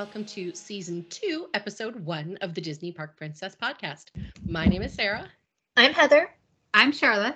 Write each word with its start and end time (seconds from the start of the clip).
and 0.00 0.06
welcome 0.06 0.24
to 0.24 0.54
season 0.54 1.04
two, 1.10 1.48
episode 1.52 1.94
one 2.06 2.38
of 2.40 2.54
the 2.54 2.60
Disney 2.60 2.90
Park 2.90 3.18
Princess 3.18 3.54
podcast. 3.54 4.06
My 4.46 4.64
name 4.64 4.80
is 4.80 4.94
Sara. 4.94 5.28
I'm 5.76 5.92
Heather. 5.92 6.30
I'm 6.72 6.90
Sharla. 6.90 7.34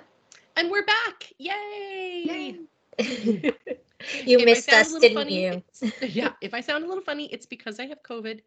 And 0.57 0.71
we're 0.71 0.85
back. 0.85 1.31
Yay! 1.37 2.57
you 2.97 3.51
If 4.09 4.45
missed 4.45 4.67
sound 4.67 4.87
us, 4.87 4.99
didn't 4.99 5.15
funny, 5.15 5.43
you? 5.43 5.63
yeah, 6.01 6.31
if 6.41 6.55
I 6.55 6.61
sound 6.61 6.83
a 6.83 6.87
little 6.87 7.03
funny, 7.03 7.31
it's 7.31 7.45
because 7.45 7.79
I 7.79 7.85
have 7.85 8.01
COVID 8.01 8.39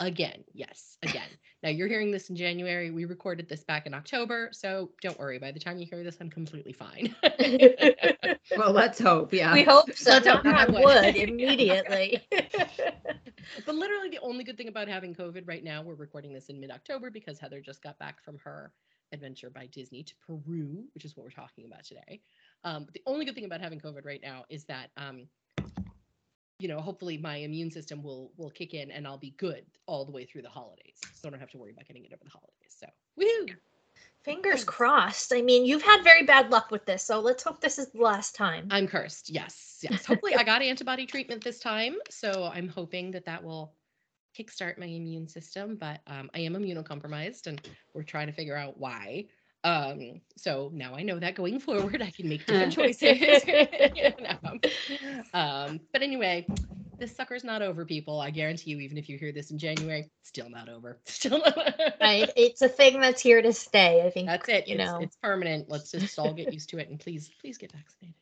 again. 0.00 0.44
Yes, 0.52 0.96
again. 1.02 1.28
now 1.62 1.70
you're 1.70 1.88
hearing 1.88 2.10
this 2.10 2.30
in 2.30 2.36
January. 2.36 2.90
We 2.90 3.04
recorded 3.04 3.48
this 3.48 3.64
back 3.64 3.86
in 3.86 3.94
October, 3.94 4.50
so 4.52 4.90
don't 5.00 5.18
worry. 5.18 5.38
By 5.38 5.52
the 5.52 5.60
time 5.60 5.78
you 5.78 5.86
hear 5.86 6.02
this, 6.02 6.16
I'm 6.20 6.30
completely 6.30 6.72
fine. 6.72 7.14
Well, 8.56 8.72
let's 8.72 8.98
hope. 8.98 9.32
Yeah. 9.32 9.52
We 9.52 9.62
hope 9.62 9.92
so. 9.94 10.12
Let's 10.12 10.26
hope 10.26 10.44
Knock 10.44 10.68
not 10.68 10.68
on 10.68 10.74
wood. 10.74 10.84
wood 10.84 11.16
immediately. 11.16 12.20
but 12.30 13.74
literally, 13.74 14.10
the 14.10 14.20
only 14.22 14.44
good 14.44 14.56
thing 14.56 14.68
about 14.68 14.88
having 14.88 15.14
COVID 15.14 15.46
right 15.46 15.64
now, 15.64 15.82
we're 15.82 15.94
recording 15.94 16.32
this 16.32 16.48
in 16.48 16.60
mid 16.60 16.70
October 16.70 17.10
because 17.10 17.38
Heather 17.38 17.60
just 17.60 17.82
got 17.82 17.98
back 17.98 18.22
from 18.22 18.38
her 18.44 18.72
adventure 19.12 19.50
by 19.50 19.66
Disney 19.66 20.02
to 20.02 20.14
Peru, 20.26 20.84
which 20.94 21.04
is 21.04 21.16
what 21.16 21.24
we're 21.24 21.30
talking 21.30 21.66
about 21.66 21.84
today. 21.84 22.20
Um, 22.64 22.84
but 22.84 22.94
the 22.94 23.02
only 23.06 23.24
good 23.24 23.34
thing 23.34 23.44
about 23.44 23.60
having 23.60 23.80
COVID 23.80 24.04
right 24.04 24.20
now 24.22 24.44
is 24.48 24.64
that, 24.64 24.90
um, 24.96 25.26
you 26.62 26.68
know, 26.68 26.80
hopefully 26.80 27.18
my 27.18 27.36
immune 27.36 27.72
system 27.72 28.02
will 28.04 28.30
will 28.36 28.50
kick 28.50 28.72
in 28.72 28.92
and 28.92 29.04
I'll 29.04 29.18
be 29.18 29.34
good 29.36 29.64
all 29.86 30.04
the 30.04 30.12
way 30.12 30.24
through 30.24 30.42
the 30.42 30.48
holidays, 30.48 31.00
so 31.12 31.26
I 31.26 31.30
don't 31.30 31.40
have 31.40 31.50
to 31.50 31.58
worry 31.58 31.72
about 31.72 31.86
getting 31.88 32.04
it 32.04 32.12
over 32.12 32.22
the 32.22 32.30
holidays. 32.30 32.76
So, 32.78 32.86
woohoo! 33.20 33.56
Fingers 34.22 34.62
crossed. 34.62 35.32
I 35.34 35.42
mean, 35.42 35.66
you've 35.66 35.82
had 35.82 36.04
very 36.04 36.22
bad 36.22 36.50
luck 36.50 36.70
with 36.70 36.86
this, 36.86 37.02
so 37.02 37.18
let's 37.18 37.42
hope 37.42 37.60
this 37.60 37.76
is 37.80 37.90
the 37.90 38.00
last 38.00 38.36
time. 38.36 38.68
I'm 38.70 38.86
cursed. 38.86 39.28
Yes, 39.28 39.80
yes. 39.82 40.06
Hopefully, 40.06 40.36
I 40.36 40.44
got 40.44 40.62
antibody 40.62 41.04
treatment 41.04 41.42
this 41.42 41.58
time, 41.58 41.96
so 42.08 42.48
I'm 42.54 42.68
hoping 42.68 43.10
that 43.10 43.24
that 43.24 43.42
will 43.42 43.74
kickstart 44.38 44.78
my 44.78 44.86
immune 44.86 45.26
system. 45.26 45.76
But 45.76 46.00
um, 46.06 46.30
I 46.34 46.38
am 46.40 46.54
immunocompromised, 46.54 47.48
and 47.48 47.60
we're 47.94 48.04
trying 48.04 48.28
to 48.28 48.32
figure 48.32 48.56
out 48.56 48.78
why. 48.78 49.26
Um, 49.64 50.20
so 50.36 50.70
now 50.72 50.94
I 50.94 51.02
know 51.02 51.18
that 51.18 51.34
going 51.34 51.60
forward, 51.60 52.02
I 52.02 52.10
can 52.10 52.28
make 52.28 52.46
different 52.46 52.72
choices. 52.74 53.20
you 53.46 54.12
know. 54.20 54.58
um, 55.34 55.80
but 55.92 56.02
anyway, 56.02 56.46
this 56.98 57.14
sucker's 57.14 57.44
not 57.44 57.62
over, 57.62 57.84
people. 57.84 58.20
I 58.20 58.30
guarantee 58.30 58.70
you, 58.70 58.80
even 58.80 58.98
if 58.98 59.08
you 59.08 59.18
hear 59.18 59.32
this 59.32 59.50
in 59.50 59.58
January, 59.58 60.10
still 60.22 60.48
not 60.48 60.68
over. 60.68 60.98
Still 61.04 61.38
not. 61.38 61.56
Right? 62.00 62.30
It's 62.36 62.62
a 62.62 62.68
thing 62.68 63.00
that's 63.00 63.20
here 63.20 63.42
to 63.42 63.52
stay. 63.52 64.02
I 64.04 64.10
think 64.10 64.28
That's 64.28 64.48
it. 64.48 64.68
You 64.68 64.76
it's, 64.76 64.84
know, 64.84 64.98
it's 65.00 65.16
permanent. 65.16 65.68
Let's 65.68 65.90
just 65.90 66.18
all 66.18 66.32
get 66.32 66.52
used 66.52 66.70
to 66.70 66.78
it 66.78 66.88
and 66.88 66.98
please, 66.98 67.30
please 67.40 67.58
get 67.58 67.72
vaccinated. 67.72 68.14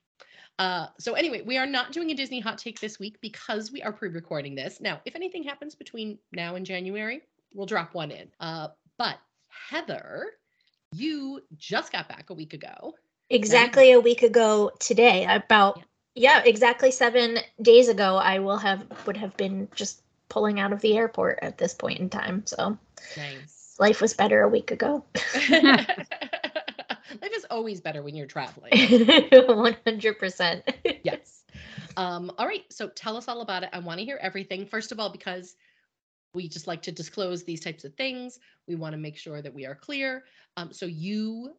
Uh, 0.59 0.89
so 0.99 1.15
anyway, 1.15 1.41
we 1.41 1.57
are 1.57 1.67
not 1.67 1.91
doing 1.91 2.11
a 2.11 2.15
Disney 2.15 2.39
hot 2.41 2.59
take 2.59 2.81
this 2.81 2.99
week 2.99 3.19
because 3.23 3.73
we 3.73 3.83
are 3.83 3.93
pre-recording 3.93 4.55
this. 4.55 4.79
Now, 4.79 5.01
if 5.07 5.17
anything 5.17 5.43
happens 5.43 5.75
between 5.75 6.19
now 6.33 6.55
and 6.55 6.67
January, 6.67 7.23
we'll 7.55 7.67
drop 7.67 7.95
one 7.95 8.11
in. 8.11 8.29
Uh, 8.39 8.69
but 8.99 9.17
Heather, 9.49 10.27
you 10.93 11.43
just 11.57 11.93
got 11.93 12.09
back 12.09 12.31
a 12.31 12.35
week 12.35 12.55
ago. 12.55 12.95
exactly 13.29 13.93
a 13.93 14.01
week 14.01 14.23
ago 14.23 14.73
today, 14.81 15.27
about 15.29 15.81
yeah, 16.15 16.43
exactly 16.45 16.91
seven 16.91 17.39
days 17.63 17.89
ago, 17.89 18.17
I 18.17 18.41
will 18.41 18.59
have 18.59 18.85
would 19.07 19.17
have 19.17 19.37
been 19.37 19.69
just 19.75 20.03
pulling 20.29 20.59
out 20.61 20.73
of 20.73 20.81
the 20.81 20.97
airport 20.97 21.39
at 21.43 21.59
this 21.59 21.75
point 21.75 22.01
in 22.01 22.09
time. 22.11 22.43
So 22.47 22.77
Nice. 23.17 23.75
life 23.79 24.01
was 24.01 24.15
better 24.15 24.43
a 24.43 24.49
week 24.49 24.71
ago. 24.71 25.05
Life 27.21 27.33
is 27.35 27.47
always 27.51 27.81
better 27.81 28.03
when 28.03 28.15
you're 28.15 28.27
traveling. 28.27 28.73
One 29.33 29.77
hundred 29.85 30.19
percent. 30.19 30.63
yes. 31.03 31.45
Um, 31.97 32.31
all 32.39 32.47
right. 32.47 32.65
So 32.71 32.89
tell 32.89 33.17
us 33.17 33.27
all 33.27 33.41
about 33.41 33.65
it. 33.65 33.71
I 33.73 33.81
want 33.81 33.99
to 33.99 34.05
hear 34.05 34.19
everything. 34.23 34.65
First 34.67 34.93
of 34.93 35.01
all, 35.01 35.11
because 35.11 35.57
we 36.35 36.49
just 36.49 36.67
like 36.67 36.83
to 36.83 36.93
disclose 36.93 37.45
these 37.45 37.61
types 37.61 37.85
of 37.85 37.95
things, 37.95 38.39
we 38.69 38.75
want 38.75 38.93
to 38.93 38.99
make 38.99 39.17
sure 39.17 39.43
that 39.43 39.53
we 39.53 39.67
are 39.67 39.75
clear. 39.75 40.25
Um, 40.57 40.73
so 40.73 40.87
you 40.87 41.55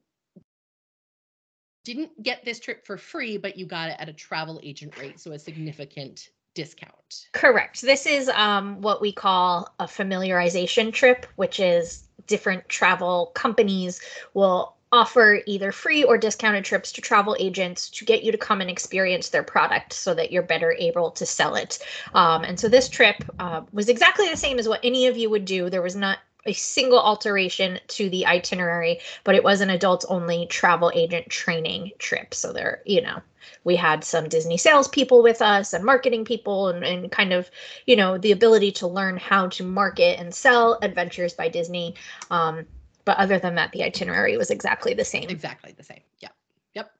didn't 1.83 2.21
get 2.21 2.45
this 2.45 2.59
trip 2.59 2.85
for 2.85 2.97
free, 2.97 3.37
but 3.37 3.57
you 3.57 3.65
got 3.65 3.89
it 3.89 3.95
at 3.99 4.07
a 4.07 4.13
travel 4.13 4.59
agent 4.63 4.97
rate, 4.97 5.19
so 5.19 5.31
a 5.31 5.39
significant 5.39 6.29
discount. 6.53 7.27
Correct. 7.31 7.81
This 7.81 8.05
is 8.05 8.29
um, 8.29 8.81
what 8.81 9.01
we 9.01 9.11
call 9.11 9.73
a 9.79 9.85
familiarization 9.85 10.93
trip, 10.93 11.25
which 11.35 11.59
is 11.59 12.07
different 12.27 12.67
travel 12.69 13.31
companies 13.33 14.01
will 14.33 14.75
offer 14.91 15.41
either 15.45 15.71
free 15.71 16.03
or 16.03 16.17
discounted 16.17 16.65
trips 16.65 16.91
to 16.91 17.01
travel 17.01 17.35
agents 17.39 17.89
to 17.89 18.05
get 18.05 18.23
you 18.23 18.31
to 18.31 18.37
come 18.37 18.61
and 18.61 18.69
experience 18.69 19.29
their 19.29 19.43
product 19.43 19.93
so 19.93 20.13
that 20.13 20.31
you're 20.31 20.43
better 20.43 20.75
able 20.77 21.11
to 21.11 21.25
sell 21.25 21.55
it. 21.55 21.79
Um, 22.13 22.43
and 22.43 22.59
so 22.59 22.67
this 22.67 22.89
trip 22.89 23.23
uh, 23.39 23.61
was 23.71 23.89
exactly 23.89 24.29
the 24.29 24.37
same 24.37 24.59
as 24.59 24.67
what 24.67 24.81
any 24.83 25.07
of 25.07 25.17
you 25.17 25.29
would 25.29 25.45
do. 25.45 25.69
There 25.69 25.81
was 25.81 25.95
not 25.95 26.19
a 26.45 26.53
single 26.53 26.99
alteration 26.99 27.79
to 27.87 28.09
the 28.09 28.25
itinerary, 28.25 28.99
but 29.23 29.35
it 29.35 29.43
was 29.43 29.61
an 29.61 29.69
adults 29.69 30.05
only 30.05 30.47
travel 30.47 30.91
agent 30.93 31.29
training 31.29 31.91
trip. 31.99 32.33
So 32.33 32.51
there, 32.51 32.81
you 32.85 33.01
know, 33.01 33.21
we 33.63 33.75
had 33.75 34.03
some 34.03 34.27
Disney 34.27 34.57
salespeople 34.57 35.21
with 35.21 35.41
us 35.41 35.73
and 35.73 35.85
marketing 35.85 36.25
people 36.25 36.67
and, 36.69 36.83
and 36.83 37.11
kind 37.11 37.31
of, 37.31 37.49
you 37.85 37.95
know, 37.95 38.17
the 38.17 38.31
ability 38.31 38.71
to 38.73 38.87
learn 38.87 39.17
how 39.17 39.47
to 39.49 39.63
market 39.63 40.19
and 40.19 40.33
sell 40.33 40.79
Adventures 40.81 41.33
by 41.33 41.47
Disney. 41.47 41.95
Um, 42.31 42.65
but 43.05 43.17
other 43.17 43.39
than 43.39 43.55
that, 43.55 43.71
the 43.71 43.83
itinerary 43.83 44.37
was 44.37 44.51
exactly 44.51 44.93
the 44.93 45.05
same. 45.05 45.29
Exactly 45.29 45.73
the 45.77 45.83
same. 45.83 46.01
Yep. 46.19 46.33
Yep. 46.75 46.91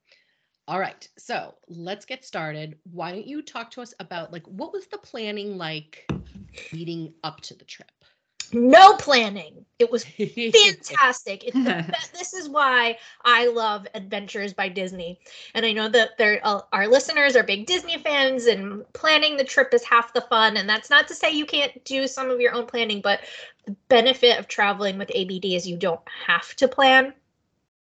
All 0.68 0.80
right. 0.80 1.08
So 1.18 1.56
let's 1.68 2.06
get 2.06 2.26
started. 2.26 2.78
Why 2.92 3.12
don't 3.12 3.28
you 3.28 3.42
talk 3.42 3.72
to 3.72 3.82
us 3.82 3.94
about 4.00 4.32
like 4.32 4.46
what 4.48 4.74
was 4.74 4.88
the 4.88 4.98
planning 4.98 5.58
like 5.58 6.06
leading 6.72 7.14
up 7.24 7.42
to 7.42 7.56
the 7.56 7.66
trip? 7.66 7.92
No 8.54 8.96
planning. 8.96 9.66
It 9.80 9.92
was 9.92 10.04
fantastic. 10.06 11.44
It's 11.44 11.56
the 11.56 11.96
this 12.14 12.34
is 12.34 12.48
why 12.48 12.98
I 13.26 13.48
love 13.48 13.88
Adventures 13.96 14.54
by 14.54 14.70
Disney, 14.70 15.20
and 15.56 15.66
I 15.66 15.74
know 15.74 15.90
that 15.90 16.18
there 16.18 16.40
uh, 16.44 16.62
our 16.72 16.88
listeners 16.88 17.36
are 17.36 17.44
big 17.44 17.66
Disney 17.66 17.98
fans, 17.98 18.46
and 18.46 18.84
planning 18.94 19.38
the 19.38 19.44
trip 19.44 19.74
is 19.74 19.84
half 19.84 20.14
the 20.14 20.22
fun. 20.22 20.58
And 20.58 20.70
that's 20.70 20.90
not 20.90 21.08
to 21.08 21.16
say 21.16 21.32
you 21.32 21.46
can't 21.46 21.84
do 21.84 22.08
some 22.08 22.30
of 22.30 22.40
your 22.40 22.54
own 22.54 22.68
planning, 22.68 23.02
but 23.02 23.22
the 23.66 23.76
benefit 23.90 24.40
of 24.40 24.48
traveling 24.48 24.98
with 24.98 25.12
ABD 25.16 25.46
is 25.46 25.68
you 25.68 25.78
don't 25.78 26.02
have 26.28 26.56
to 26.58 26.68
plan. 26.68 27.14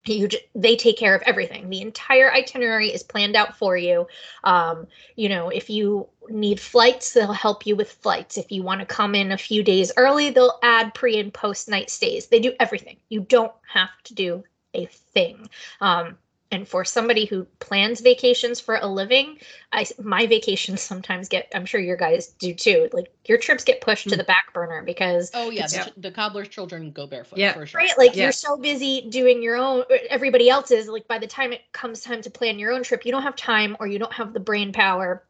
You 0.06 0.28
j- 0.28 0.48
they 0.54 0.76
take 0.76 0.96
care 0.96 1.14
of 1.14 1.22
everything. 1.22 1.68
The 1.68 1.82
entire 1.82 2.32
itinerary 2.32 2.88
is 2.88 3.02
planned 3.02 3.36
out 3.36 3.56
for 3.56 3.76
you. 3.76 4.06
Um, 4.44 4.86
you 5.14 5.28
know, 5.28 5.50
if 5.50 5.68
you 5.68 6.08
need 6.28 6.58
flights, 6.58 7.12
they'll 7.12 7.32
help 7.32 7.66
you 7.66 7.76
with 7.76 7.92
flights. 7.92 8.38
If 8.38 8.50
you 8.50 8.62
want 8.62 8.80
to 8.80 8.86
come 8.86 9.14
in 9.14 9.32
a 9.32 9.38
few 9.38 9.62
days 9.62 9.92
early, 9.96 10.30
they'll 10.30 10.58
add 10.62 10.94
pre 10.94 11.18
and 11.18 11.32
post 11.32 11.68
night 11.68 11.90
stays. 11.90 12.28
They 12.28 12.40
do 12.40 12.54
everything. 12.58 12.96
You 13.10 13.20
don't 13.20 13.52
have 13.68 13.90
to 14.04 14.14
do 14.14 14.44
a 14.74 14.86
thing. 14.86 15.50
Um, 15.80 16.16
and 16.52 16.66
for 16.66 16.84
somebody 16.84 17.26
who 17.26 17.44
plans 17.60 18.00
vacations 18.00 18.58
for 18.58 18.76
a 18.76 18.86
living, 18.86 19.38
I 19.72 19.86
my 20.02 20.26
vacations 20.26 20.80
sometimes 20.80 21.28
get. 21.28 21.50
I'm 21.54 21.66
sure 21.66 21.80
your 21.80 21.96
guys 21.96 22.28
do 22.28 22.54
too. 22.54 22.88
Like 22.92 23.12
your 23.26 23.38
trips 23.38 23.64
get 23.64 23.80
pushed 23.80 24.04
to 24.04 24.10
the 24.10 24.22
mm-hmm. 24.22 24.26
back 24.26 24.52
burner 24.52 24.82
because 24.82 25.30
Oh 25.34 25.50
yeah, 25.50 25.66
the, 25.68 25.76
Yeah. 25.76 25.88
the 25.96 26.10
cobbler's 26.10 26.48
children 26.48 26.90
go 26.90 27.06
barefoot 27.06 27.38
Yeah. 27.38 27.52
for 27.52 27.66
sure. 27.66 27.80
right 27.80 27.96
like 27.96 28.16
Yeah. 28.16 28.24
you're 28.24 28.32
so 28.32 28.56
busy 28.56 29.02
doing 29.08 29.42
your 29.42 29.56
own 29.56 29.84
everybody 30.08 30.48
else's 30.48 30.88
like 30.88 31.06
by 31.06 31.18
the 31.18 31.26
time 31.26 31.52
it 31.52 31.62
comes 31.72 32.00
time 32.00 32.22
to 32.22 32.30
plan 32.30 32.58
your 32.58 32.72
own 32.72 32.82
trip 32.82 33.04
you 33.06 33.12
don't 33.12 33.22
have 33.22 33.36
time 33.36 33.76
or 33.78 33.86
you 33.86 33.98
don't 33.98 34.12
have 34.12 34.32
the 34.32 34.40
brain 34.40 34.72
power 34.72 35.24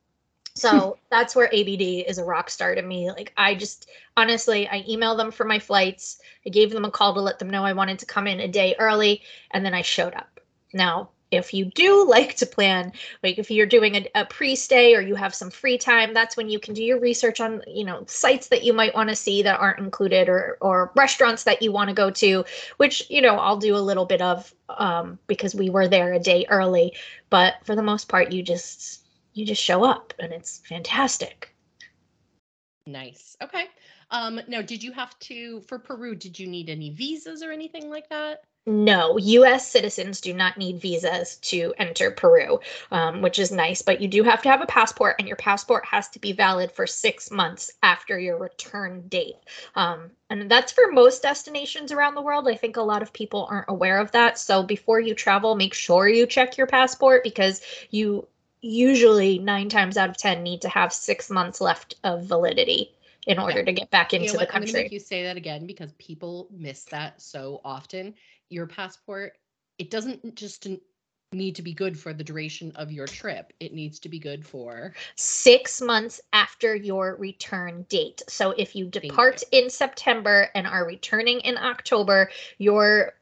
so 0.54 0.70
hmm. 0.70 0.90
that's 1.10 1.36
where 1.36 1.48
abd 1.48 2.04
is 2.06 2.18
a 2.18 2.24
rock 2.24 2.50
star 2.50 2.74
to 2.74 2.82
me 2.82 3.10
like 3.10 3.32
i 3.36 3.54
just 3.54 3.88
honestly 4.16 4.68
i 4.68 4.82
emailed 4.82 5.16
them 5.16 5.30
for 5.30 5.44
my 5.44 5.58
flights 5.58 6.20
i 6.46 6.50
gave 6.50 6.70
them 6.70 6.84
a 6.84 6.90
call 6.90 7.14
to 7.14 7.20
let 7.20 7.38
them 7.38 7.50
know 7.50 7.64
i 7.64 7.72
wanted 7.72 7.98
to 7.98 8.06
come 8.06 8.26
in 8.26 8.40
a 8.40 8.48
day 8.48 8.74
early 8.78 9.22
and 9.52 9.64
then 9.64 9.74
i 9.74 9.82
showed 9.82 10.14
up 10.14 10.40
now 10.72 11.10
if 11.30 11.54
you 11.54 11.64
do 11.64 12.04
like 12.08 12.34
to 12.36 12.46
plan 12.46 12.92
like 13.22 13.38
if 13.38 13.50
you're 13.50 13.66
doing 13.66 13.96
a, 13.96 14.06
a 14.14 14.24
pre-stay 14.24 14.94
or 14.94 15.00
you 15.00 15.14
have 15.14 15.34
some 15.34 15.50
free 15.50 15.78
time 15.78 16.12
that's 16.12 16.36
when 16.36 16.48
you 16.48 16.58
can 16.58 16.74
do 16.74 16.82
your 16.82 16.98
research 16.98 17.40
on 17.40 17.62
you 17.66 17.84
know 17.84 18.04
sites 18.06 18.48
that 18.48 18.64
you 18.64 18.72
might 18.72 18.94
want 18.94 19.08
to 19.08 19.16
see 19.16 19.42
that 19.42 19.60
aren't 19.60 19.78
included 19.78 20.28
or 20.28 20.58
or 20.60 20.92
restaurants 20.96 21.44
that 21.44 21.62
you 21.62 21.72
want 21.72 21.88
to 21.88 21.94
go 21.94 22.10
to 22.10 22.44
which 22.78 23.08
you 23.10 23.20
know 23.20 23.36
i'll 23.36 23.56
do 23.56 23.76
a 23.76 23.78
little 23.78 24.06
bit 24.06 24.22
of 24.22 24.52
um, 24.68 25.18
because 25.26 25.54
we 25.54 25.70
were 25.70 25.88
there 25.88 26.12
a 26.12 26.18
day 26.18 26.46
early 26.48 26.92
but 27.28 27.54
for 27.64 27.74
the 27.74 27.82
most 27.82 28.08
part 28.08 28.32
you 28.32 28.42
just 28.42 29.04
you 29.34 29.46
just 29.46 29.62
show 29.62 29.84
up 29.84 30.12
and 30.18 30.32
it's 30.32 30.58
fantastic 30.68 31.54
Nice. 32.86 33.36
Okay. 33.42 33.66
Um, 34.10 34.40
now, 34.48 34.62
did 34.62 34.82
you 34.82 34.92
have 34.92 35.18
to 35.20 35.60
for 35.62 35.78
Peru? 35.78 36.14
Did 36.14 36.38
you 36.38 36.46
need 36.46 36.68
any 36.68 36.90
visas 36.90 37.42
or 37.42 37.52
anything 37.52 37.88
like 37.88 38.08
that? 38.08 38.42
No, 38.66 39.16
US 39.18 39.66
citizens 39.66 40.20
do 40.20 40.34
not 40.34 40.58
need 40.58 40.80
visas 40.80 41.36
to 41.36 41.72
enter 41.78 42.10
Peru, 42.10 42.60
um, 42.90 43.22
which 43.22 43.38
is 43.38 43.50
nice, 43.50 43.80
but 43.80 44.02
you 44.02 44.08
do 44.08 44.22
have 44.22 44.42
to 44.42 44.50
have 44.50 44.60
a 44.60 44.66
passport, 44.66 45.16
and 45.18 45.26
your 45.26 45.38
passport 45.38 45.84
has 45.86 46.08
to 46.10 46.18
be 46.18 46.32
valid 46.32 46.70
for 46.70 46.86
six 46.86 47.30
months 47.30 47.70
after 47.82 48.18
your 48.18 48.36
return 48.36 49.08
date. 49.08 49.36
Um, 49.74 50.10
and 50.28 50.50
that's 50.50 50.72
for 50.72 50.92
most 50.92 51.22
destinations 51.22 51.90
around 51.90 52.14
the 52.14 52.22
world. 52.22 52.46
I 52.48 52.54
think 52.54 52.76
a 52.76 52.82
lot 52.82 53.02
of 53.02 53.14
people 53.14 53.48
aren't 53.50 53.70
aware 53.70 53.98
of 53.98 54.12
that. 54.12 54.38
So 54.38 54.62
before 54.62 55.00
you 55.00 55.14
travel, 55.14 55.54
make 55.56 55.72
sure 55.72 56.06
you 56.06 56.26
check 56.26 56.58
your 56.58 56.66
passport 56.66 57.24
because 57.24 57.62
you 57.90 58.28
usually, 58.60 59.38
nine 59.38 59.70
times 59.70 59.96
out 59.96 60.10
of 60.10 60.18
10, 60.18 60.42
need 60.42 60.60
to 60.62 60.68
have 60.68 60.92
six 60.92 61.30
months 61.30 61.62
left 61.62 61.94
of 62.04 62.24
validity 62.24 62.92
in 63.26 63.38
order 63.38 63.62
to 63.62 63.72
get 63.72 63.90
back 63.90 64.12
into 64.12 64.26
you 64.26 64.32
know 64.32 64.32
the 64.32 64.44
what? 64.44 64.48
I'm 64.54 64.60
gonna 64.60 64.66
country. 64.66 64.82
make 64.84 64.92
you 64.92 65.00
say 65.00 65.24
that 65.24 65.36
again 65.36 65.66
because 65.66 65.92
people 65.92 66.48
miss 66.50 66.84
that 66.84 67.20
so 67.20 67.60
often. 67.64 68.14
Your 68.50 68.66
passport, 68.66 69.38
it 69.78 69.90
doesn't 69.90 70.34
just 70.34 70.66
need 71.32 71.54
to 71.54 71.62
be 71.62 71.72
good 71.72 71.98
for 71.98 72.12
the 72.12 72.24
duration 72.24 72.72
of 72.74 72.90
your 72.90 73.06
trip. 73.06 73.52
It 73.60 73.72
needs 73.72 74.00
to 74.00 74.08
be 74.08 74.18
good 74.18 74.44
for 74.44 74.92
Six 75.14 75.80
months 75.80 76.20
after 76.32 76.74
your 76.74 77.14
return 77.16 77.86
date. 77.88 78.22
So 78.28 78.50
if 78.50 78.74
you 78.74 78.86
you. 78.86 78.90
depart 78.90 79.42
in 79.52 79.70
September 79.70 80.48
and 80.54 80.66
are 80.66 80.84
returning 80.84 81.40
in 81.40 81.56
October, 81.56 82.30
your 82.58 83.12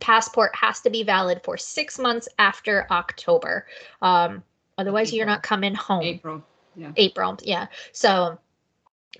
passport 0.00 0.54
has 0.54 0.80
to 0.80 0.90
be 0.90 1.02
valid 1.02 1.42
for 1.44 1.58
six 1.58 1.98
months 1.98 2.28
after 2.38 2.86
October. 2.90 3.66
Um, 4.00 4.42
otherwise, 4.78 5.12
you're 5.12 5.26
not 5.26 5.42
coming 5.42 5.74
home. 5.74 6.02
April. 6.02 6.42
Yeah. 6.74 6.92
April. 6.96 7.36
Yeah. 7.42 7.66
So 7.92 8.38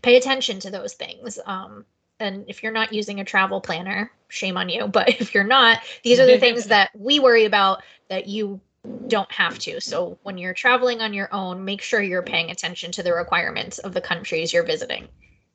pay 0.02 0.16
attention 0.16 0.60
to 0.60 0.70
those 0.70 0.94
things. 0.94 1.38
Um, 1.44 1.84
and 2.20 2.44
if 2.48 2.62
you're 2.62 2.72
not 2.72 2.92
using 2.92 3.20
a 3.20 3.24
travel 3.24 3.60
planner, 3.60 4.10
shame 4.28 4.56
on 4.56 4.68
you. 4.68 4.86
But 4.92 5.08
if 5.20 5.34
you're 5.34 5.44
not, 5.44 5.80
these 6.04 6.20
are 6.20 6.26
the 6.26 6.38
things 6.44 6.66
that 6.66 6.90
we 6.94 7.18
worry 7.18 7.44
about 7.44 7.82
that 8.08 8.26
you 8.28 8.60
don't 9.08 9.30
have 9.32 9.58
to. 9.60 9.80
So 9.80 10.18
when 10.22 10.38
you're 10.38 10.54
traveling 10.54 11.00
on 11.00 11.12
your 11.12 11.28
own, 11.34 11.64
make 11.64 11.82
sure 11.82 12.00
you're 12.00 12.22
paying 12.22 12.50
attention 12.50 12.92
to 12.92 13.02
the 13.02 13.12
requirements 13.12 13.78
of 13.78 13.92
the 13.92 14.00
countries 14.00 14.52
you're 14.52 14.64
visiting. 14.64 15.08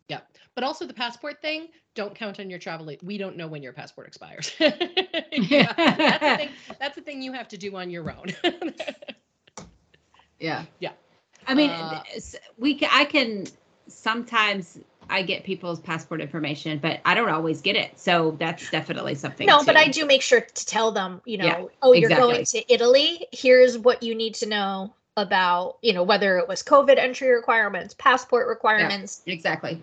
Yeah. 0.08 0.22
But 0.54 0.64
also 0.64 0.86
the 0.86 0.94
passport 0.94 1.42
thing, 1.42 1.70
don't 1.96 2.14
count 2.14 2.40
on 2.40 2.50
your 2.50 2.60
travel. 2.60 2.94
We 3.04 3.18
don't 3.18 3.36
know 3.36 3.48
when 3.48 3.64
your 3.64 3.74
passport 3.74 4.08
expires. 4.08 4.52
Yeah, 5.32 5.74
that's, 5.76 6.20
the 6.20 6.38
thing, 6.38 6.50
that's 6.80 6.96
the 6.96 7.02
thing 7.02 7.22
you 7.22 7.34
have 7.34 7.48
to 7.50 7.58
do 7.58 7.76
on 7.76 7.90
your 7.90 8.10
own. 8.10 8.34
Yeah. 10.40 10.64
Yeah. 10.80 10.92
I 11.48 11.54
mean, 11.54 11.70
Uh, 11.70 12.04
we 12.58 12.76
can, 12.76 12.90
I 12.92 13.06
can 13.06 13.46
sometimes 13.88 14.80
I 15.10 15.22
get 15.24 15.44
people's 15.44 15.80
passport 15.80 16.22
information, 16.22 16.80
but 16.80 17.00
I 17.06 17.14
don't 17.14 17.30
always 17.30 17.62
get 17.62 17.76
it. 17.76 18.00
So 18.00 18.36
that's 18.40 18.70
definitely 18.70 19.16
something. 19.16 19.46
No, 19.48 19.64
but. 19.64 19.78
I 19.78 19.88
do 19.88 20.06
make 20.06 20.22
sure 20.22 20.42
to 20.42 20.66
tell 20.66 20.92
them, 20.92 21.22
you 21.26 21.38
know, 21.38 21.46
Yeah, 21.46 21.66
oh, 21.82 21.94
you're 21.94 22.10
going 22.10 22.44
to 22.44 22.74
Italy. 22.74 23.28
Here's 23.32 23.78
what 23.78 24.04
you 24.04 24.16
need 24.16 24.36
to 24.36 24.48
know 24.48 24.94
about, 25.18 25.78
you 25.82 25.94
know, 25.94 26.04
whether 26.04 26.38
it 26.38 26.48
was 26.48 26.64
COVID 26.64 26.98
entry 26.98 27.30
requirements, 27.30 27.94
passport 27.98 28.48
requirements, 28.48 29.22
Yeah, 29.26 29.34
exactly. 29.34 29.82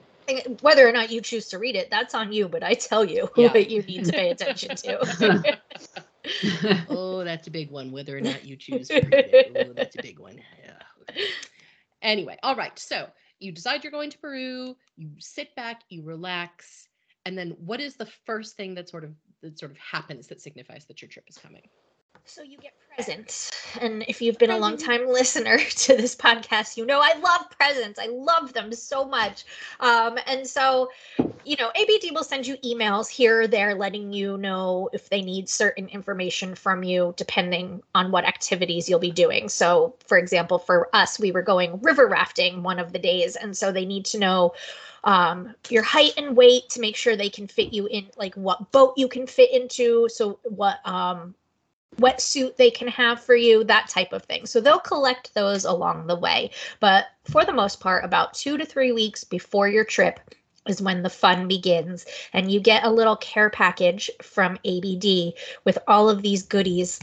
whether 0.60 0.86
or 0.88 0.92
not 0.92 1.10
you 1.10 1.20
choose 1.20 1.48
to 1.48 1.58
read 1.58 1.76
it. 1.76 1.90
That's 1.90 2.14
on 2.14 2.32
you, 2.32 2.48
but 2.48 2.62
I 2.62 2.74
tell 2.74 3.04
you 3.04 3.30
Yeah. 3.36 3.52
what 3.52 3.70
you 3.70 3.82
need 3.82 4.04
to 4.06 4.12
pay 4.12 4.30
attention 4.30 4.76
to. 4.76 5.58
oh, 6.88 7.24
that's 7.24 7.46
a 7.48 7.50
big 7.50 7.70
one. 7.70 7.92
Whether 7.92 8.16
or 8.16 8.20
not 8.20 8.44
you 8.44 8.56
choose 8.56 8.88
to 8.88 9.00
read 9.00 9.12
it. 9.12 9.56
Oh, 9.68 9.72
that's 9.72 9.96
a 9.96 10.02
big 10.02 10.18
one. 10.18 10.40
Yeah. 10.64 11.24
Anyway, 12.00 12.38
all 12.42 12.56
right. 12.56 12.76
So 12.78 13.06
you 13.42 13.52
decide 13.52 13.82
you're 13.82 13.90
going 13.90 14.10
to 14.10 14.18
Peru. 14.18 14.76
You 14.96 15.10
sit 15.18 15.54
back, 15.56 15.82
you 15.88 16.02
relax, 16.02 16.88
and 17.24 17.36
then 17.36 17.50
what 17.58 17.80
is 17.80 17.96
the 17.96 18.06
first 18.26 18.56
thing 18.56 18.74
that 18.74 18.88
sort 18.88 19.04
of 19.04 19.12
that 19.42 19.58
sort 19.58 19.72
of 19.72 19.78
happens 19.78 20.28
that 20.28 20.40
signifies 20.40 20.86
that 20.86 21.02
your 21.02 21.08
trip 21.08 21.24
is 21.28 21.36
coming? 21.36 21.62
So 22.24 22.42
you 22.42 22.56
get 22.56 22.72
presents. 22.94 23.50
And 23.80 24.04
if 24.06 24.22
you've 24.22 24.38
been 24.38 24.50
a 24.50 24.58
long 24.58 24.76
time 24.76 25.06
listener 25.08 25.58
to 25.58 25.96
this 25.96 26.14
podcast, 26.14 26.76
you 26.76 26.86
know 26.86 27.00
I 27.02 27.18
love 27.18 27.50
presents. 27.58 27.98
I 27.98 28.06
love 28.06 28.52
them 28.52 28.72
so 28.72 29.04
much. 29.04 29.44
Um, 29.80 30.18
and 30.26 30.46
so, 30.46 30.90
you 31.44 31.56
know, 31.56 31.70
ABD 31.74 32.14
will 32.14 32.24
send 32.24 32.46
you 32.46 32.56
emails 32.58 33.08
here 33.08 33.42
or 33.42 33.46
there 33.46 33.74
letting 33.74 34.12
you 34.12 34.38
know 34.38 34.88
if 34.92 35.08
they 35.08 35.20
need 35.20 35.48
certain 35.48 35.88
information 35.88 36.54
from 36.54 36.84
you, 36.84 37.12
depending 37.16 37.82
on 37.94 38.12
what 38.12 38.24
activities 38.24 38.88
you'll 38.88 38.98
be 38.98 39.10
doing. 39.10 39.48
So, 39.48 39.94
for 40.06 40.16
example, 40.16 40.58
for 40.58 40.88
us, 40.94 41.18
we 41.18 41.32
were 41.32 41.42
going 41.42 41.80
river 41.82 42.06
rafting 42.06 42.62
one 42.62 42.78
of 42.78 42.92
the 42.92 42.98
days. 42.98 43.36
And 43.36 43.56
so 43.56 43.72
they 43.72 43.84
need 43.84 44.04
to 44.06 44.18
know 44.18 44.54
um, 45.04 45.54
your 45.68 45.82
height 45.82 46.12
and 46.16 46.36
weight 46.36 46.70
to 46.70 46.80
make 46.80 46.96
sure 46.96 47.16
they 47.16 47.30
can 47.30 47.48
fit 47.48 47.72
you 47.72 47.86
in, 47.86 48.06
like 48.16 48.34
what 48.36 48.70
boat 48.70 48.94
you 48.96 49.08
can 49.08 49.26
fit 49.26 49.50
into. 49.52 50.08
So, 50.08 50.38
what, 50.44 50.78
um, 50.86 51.34
wetsuit 51.96 52.56
they 52.56 52.70
can 52.70 52.88
have 52.88 53.22
for 53.22 53.34
you, 53.34 53.64
that 53.64 53.88
type 53.88 54.12
of 54.12 54.24
thing. 54.24 54.46
So 54.46 54.60
they'll 54.60 54.78
collect 54.78 55.34
those 55.34 55.64
along 55.64 56.06
the 56.06 56.16
way. 56.16 56.50
But 56.80 57.06
for 57.24 57.44
the 57.44 57.52
most 57.52 57.80
part, 57.80 58.04
about 58.04 58.34
two 58.34 58.56
to 58.58 58.64
three 58.64 58.92
weeks 58.92 59.24
before 59.24 59.68
your 59.68 59.84
trip 59.84 60.20
is 60.66 60.80
when 60.80 61.02
the 61.02 61.10
fun 61.10 61.48
begins. 61.48 62.06
And 62.32 62.50
you 62.50 62.60
get 62.60 62.84
a 62.84 62.90
little 62.90 63.16
care 63.16 63.50
package 63.50 64.10
from 64.20 64.58
ABD 64.64 65.34
with 65.64 65.78
all 65.86 66.08
of 66.08 66.22
these 66.22 66.42
goodies 66.42 67.00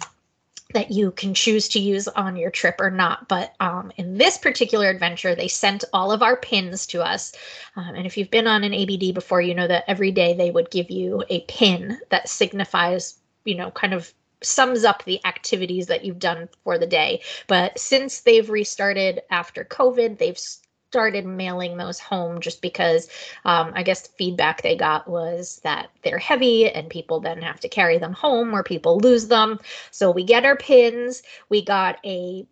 that 0.74 0.92
you 0.92 1.10
can 1.12 1.34
choose 1.34 1.68
to 1.68 1.80
use 1.80 2.08
on 2.08 2.36
your 2.36 2.52
trip 2.52 2.76
or 2.80 2.92
not. 2.92 3.28
But 3.28 3.56
um, 3.60 3.92
in 3.98 4.18
this 4.18 4.38
particular 4.38 4.88
adventure, 4.88 5.34
they 5.34 5.48
sent 5.48 5.84
all 5.94 6.12
of 6.12 6.22
our 6.22 6.38
pins 6.38 6.86
to 6.88 7.02
us. 7.02 7.34
Um, 7.76 7.96
and 7.96 8.06
if 8.06 8.18
you've 8.18 8.30
been 8.30 8.46
on 8.46 8.64
an 8.64 8.74
ABD 8.74 9.16
before, 9.16 9.42
you 9.42 9.56
know 9.56 9.68
that 9.68 9.86
every 9.88 10.12
day 10.12 10.36
they 10.36 10.52
would 10.52 10.70
give 10.70 10.92
you 10.92 11.24
a 11.30 11.42
pin 11.42 12.00
that 12.10 12.30
signifies, 12.30 13.16
you 13.46 13.56
know, 13.56 13.72
kind 13.72 13.96
of 13.96 14.14
sums 14.42 14.84
up 14.84 15.04
the 15.04 15.24
activities 15.26 15.88
that 15.88 16.06
you've 16.06 16.20
done 16.20 16.50
for 16.64 16.78
the 16.78 16.88
day. 16.88 17.22
But 17.48 17.78
since 17.78 18.22
they've 18.22 18.50
restarted 18.50 19.22
after 19.30 19.64
COVID, 19.64 20.18
they've 20.18 20.38
started 20.38 21.26
mailing 21.26 21.78
those 21.78 22.00
home 22.00 22.42
just 22.42 22.62
because 22.62 23.08
um, 23.46 23.72
I 23.76 23.84
guess 23.84 24.02
the 24.02 24.14
feedback 24.18 24.62
they 24.62 24.76
got 24.76 25.08
was 25.08 25.62
that 25.64 25.90
they're 26.02 26.18
heavy 26.18 26.70
and 26.70 26.90
people 26.90 27.20
then 27.20 27.42
have 27.42 27.60
to 27.60 27.70
carry 27.70 28.00
them 28.00 28.14
home 28.14 28.56
or 28.56 28.64
people 28.64 28.98
lose 28.98 29.28
them. 29.28 29.60
So 29.92 30.10
we 30.10 30.24
get 30.24 30.46
our 30.46 30.58
pins. 30.58 31.22
We 31.50 31.64
got 31.64 31.98
a 32.04 32.48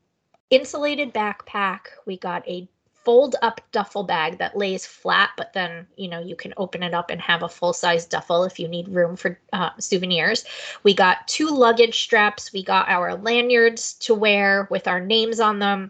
insulated 0.52 1.14
backpack. 1.14 1.80
We 2.06 2.18
got 2.18 2.48
a 2.48 2.68
fold 3.08 3.38
up 3.42 3.62
duffel 3.72 4.04
bag 4.04 4.38
that 4.38 4.58
lays 4.58 4.86
flat, 4.86 5.30
but 5.38 5.54
then 5.54 5.88
you 5.96 6.10
know 6.10 6.20
you 6.20 6.36
can 6.36 6.54
open 6.58 6.84
it 6.84 6.94
up 6.94 7.10
and 7.10 7.22
have 7.22 7.42
a 7.42 7.48
full 7.48 7.72
size 7.72 8.06
duffel 8.06 8.44
if 8.44 8.60
you 8.60 8.68
need 8.68 8.90
room 8.90 9.16
for 9.16 9.40
uh, 9.54 9.70
souvenirs. 9.80 10.44
We 10.84 10.94
got 10.94 11.26
two 11.26 11.48
luggage 11.48 11.98
straps. 12.04 12.52
We 12.52 12.64
got 12.64 12.90
our 12.90 13.16
lanyards 13.16 13.94
to 14.00 14.14
wear 14.14 14.68
with 14.70 14.90
our 14.90 15.00
names 15.00 15.40
on 15.40 15.60
them. 15.60 15.90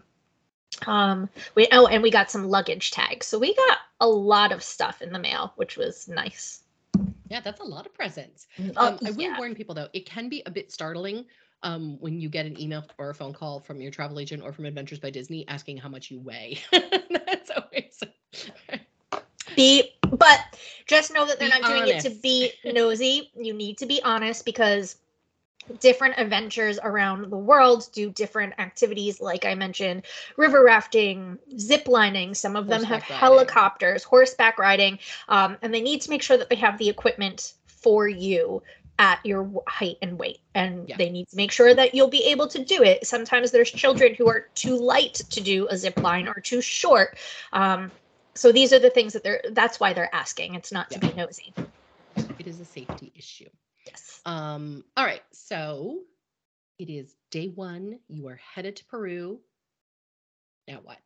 Um, 0.86 1.28
we 1.56 1.66
oh, 1.72 1.88
and 1.88 2.04
we 2.04 2.12
got 2.12 2.30
some 2.30 2.48
luggage 2.48 2.92
tags. 2.92 3.26
So 3.26 3.36
we 3.36 3.52
got 3.52 3.78
a 3.98 4.08
lot 4.08 4.52
of 4.52 4.62
stuff 4.62 5.02
in 5.02 5.12
the 5.12 5.18
mail, 5.18 5.52
which 5.56 5.76
was 5.76 6.06
nice. 6.06 6.62
Yeah, 7.28 7.40
that's 7.40 7.60
a 7.60 7.64
lot 7.64 7.84
of 7.84 7.92
presents. 7.94 8.46
Oh, 8.76 8.90
Um, 8.90 8.98
I 9.04 9.10
will 9.10 9.22
yeah. 9.22 9.38
warn 9.38 9.56
people 9.56 9.74
though, 9.74 9.88
it 9.92 10.06
can 10.06 10.28
be 10.28 10.44
a 10.46 10.52
bit 10.52 10.70
startling 10.70 11.24
um, 11.62 11.98
when 12.00 12.20
you 12.20 12.28
get 12.28 12.46
an 12.46 12.60
email 12.60 12.84
or 12.98 13.10
a 13.10 13.14
phone 13.14 13.32
call 13.32 13.60
from 13.60 13.80
your 13.80 13.90
travel 13.90 14.20
agent 14.20 14.42
or 14.42 14.52
from 14.52 14.64
Adventures 14.64 14.98
by 14.98 15.10
Disney 15.10 15.46
asking 15.48 15.78
how 15.78 15.88
much 15.88 16.10
you 16.10 16.20
weigh. 16.20 16.58
That's 16.72 17.50
always 17.50 18.02
be 19.56 19.90
but 20.12 20.38
just 20.86 21.12
know 21.12 21.26
that 21.26 21.38
they're 21.38 21.48
Be 21.48 21.60
not 21.60 21.68
doing 21.68 21.88
it 21.88 22.00
to 22.02 22.10
be 22.10 22.52
nosy 22.64 23.30
you 23.36 23.52
need 23.52 23.78
to 23.78 23.86
be 23.86 24.02
honest 24.02 24.44
because 24.44 24.96
different 25.80 26.14
adventures 26.16 26.78
around 26.82 27.30
the 27.30 27.36
world 27.36 27.88
do 27.92 28.10
different 28.10 28.54
activities 28.58 29.20
like 29.20 29.44
i 29.44 29.54
mentioned 29.54 30.04
river 30.36 30.64
rafting 30.64 31.38
zip 31.58 31.88
lining 31.88 32.34
some 32.34 32.56
of 32.56 32.68
them 32.68 32.82
have 32.82 33.02
riding. 33.02 33.16
helicopters 33.16 34.04
horseback 34.04 34.58
riding 34.58 34.98
um, 35.28 35.56
and 35.60 35.74
they 35.74 35.82
need 35.82 36.00
to 36.00 36.10
make 36.10 36.22
sure 36.22 36.38
that 36.38 36.48
they 36.48 36.56
have 36.56 36.78
the 36.78 36.88
equipment 36.88 37.54
for 37.66 38.08
you 38.08 38.62
at 38.98 39.24
your 39.24 39.62
height 39.68 39.96
and 40.02 40.18
weight 40.18 40.38
and 40.54 40.88
Yeah. 40.88 40.96
they 40.96 41.10
need 41.10 41.28
to 41.28 41.36
make 41.36 41.52
sure 41.52 41.72
that 41.74 41.94
you'll 41.94 42.08
be 42.08 42.24
able 42.24 42.48
to 42.48 42.64
do 42.64 42.82
it 42.82 43.06
sometimes 43.06 43.50
there's 43.50 43.70
children 43.70 44.14
who 44.14 44.28
are 44.28 44.46
too 44.54 44.76
light 44.76 45.14
to 45.14 45.40
do 45.40 45.68
a 45.68 45.76
zip 45.76 45.96
line 45.98 46.26
or 46.28 46.34
too 46.40 46.60
short 46.60 47.16
um, 47.52 47.92
so 48.34 48.52
these 48.52 48.72
are 48.72 48.78
the 48.78 48.90
things 48.90 49.12
that 49.12 49.22
they're 49.22 49.42
that's 49.52 49.78
why 49.80 49.92
they're 49.92 50.14
asking 50.14 50.54
it's 50.54 50.72
not 50.72 50.90
to 50.90 50.98
be 50.98 51.12
nosy 51.14 51.54
it 52.38 52.46
is 52.46 52.60
a 52.60 52.64
safety 52.64 53.12
issue. 53.16 53.48
yes 53.86 54.20
Um, 54.26 54.84
all 54.96 55.04
right, 55.04 55.22
so 55.32 55.98
it 56.78 56.90
is 56.90 57.14
day 57.30 57.48
one. 57.48 57.98
You 58.08 58.28
are 58.28 58.36
headed 58.54 58.76
to 58.76 58.84
Peru. 58.84 59.40
Now 60.68 60.80
what? 60.84 60.98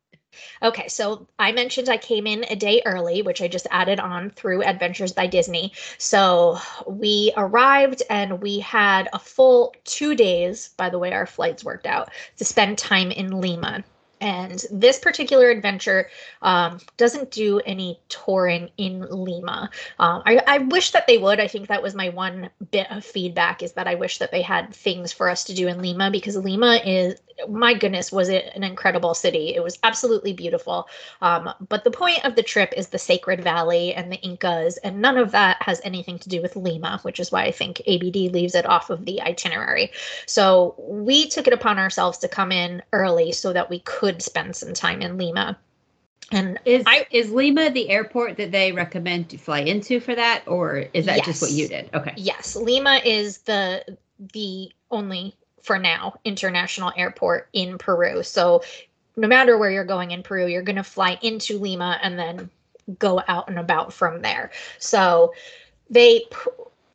okay 0.61 0.87
so 0.87 1.27
i 1.37 1.51
mentioned 1.51 1.89
i 1.89 1.97
came 1.97 2.25
in 2.25 2.43
a 2.49 2.55
day 2.55 2.81
early 2.85 3.21
which 3.21 3.41
i 3.41 3.47
just 3.47 3.67
added 3.71 3.99
on 3.99 4.29
through 4.31 4.63
adventures 4.63 5.11
by 5.11 5.27
disney 5.27 5.71
so 5.97 6.57
we 6.87 7.31
arrived 7.37 8.01
and 8.09 8.41
we 8.41 8.59
had 8.59 9.07
a 9.13 9.19
full 9.19 9.73
two 9.83 10.15
days 10.15 10.69
by 10.69 10.89
the 10.89 10.99
way 10.99 11.13
our 11.13 11.25
flights 11.25 11.63
worked 11.63 11.85
out 11.85 12.09
to 12.37 12.45
spend 12.45 12.77
time 12.77 13.11
in 13.11 13.39
lima 13.41 13.83
and 14.23 14.65
this 14.71 14.99
particular 14.99 15.49
adventure 15.49 16.09
um, 16.41 16.79
doesn't 16.95 17.29
do 17.29 17.59
any 17.65 17.99
touring 18.07 18.69
in 18.77 19.01
Lima. 19.09 19.69
Um, 19.99 20.23
I, 20.25 20.39
I 20.47 20.57
wish 20.59 20.91
that 20.91 21.07
they 21.07 21.17
would. 21.17 21.41
I 21.41 21.47
think 21.49 21.67
that 21.67 21.83
was 21.83 21.93
my 21.93 22.07
one 22.07 22.49
bit 22.71 22.89
of 22.89 23.03
feedback 23.03 23.61
is 23.61 23.73
that 23.73 23.85
I 23.85 23.95
wish 23.95 24.19
that 24.19 24.31
they 24.31 24.41
had 24.41 24.73
things 24.73 25.11
for 25.11 25.29
us 25.29 25.43
to 25.45 25.53
do 25.53 25.67
in 25.67 25.81
Lima 25.81 26.09
because 26.09 26.37
Lima 26.37 26.79
is, 26.85 27.19
my 27.49 27.73
goodness, 27.73 28.11
was 28.11 28.29
it 28.29 28.51
an 28.55 28.63
incredible 28.63 29.13
city. 29.13 29.53
It 29.55 29.63
was 29.63 29.79
absolutely 29.83 30.33
beautiful. 30.33 30.87
Um, 31.21 31.49
but 31.67 31.83
the 31.83 31.91
point 31.91 32.23
of 32.25 32.35
the 32.35 32.43
trip 32.43 32.73
is 32.75 32.87
the 32.87 32.99
Sacred 32.99 33.43
Valley 33.43 33.93
and 33.93 34.11
the 34.11 34.17
Incas, 34.17 34.77
and 34.77 35.01
none 35.01 35.17
of 35.17 35.31
that 35.31 35.61
has 35.61 35.81
anything 35.83 36.19
to 36.19 36.29
do 36.29 36.41
with 36.41 36.55
Lima, 36.55 36.99
which 37.03 37.19
is 37.19 37.31
why 37.31 37.43
I 37.43 37.51
think 37.51 37.81
ABD 37.87 38.33
leaves 38.33 38.55
it 38.55 38.65
off 38.65 38.89
of 38.89 39.05
the 39.05 39.21
itinerary. 39.21 39.91
So 40.25 40.75
we 40.77 41.27
took 41.27 41.47
it 41.47 41.53
upon 41.53 41.79
ourselves 41.79 42.17
to 42.19 42.27
come 42.27 42.51
in 42.51 42.81
early 42.91 43.31
so 43.31 43.53
that 43.53 43.69
we 43.69 43.79
could 43.79 44.21
spend 44.21 44.55
some 44.55 44.73
time 44.73 45.01
in 45.01 45.17
Lima. 45.17 45.57
And 46.31 46.59
Is 46.65 46.83
I- 46.87 47.05
is 47.11 47.31
Lima 47.31 47.69
the 47.69 47.89
airport 47.89 48.37
that 48.37 48.51
they 48.51 48.71
recommend 48.71 49.29
to 49.29 49.37
fly 49.37 49.59
into 49.59 49.99
for 49.99 50.15
that, 50.15 50.43
or 50.47 50.85
is 50.93 51.05
that 51.05 51.23
just 51.23 51.41
what 51.41 51.51
you 51.51 51.67
did? 51.67 51.89
Okay. 51.93 52.13
yes, 52.15 52.55
Lima 52.55 53.01
is 53.03 53.39
the 53.39 53.97
the 54.33 54.71
only 54.89 55.35
for 55.63 55.79
now 55.79 56.19
international 56.23 56.91
airport 56.95 57.49
in 57.53 57.77
Peru. 57.77 58.21
So 58.21 58.63
no 59.15 59.27
matter 59.27 59.57
where 59.57 59.71
you're 59.71 59.83
going 59.83 60.11
in 60.11 60.21
Peru, 60.21 60.45
you're 60.45 60.61
going 60.61 60.75
to 60.75 60.83
fly 60.83 61.17
into 61.21 61.57
Lima 61.57 61.99
and 62.03 62.19
then 62.19 62.49
go 62.99 63.21
out 63.27 63.49
and 63.49 63.57
about 63.57 63.93
from 63.93 64.21
there. 64.21 64.51
So 64.77 65.33
they 65.89 66.25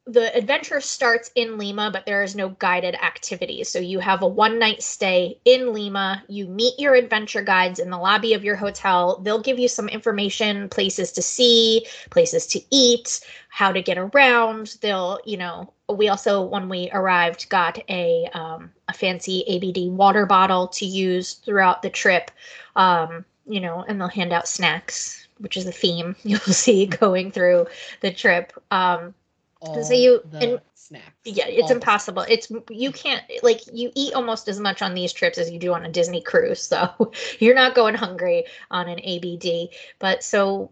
the 0.07 0.35
adventure 0.35 0.81
starts 0.81 1.31
in 1.35 1.59
Lima, 1.59 1.91
but 1.93 2.07
there 2.07 2.23
is 2.23 2.35
no 2.35 2.49
guided 2.49 2.95
activities. 2.95 3.69
So 3.69 3.79
you 3.79 3.99
have 4.01 4.23
a 4.23 4.27
one 4.27 4.59
night 4.59 4.83
stay 4.83 5.39
in 5.45 5.75
Lima. 5.75 6.25
You 6.29 6.47
meet 6.47 6.79
your 6.79 6.95
adventure 6.95 7.43
guides 7.43 7.79
in 7.79 7.91
the 7.91 7.99
lobby 7.99 8.33
of 8.33 8.43
your 8.43 8.57
hotel. 8.57 9.19
They'll 9.19 9.43
give 9.43 9.59
you 9.59 9.69
some 9.69 9.87
information, 9.87 10.71
places 10.71 11.13
to 11.13 11.23
see, 11.23 11.87
places 12.09 12.47
to 12.49 12.61
eat, 12.71 13.21
how 13.51 13.71
to 13.71 13.83
get 13.83 13.99
around. 13.99 14.79
They'll, 14.81 15.21
you 15.27 15.37
know, 15.37 15.75
we 15.89 16.09
also 16.09 16.43
when 16.43 16.69
we 16.69 16.91
arrived 16.93 17.49
got 17.49 17.79
a 17.89 18.29
um, 18.35 18.71
a 18.89 18.93
fancy 18.93 19.45
ABD 19.49 19.91
water 19.97 20.27
bottle 20.27 20.69
to 20.69 20.85
use 20.87 21.35
throughout 21.35 21.83
the 21.83 21.91
trip. 21.91 22.31
Um, 22.77 23.25
you 23.47 23.61
know, 23.61 23.83
and 23.89 23.99
they'll 24.01 24.09
hand 24.09 24.33
out 24.33 24.47
snacks, 24.47 25.27
which 25.39 25.57
is 25.57 25.67
a 25.67 25.73
theme 25.73 26.15
you'll 26.23 26.39
see 26.41 26.87
going 26.87 27.31
through 27.31 27.67
the 28.01 28.13
trip. 28.13 28.53
Um, 28.71 29.15
All 29.63 29.75
you- 29.93 30.23
the 30.31 30.39
and- 30.39 30.61
snacks. 30.75 31.05
yeah, 31.25 31.47
it's 31.47 31.65
all 31.71 31.73
impossible. 31.73 32.25
It's 32.29 32.51
you 32.71 32.93
can't 32.93 33.23
like 33.43 33.61
you 33.73 33.91
eat 33.95 34.15
almost 34.15 34.49
as 34.49 34.61
much 34.61 34.81
on 34.83 34.95
these 34.95 35.13
trips 35.13 35.37
as 35.39 35.51
you 35.51 35.59
do 35.59 35.73
on 35.75 35.85
a 35.85 35.91
Disney 35.91 36.21
cruise. 36.21 36.61
So 36.69 37.13
you're 37.39 37.55
not 37.55 37.75
going 37.75 37.95
hungry 37.95 38.45
on 38.71 38.89
an 38.89 38.99
ABD. 39.03 39.69
But 39.99 40.23
so 40.23 40.71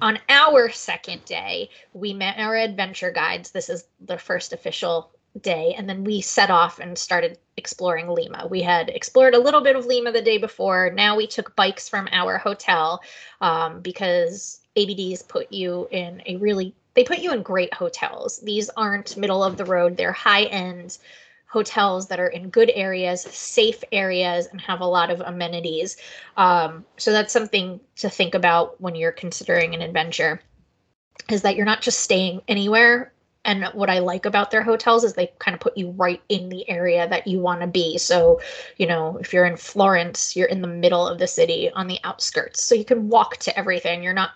on 0.00 0.18
our 0.28 0.70
second 0.70 1.24
day, 1.24 1.70
we 1.92 2.12
met 2.12 2.38
our 2.38 2.56
adventure 2.56 3.10
guides. 3.10 3.50
This 3.50 3.68
is 3.68 3.84
the 4.00 4.18
first 4.18 4.52
official 4.52 5.10
day 5.42 5.74
and 5.76 5.88
then 5.88 6.04
we 6.04 6.20
set 6.20 6.50
off 6.50 6.78
and 6.78 6.96
started 6.96 7.38
exploring 7.56 8.08
Lima. 8.08 8.46
We 8.48 8.62
had 8.62 8.88
explored 8.88 9.34
a 9.34 9.38
little 9.38 9.60
bit 9.60 9.76
of 9.76 9.86
Lima 9.86 10.12
the 10.12 10.22
day 10.22 10.38
before. 10.38 10.90
Now 10.94 11.16
we 11.16 11.26
took 11.26 11.54
bikes 11.56 11.88
from 11.88 12.08
our 12.12 12.38
hotel 12.38 13.02
um, 13.40 13.80
because 13.80 14.60
ABDs 14.76 15.26
put 15.26 15.52
you 15.52 15.88
in 15.90 16.22
a 16.26 16.36
really 16.36 16.74
they 16.94 17.04
put 17.04 17.18
you 17.18 17.32
in 17.32 17.42
great 17.42 17.74
hotels. 17.74 18.38
These 18.38 18.70
aren't 18.70 19.18
middle 19.18 19.44
of 19.44 19.58
the 19.58 19.66
road, 19.66 19.96
they're 19.98 20.12
high 20.12 20.44
end 20.44 20.96
hotels 21.46 22.08
that 22.08 22.20
are 22.20 22.28
in 22.28 22.50
good 22.50 22.70
areas, 22.74 23.22
safe 23.22 23.82
areas, 23.92 24.46
and 24.46 24.60
have 24.60 24.80
a 24.80 24.86
lot 24.86 25.10
of 25.10 25.20
amenities. 25.20 25.96
Um, 26.36 26.84
so 26.96 27.12
that's 27.12 27.32
something 27.32 27.80
to 27.96 28.10
think 28.10 28.34
about 28.34 28.80
when 28.80 28.94
you're 28.94 29.12
considering 29.12 29.74
an 29.74 29.82
adventure 29.82 30.40
is 31.30 31.42
that 31.42 31.56
you're 31.56 31.66
not 31.66 31.82
just 31.82 32.00
staying 32.00 32.42
anywhere. 32.48 33.12
And 33.44 33.64
what 33.74 33.88
I 33.88 34.00
like 34.00 34.26
about 34.26 34.50
their 34.50 34.62
hotels 34.62 35.04
is 35.04 35.14
they 35.14 35.32
kind 35.38 35.54
of 35.54 35.60
put 35.60 35.76
you 35.76 35.90
right 35.92 36.20
in 36.28 36.48
the 36.48 36.68
area 36.68 37.08
that 37.08 37.28
you 37.28 37.38
want 37.38 37.60
to 37.60 37.68
be. 37.68 37.96
So, 37.96 38.40
you 38.76 38.88
know, 38.88 39.16
if 39.18 39.32
you're 39.32 39.46
in 39.46 39.56
Florence, 39.56 40.34
you're 40.34 40.48
in 40.48 40.62
the 40.62 40.68
middle 40.68 41.06
of 41.06 41.20
the 41.20 41.28
city 41.28 41.70
on 41.70 41.86
the 41.86 42.00
outskirts. 42.02 42.64
So 42.64 42.74
you 42.74 42.84
can 42.84 43.08
walk 43.08 43.36
to 43.38 43.56
everything. 43.56 44.02
You're 44.02 44.14
not 44.14 44.32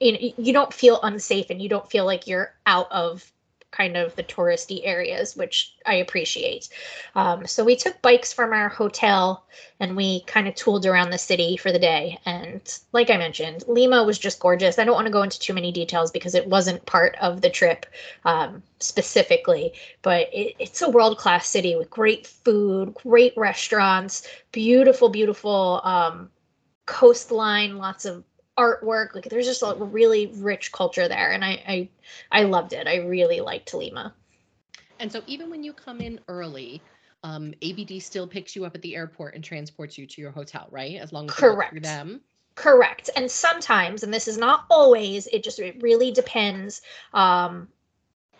you 0.00 0.12
know, 0.12 0.18
you 0.36 0.52
don't 0.52 0.72
feel 0.72 1.00
unsafe 1.02 1.50
and 1.50 1.62
you 1.62 1.68
don't 1.68 1.88
feel 1.90 2.04
like 2.04 2.26
you're 2.26 2.54
out 2.66 2.90
of 2.92 3.30
kind 3.74 3.96
of 3.96 4.14
the 4.14 4.22
touristy 4.22 4.80
areas, 4.84 5.36
which 5.36 5.74
I 5.84 5.94
appreciate. 5.94 6.68
Um, 7.16 7.46
so 7.46 7.64
we 7.64 7.74
took 7.74 8.00
bikes 8.02 8.32
from 8.32 8.52
our 8.52 8.68
hotel 8.68 9.44
and 9.80 9.96
we 9.96 10.20
kind 10.22 10.46
of 10.46 10.54
tooled 10.54 10.86
around 10.86 11.10
the 11.10 11.18
city 11.18 11.56
for 11.56 11.72
the 11.72 11.78
day. 11.78 12.18
And 12.24 12.62
like 12.92 13.10
I 13.10 13.16
mentioned, 13.16 13.64
Lima 13.66 14.04
was 14.04 14.18
just 14.18 14.38
gorgeous. 14.38 14.78
I 14.78 14.84
don't 14.84 14.94
want 14.94 15.06
to 15.06 15.12
go 15.12 15.22
into 15.22 15.40
too 15.40 15.54
many 15.54 15.72
details 15.72 16.12
because 16.12 16.34
it 16.34 16.46
wasn't 16.46 16.86
part 16.86 17.16
of 17.20 17.40
the 17.40 17.50
trip 17.50 17.86
um, 18.24 18.62
specifically, 18.78 19.72
but 20.02 20.28
it, 20.32 20.54
it's 20.60 20.82
a 20.82 20.90
world 20.90 21.18
class 21.18 21.48
city 21.48 21.74
with 21.74 21.90
great 21.90 22.26
food, 22.26 22.94
great 22.94 23.32
restaurants, 23.36 24.26
beautiful, 24.52 25.08
beautiful 25.08 25.80
um, 25.82 26.30
coastline, 26.86 27.76
lots 27.78 28.04
of 28.04 28.22
artwork 28.58 29.14
like 29.14 29.24
there's 29.28 29.46
just 29.46 29.62
a 29.62 29.74
really 29.78 30.32
rich 30.36 30.72
culture 30.72 31.08
there 31.08 31.32
and 31.32 31.44
I, 31.44 31.62
I 31.66 31.90
i 32.30 32.42
loved 32.44 32.72
it 32.72 32.86
i 32.86 32.96
really 32.96 33.40
liked 33.40 33.74
lima 33.74 34.14
And 34.98 35.10
so 35.12 35.22
even 35.26 35.50
when 35.50 35.62
you 35.62 35.72
come 35.72 36.00
in 36.00 36.20
early, 36.28 36.84
um, 37.22 37.54
ABD 37.62 38.00
still 38.02 38.26
picks 38.26 38.54
you 38.56 38.64
up 38.64 38.74
at 38.74 38.82
the 38.82 38.94
airport 38.94 39.34
and 39.34 39.44
transports 39.44 39.98
you 39.98 40.06
to 40.06 40.20
your 40.20 40.30
hotel, 40.32 40.68
right? 40.70 40.96
As 41.00 41.12
long 41.12 41.28
as 41.28 41.38
you 41.38 41.58
through 41.68 41.80
Correct. 41.80 41.80
them. 41.80 42.22
correct 42.56 43.10
and 43.16 43.30
sometimes 43.30 44.02
and 44.02 44.12
this 44.14 44.28
is 44.28 44.38
not 44.38 44.64
always 44.70 45.26
it 45.28 45.42
just 45.42 45.58
it 45.58 45.82
really 45.82 46.10
depends 46.12 46.82
um 47.12 47.68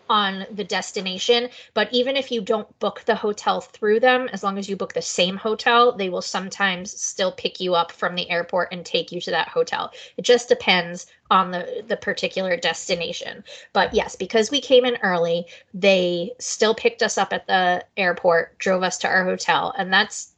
on 0.09 0.45
the 0.51 0.63
destination 0.63 1.49
but 1.73 1.87
even 1.91 2.15
if 2.15 2.31
you 2.31 2.41
don't 2.41 2.79
book 2.79 3.03
the 3.05 3.15
hotel 3.15 3.61
through 3.61 3.99
them 3.99 4.29
as 4.33 4.43
long 4.43 4.57
as 4.57 4.69
you 4.69 4.75
book 4.75 4.93
the 4.93 5.01
same 5.01 5.37
hotel 5.37 5.91
they 5.91 6.09
will 6.09 6.21
sometimes 6.21 6.99
still 6.99 7.31
pick 7.31 7.59
you 7.59 7.73
up 7.75 7.91
from 7.91 8.15
the 8.15 8.29
airport 8.29 8.71
and 8.71 8.85
take 8.85 9.11
you 9.11 9.19
to 9.19 9.31
that 9.31 9.47
hotel 9.47 9.91
it 10.17 10.21
just 10.23 10.49
depends 10.49 11.07
on 11.31 11.51
the 11.51 11.83
the 11.87 11.97
particular 11.97 12.55
destination 12.55 13.43
but 13.73 13.93
yes 13.93 14.15
because 14.15 14.51
we 14.51 14.61
came 14.61 14.85
in 14.85 14.97
early 15.01 15.45
they 15.73 16.31
still 16.39 16.75
picked 16.75 17.01
us 17.01 17.17
up 17.17 17.33
at 17.33 17.47
the 17.47 17.83
airport 17.97 18.57
drove 18.59 18.83
us 18.83 18.97
to 18.97 19.07
our 19.07 19.23
hotel 19.23 19.73
and 19.77 19.91
that's 19.91 20.35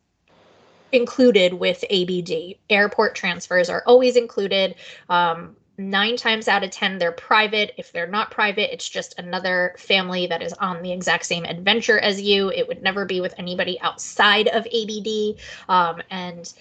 included 0.92 1.54
with 1.54 1.84
ABD. 1.90 2.56
Airport 2.70 3.16
transfers 3.16 3.70
are 3.70 3.84
always 3.86 4.16
included. 4.16 4.76
Um, 5.10 5.56
nine 5.78 6.18
times 6.18 6.48
out 6.48 6.64
of 6.64 6.72
10, 6.72 6.98
they're 6.98 7.12
private. 7.12 7.74
If 7.78 7.92
they're 7.92 8.08
not 8.08 8.32
private, 8.32 8.74
it's 8.74 8.90
just 8.90 9.18
another 9.20 9.76
family 9.78 10.28
that 10.28 10.42
is 10.42 10.54
on 10.54 10.82
the 10.82 10.92
exact 10.92 11.26
same 11.26 11.46
adventure 11.46 12.00
as 12.00 12.22
you. 12.22 12.50
It 12.50 12.68
would 12.68 12.82
never 12.82 13.06
be 13.06 13.22
with 13.22 13.36
anybody 13.38 13.80
outside 13.82 14.48
of 14.48 14.66
ABD. 14.66 15.40
Um, 15.70 16.02
and 16.10 16.52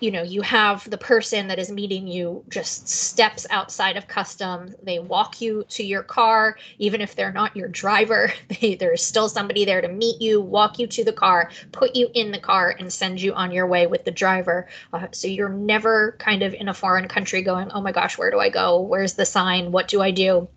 you 0.00 0.10
know, 0.10 0.22
you 0.22 0.42
have 0.42 0.88
the 0.90 0.98
person 0.98 1.48
that 1.48 1.58
is 1.58 1.70
meeting 1.70 2.06
you 2.06 2.44
just 2.48 2.88
steps 2.88 3.46
outside 3.50 3.96
of 3.96 4.06
customs. 4.08 4.74
They 4.82 4.98
walk 4.98 5.40
you 5.40 5.64
to 5.70 5.82
your 5.84 6.02
car, 6.02 6.56
even 6.78 7.00
if 7.00 7.14
they're 7.16 7.32
not 7.32 7.56
your 7.56 7.68
driver. 7.68 8.32
They, 8.60 8.74
there's 8.76 9.04
still 9.04 9.28
somebody 9.28 9.64
there 9.64 9.80
to 9.80 9.88
meet 9.88 10.20
you, 10.20 10.40
walk 10.40 10.78
you 10.78 10.86
to 10.88 11.04
the 11.04 11.12
car, 11.12 11.50
put 11.72 11.96
you 11.96 12.08
in 12.14 12.30
the 12.32 12.38
car, 12.38 12.74
and 12.78 12.92
send 12.92 13.20
you 13.20 13.32
on 13.34 13.50
your 13.52 13.66
way 13.66 13.86
with 13.86 14.04
the 14.04 14.10
driver. 14.10 14.68
Uh, 14.92 15.08
so 15.12 15.26
you're 15.28 15.48
never 15.48 16.16
kind 16.20 16.42
of 16.42 16.54
in 16.54 16.68
a 16.68 16.74
foreign 16.74 17.08
country 17.08 17.42
going, 17.42 17.70
"Oh 17.72 17.80
my 17.80 17.92
gosh, 17.92 18.18
where 18.18 18.30
do 18.30 18.38
I 18.38 18.50
go? 18.50 18.80
Where's 18.80 19.14
the 19.14 19.26
sign? 19.26 19.72
What 19.72 19.88
do 19.88 20.00
I 20.02 20.10
do?" 20.10 20.48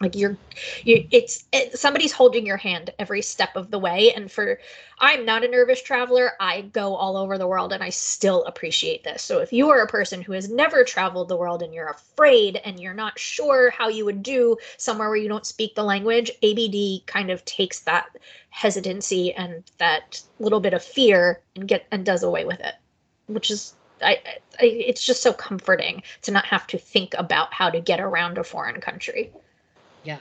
Like 0.00 0.16
you're, 0.16 0.36
you, 0.82 1.06
it's 1.12 1.44
it, 1.52 1.78
somebody's 1.78 2.10
holding 2.10 2.44
your 2.44 2.56
hand 2.56 2.92
every 2.98 3.22
step 3.22 3.54
of 3.54 3.70
the 3.70 3.78
way. 3.78 4.12
And 4.12 4.30
for, 4.30 4.58
I'm 4.98 5.24
not 5.24 5.44
a 5.44 5.48
nervous 5.48 5.80
traveler. 5.80 6.32
I 6.40 6.62
go 6.62 6.96
all 6.96 7.16
over 7.16 7.38
the 7.38 7.46
world, 7.46 7.72
and 7.72 7.82
I 7.82 7.90
still 7.90 8.44
appreciate 8.44 9.04
this. 9.04 9.22
So 9.22 9.38
if 9.38 9.52
you 9.52 9.70
are 9.70 9.82
a 9.82 9.86
person 9.86 10.20
who 10.20 10.32
has 10.32 10.50
never 10.50 10.82
traveled 10.82 11.28
the 11.28 11.36
world 11.36 11.62
and 11.62 11.72
you're 11.72 11.88
afraid 11.88 12.60
and 12.64 12.80
you're 12.80 12.92
not 12.92 13.18
sure 13.18 13.70
how 13.70 13.88
you 13.88 14.04
would 14.04 14.22
do 14.22 14.56
somewhere 14.78 15.08
where 15.08 15.16
you 15.16 15.28
don't 15.28 15.46
speak 15.46 15.76
the 15.76 15.84
language, 15.84 16.30
ABD 16.42 17.06
kind 17.06 17.30
of 17.30 17.44
takes 17.44 17.80
that 17.80 18.06
hesitancy 18.50 19.32
and 19.34 19.62
that 19.78 20.20
little 20.40 20.60
bit 20.60 20.74
of 20.74 20.82
fear 20.82 21.40
and 21.54 21.68
get 21.68 21.86
and 21.92 22.04
does 22.04 22.24
away 22.24 22.44
with 22.44 22.60
it, 22.60 22.74
which 23.26 23.50
is 23.50 23.74
I, 24.02 24.18
I 24.60 24.64
it's 24.64 25.04
just 25.04 25.22
so 25.22 25.32
comforting 25.32 26.02
to 26.22 26.32
not 26.32 26.46
have 26.46 26.66
to 26.68 26.78
think 26.78 27.14
about 27.16 27.54
how 27.54 27.70
to 27.70 27.80
get 27.80 28.00
around 28.00 28.38
a 28.38 28.44
foreign 28.44 28.80
country. 28.80 29.32
Yeah. 30.04 30.18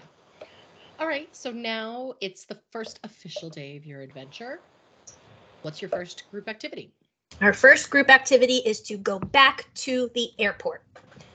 All 1.00 1.08
right. 1.08 1.36
So 1.36 1.52
now 1.52 2.14
it's 2.22 2.46
the 2.46 2.58
first 2.72 3.00
official 3.04 3.50
day 3.50 3.78
of 3.78 3.86
your 3.86 4.02
adventure. 4.02 4.62
What's 5.62 5.82
your 5.82 5.90
first 5.90 6.24
group 6.32 6.48
activity? 6.50 6.94
Our 7.42 7.54
first 7.54 7.90
group 7.90 8.10
activity 8.10 8.58
is 8.66 8.82
to 8.84 8.98
go 8.98 9.20
back 9.20 9.66
to 9.76 10.10
the 10.14 10.30
airport. 10.40 10.84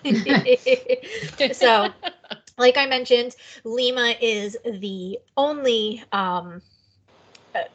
so, 1.53 1.89
like 2.59 2.77
I 2.77 2.87
mentioned, 2.87 3.37
Lima 3.65 4.15
is 4.21 4.57
the 4.65 5.19
only 5.37 6.03
um, 6.13 6.63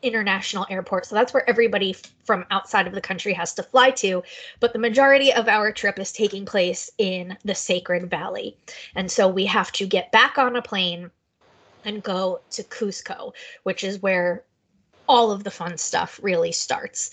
international 0.02 0.66
airport. 0.70 1.06
So 1.06 1.16
that's 1.16 1.34
where 1.34 1.48
everybody 1.50 1.96
from 2.24 2.46
outside 2.52 2.88
of 2.88 2.94
the 2.94 3.02
country 3.02 3.34
has 3.34 3.54
to 3.56 3.64
fly 3.64 3.92
to. 3.92 4.24
But 4.60 4.74
the 4.74 4.80
majority 4.80 5.34
of 5.34 5.48
our 5.48 5.72
trip 5.72 6.00
is 6.00 6.12
taking 6.12 6.46
place 6.46 6.90
in 6.98 7.38
the 7.44 7.56
Sacred 7.56 8.10
Valley. 8.10 8.58
And 8.96 9.12
so 9.12 9.28
we 9.28 9.46
have 9.46 9.72
to 9.74 9.86
get 9.88 10.12
back 10.12 10.38
on 10.38 10.56
a 10.56 10.62
plane 10.62 11.12
and 11.86 12.04
go 12.04 12.42
to 12.52 12.64
Cusco, 12.64 13.34
which 13.64 13.84
is 13.84 14.02
where 14.02 14.44
all 15.08 15.32
of 15.32 15.44
the 15.44 15.52
fun 15.52 15.78
stuff 15.78 16.20
really 16.24 16.52
starts. 16.52 17.12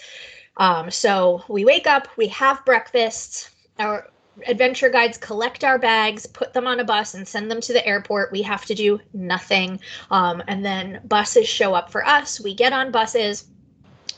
Um, 0.56 0.90
so 0.90 1.42
we 1.48 1.64
wake 1.64 1.86
up, 1.86 2.08
we 2.16 2.28
have 2.28 2.64
breakfast, 2.64 3.50
our 3.78 4.08
adventure 4.46 4.88
guides 4.88 5.18
collect 5.18 5.64
our 5.64 5.78
bags, 5.78 6.26
put 6.26 6.52
them 6.52 6.66
on 6.66 6.80
a 6.80 6.84
bus, 6.84 7.14
and 7.14 7.26
send 7.26 7.50
them 7.50 7.60
to 7.60 7.72
the 7.72 7.86
airport. 7.86 8.32
We 8.32 8.42
have 8.42 8.64
to 8.66 8.74
do 8.74 9.00
nothing. 9.12 9.80
Um, 10.10 10.42
and 10.48 10.64
then 10.64 11.00
buses 11.04 11.48
show 11.48 11.74
up 11.74 11.90
for 11.90 12.06
us. 12.06 12.40
We 12.40 12.54
get 12.54 12.72
on 12.72 12.90
buses 12.90 13.46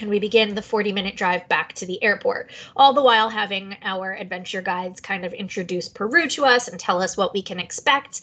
and 0.01 0.11
we 0.11 0.19
begin 0.19 0.55
the 0.55 0.63
40 0.63 0.93
minute 0.93 1.17
drive 1.17 1.47
back 1.49 1.75
to 1.75 1.87
the 1.87 2.03
airport, 2.03 2.51
all 2.77 2.93
the 2.93 3.03
while 3.03 3.29
having 3.29 3.77
our 3.83 4.15
adventure 4.15 4.63
guides 4.63 5.01
kind 5.01 5.25
of 5.25 5.33
introduce 5.33 5.89
Peru 5.89 6.27
to 6.29 6.45
us 6.45 6.69
and 6.69 6.79
tell 6.79 7.01
us 7.03 7.17
what 7.17 7.33
we 7.33 7.43
can 7.43 7.61
expect. 7.61 8.23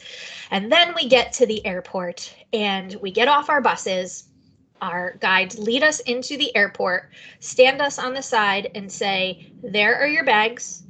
And 0.51 0.71
then 0.71 0.93
we 0.95 1.07
get 1.07 1.31
to 1.33 1.45
the 1.45 1.65
airport 1.65 2.35
and 2.53 2.95
we 3.01 3.11
get 3.11 3.27
off 3.27 3.49
our 3.49 3.61
buses. 3.61 4.25
Our 4.81 5.17
guides 5.19 5.59
lead 5.59 5.83
us 5.83 5.99
into 6.01 6.37
the 6.37 6.55
airport, 6.55 7.11
stand 7.39 7.81
us 7.81 7.99
on 7.99 8.13
the 8.13 8.21
side, 8.21 8.71
and 8.75 8.89
say, 8.89 9.51
There 9.61 9.97
are 9.99 10.07
your 10.07 10.23
bags. 10.23 10.83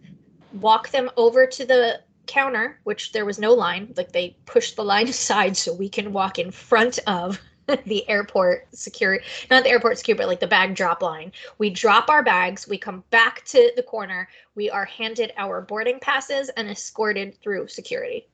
Walk 0.53 0.89
them 0.89 1.09
over 1.17 1.45
to 1.45 1.65
the 1.65 2.01
counter, 2.27 2.79
which 2.83 3.11
there 3.11 3.25
was 3.25 3.39
no 3.39 3.53
line. 3.53 3.93
Like 3.97 4.11
they 4.11 4.37
pushed 4.45 4.75
the 4.75 4.83
line 4.83 5.07
aside 5.09 5.57
so 5.57 5.73
we 5.73 5.89
can 5.89 6.13
walk 6.13 6.39
in 6.39 6.51
front 6.51 6.99
of 7.07 7.39
the 7.85 8.07
airport 8.09 8.67
security, 8.73 9.23
not 9.49 9.63
the 9.63 9.69
airport 9.69 9.97
security, 9.97 10.23
but 10.23 10.27
like 10.27 10.39
the 10.39 10.47
bag 10.47 10.75
drop 10.75 11.01
line. 11.01 11.31
We 11.57 11.69
drop 11.69 12.09
our 12.09 12.23
bags, 12.23 12.67
we 12.67 12.77
come 12.77 13.03
back 13.09 13.43
to 13.45 13.71
the 13.75 13.83
corner, 13.83 14.29
we 14.55 14.69
are 14.69 14.85
handed 14.85 15.33
our 15.37 15.61
boarding 15.61 15.99
passes 15.99 16.49
and 16.49 16.69
escorted 16.69 17.39
through 17.41 17.67
security. 17.67 18.27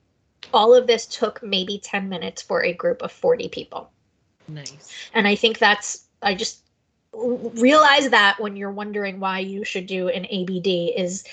All 0.52 0.74
of 0.74 0.86
this 0.86 1.06
took 1.06 1.42
maybe 1.42 1.78
10 1.78 2.08
minutes 2.08 2.40
for 2.42 2.64
a 2.64 2.72
group 2.72 3.02
of 3.02 3.10
40 3.10 3.48
people. 3.48 3.90
Nice. 4.48 4.92
And 5.12 5.26
I 5.26 5.34
think 5.34 5.58
that's, 5.58 6.04
I 6.22 6.34
just 6.34 6.62
realize 7.12 8.10
that 8.10 8.38
when 8.38 8.56
you're 8.56 8.70
wondering 8.70 9.18
why 9.18 9.40
you 9.40 9.64
should 9.64 9.86
do 9.86 10.08
an 10.08 10.26
ABD 10.26 10.66
is 10.96 11.24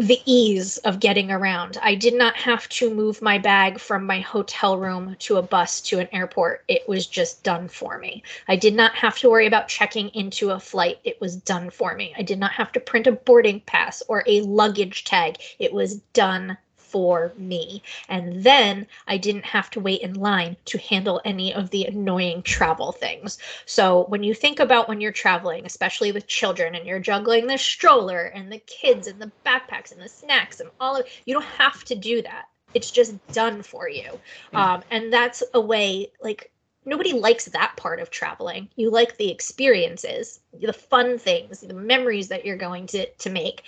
the 0.00 0.22
ease 0.24 0.78
of 0.78 0.98
getting 0.98 1.30
around. 1.30 1.76
I 1.82 1.94
did 1.94 2.14
not 2.14 2.34
have 2.36 2.66
to 2.70 2.94
move 2.94 3.20
my 3.20 3.36
bag 3.36 3.78
from 3.78 4.06
my 4.06 4.20
hotel 4.20 4.78
room 4.78 5.14
to 5.18 5.36
a 5.36 5.42
bus 5.42 5.82
to 5.82 5.98
an 5.98 6.08
airport. 6.10 6.64
It 6.68 6.88
was 6.88 7.06
just 7.06 7.42
done 7.42 7.68
for 7.68 7.98
me. 7.98 8.22
I 8.48 8.56
did 8.56 8.74
not 8.74 8.94
have 8.94 9.18
to 9.18 9.28
worry 9.28 9.46
about 9.46 9.68
checking 9.68 10.08
into 10.14 10.52
a 10.52 10.58
flight. 10.58 11.00
It 11.04 11.20
was 11.20 11.36
done 11.36 11.68
for 11.68 11.94
me. 11.94 12.14
I 12.16 12.22
did 12.22 12.38
not 12.38 12.52
have 12.52 12.72
to 12.72 12.80
print 12.80 13.08
a 13.08 13.12
boarding 13.12 13.60
pass 13.60 14.02
or 14.08 14.24
a 14.26 14.40
luggage 14.40 15.04
tag. 15.04 15.36
It 15.58 15.70
was 15.70 15.96
done 16.14 16.56
for 16.90 17.32
me. 17.36 17.82
And 18.08 18.42
then 18.42 18.86
I 19.06 19.16
didn't 19.16 19.44
have 19.44 19.70
to 19.70 19.80
wait 19.80 20.02
in 20.02 20.14
line 20.14 20.56
to 20.66 20.78
handle 20.78 21.20
any 21.24 21.54
of 21.54 21.70
the 21.70 21.84
annoying 21.84 22.42
travel 22.42 22.92
things. 22.92 23.38
So 23.66 24.04
when 24.08 24.22
you 24.22 24.34
think 24.34 24.60
about 24.60 24.88
when 24.88 25.00
you're 25.00 25.12
traveling, 25.12 25.66
especially 25.66 26.12
with 26.12 26.26
children 26.26 26.74
and 26.74 26.86
you're 26.86 27.00
juggling 27.00 27.46
the 27.46 27.58
stroller 27.58 28.24
and 28.24 28.52
the 28.52 28.62
kids 28.66 29.06
and 29.06 29.20
the 29.20 29.30
backpacks 29.46 29.92
and 29.92 30.00
the 30.00 30.08
snacks 30.08 30.60
and 30.60 30.70
all 30.80 30.96
of 30.96 31.06
it. 31.06 31.12
you 31.26 31.34
don't 31.34 31.44
have 31.44 31.84
to 31.84 31.94
do 31.94 32.22
that. 32.22 32.46
It's 32.74 32.90
just 32.90 33.14
done 33.28 33.62
for 33.62 33.88
you. 33.88 34.18
Um, 34.54 34.82
and 34.90 35.12
that's 35.12 35.42
a 35.54 35.60
way 35.60 36.12
like 36.22 36.52
nobody 36.84 37.12
likes 37.12 37.46
that 37.46 37.76
part 37.76 38.00
of 38.00 38.10
traveling. 38.10 38.68
You 38.76 38.90
like 38.90 39.16
the 39.16 39.30
experiences, 39.30 40.40
the 40.52 40.72
fun 40.72 41.18
things, 41.18 41.60
the 41.60 41.74
memories 41.74 42.28
that 42.28 42.44
you're 42.44 42.56
going 42.56 42.86
to 42.88 43.06
to 43.06 43.30
make 43.30 43.64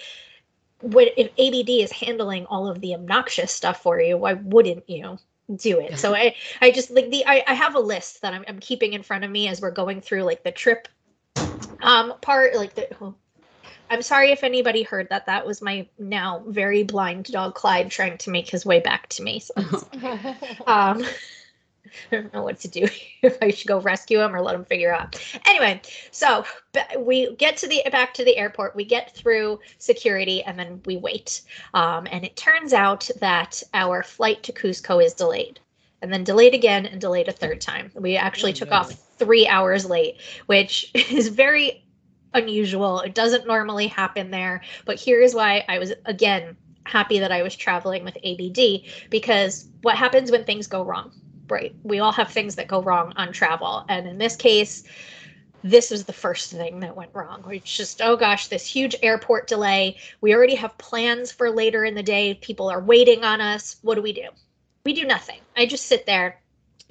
if 0.83 1.31
ABD 1.39 1.71
is 1.71 1.93
handling 1.93 2.47
all 2.47 2.67
of 2.67 2.81
the 2.81 2.95
obnoxious 2.95 3.53
stuff 3.53 3.83
for 3.83 4.01
you, 4.01 4.17
why 4.17 4.35
wouldn't 4.35 4.89
you 4.89 5.19
do 5.57 5.81
it? 5.81 5.99
So 5.99 6.15
I 6.15 6.35
I 6.61 6.71
just 6.71 6.91
like 6.91 7.11
the 7.11 7.25
I, 7.27 7.45
I 7.47 7.55
have 7.55 7.75
a 7.75 7.81
list 7.81 8.23
that 8.23 8.35
I'm, 8.35 8.45
I'm 8.49 8.59
keeping 8.59 8.93
in 8.93 9.03
front 9.03 9.25
of 9.25 9.31
me 9.31 9.49
as 9.49 9.61
we're 9.61 9.71
going 9.71 10.01
through 10.01 10.23
like 10.23 10.43
the 10.43 10.53
trip 10.53 10.89
um 11.83 12.15
part 12.21 12.55
like 12.55 12.75
the 12.75 12.89
oh, 13.01 13.15
I'm 13.91 14.03
sorry 14.03 14.33
if 14.33 14.43
anybody 14.43 14.83
heard 14.83 15.09
that. 15.11 15.27
That 15.27 15.47
was 15.47 15.61
my 15.61 15.87
now 15.99 16.43
very 16.47 16.83
blind 16.83 17.27
dog 17.27 17.55
Clyde 17.55 17.91
trying 17.91 18.19
to 18.19 18.31
make 18.31 18.49
his 18.49 18.65
way 18.65 18.81
back 18.81 19.09
to 19.11 19.23
me. 19.23 19.41
So 19.41 19.55
um 20.67 21.05
I 22.13 22.17
don't 22.17 22.33
know 22.33 22.43
what 22.43 22.61
to 22.61 22.69
do 22.69 22.89
if 23.23 23.39
I 23.43 23.51
should 23.51 23.69
go 23.69 23.81
rescue 23.81 24.21
him 24.21 24.35
or 24.35 24.41
let 24.41 24.55
him 24.55 24.65
figure 24.65 24.95
out. 24.95 25.21
Anyway, 25.47 25.81
so 26.11 26.45
we 26.99 27.35
get 27.37 27.57
to 27.59 27.69
the 27.69 27.83
back 27.91 28.15
to 28.15 28.25
the 28.25 28.37
airport. 28.37 28.77
We 28.77 28.85
get 28.85 29.15
through 29.15 29.61
security 29.79 30.43
and 30.43 30.59
then 30.59 30.81
we 30.87 30.97
wait. 30.97 31.43
Um, 31.75 32.07
and 32.11 32.25
it 32.25 32.37
turns 32.37 32.73
out 32.73 33.09
that 33.21 33.63
our 33.75 34.03
flight 34.03 34.43
to 34.45 34.53
Cusco 34.53 35.05
is 35.05 35.15
delayed, 35.15 35.61
and 36.01 36.13
then 36.13 36.25
delayed 36.25 36.55
again 36.55 36.87
and 36.87 37.01
delayed 37.01 37.29
a 37.29 37.33
third 37.33 37.61
time. 37.61 37.91
We 37.95 38.17
actually 38.17 38.53
took 38.53 38.73
off 38.73 38.93
three 39.19 39.47
hours 39.47 39.87
late, 39.87 40.21
which 40.47 40.91
is 40.95 41.29
very 41.29 41.85
unusual. 42.35 43.01
It 43.01 43.15
doesn't 43.15 43.47
normally 43.47 43.87
happen 43.87 44.31
there. 44.31 44.63
But 44.85 44.99
here 44.99 45.21
is 45.21 45.35
why 45.35 45.65
I 45.69 45.79
was 45.79 45.93
again 46.07 46.57
happy 46.85 47.19
that 47.21 47.33
I 47.33 47.43
was 47.43 47.55
traveling 47.55 48.05
with 48.05 48.17
ABD 48.25 48.83
because 49.11 49.69
what 49.83 49.97
happens 49.97 50.31
when 50.31 50.45
things 50.45 50.67
go 50.67 50.83
wrong? 50.83 51.13
Right. 51.53 51.75
We 51.83 51.99
all 51.99 52.13
have 52.13 52.31
things 52.31 52.57
that 52.57 52.67
go 52.67 52.83
wrong 52.83 53.13
on 53.17 53.31
travel. 53.31 53.85
And 53.91 54.09
in 54.09 54.17
this 54.17 54.37
case, 54.37 54.85
this 55.63 55.91
was 55.91 56.05
the 56.05 56.13
first 56.13 56.51
thing 56.51 56.81
that 56.81 56.97
went 56.97 57.11
wrong. 57.15 57.45
It's 57.51 57.77
just, 57.77 58.01
oh 58.01 58.17
gosh, 58.17 58.49
this 58.49 58.67
huge 58.67 58.97
airport 59.03 59.49
delay. 59.49 59.99
We 60.23 60.35
already 60.35 60.55
have 60.55 60.77
plans 60.79 61.31
for 61.31 61.51
later 61.51 61.85
in 61.85 61.95
the 61.95 62.03
day. 62.03 62.35
People 62.35 62.71
are 62.71 62.81
waiting 62.81 63.23
on 63.23 63.43
us. 63.43 63.77
What 63.83 63.97
do 63.97 64.03
we 64.03 64.15
do? 64.15 64.29
We 64.85 64.95
do 64.95 65.05
nothing. 65.05 65.41
I 65.57 65.67
just 65.67 65.87
sit 65.87 66.07
there. 66.07 66.42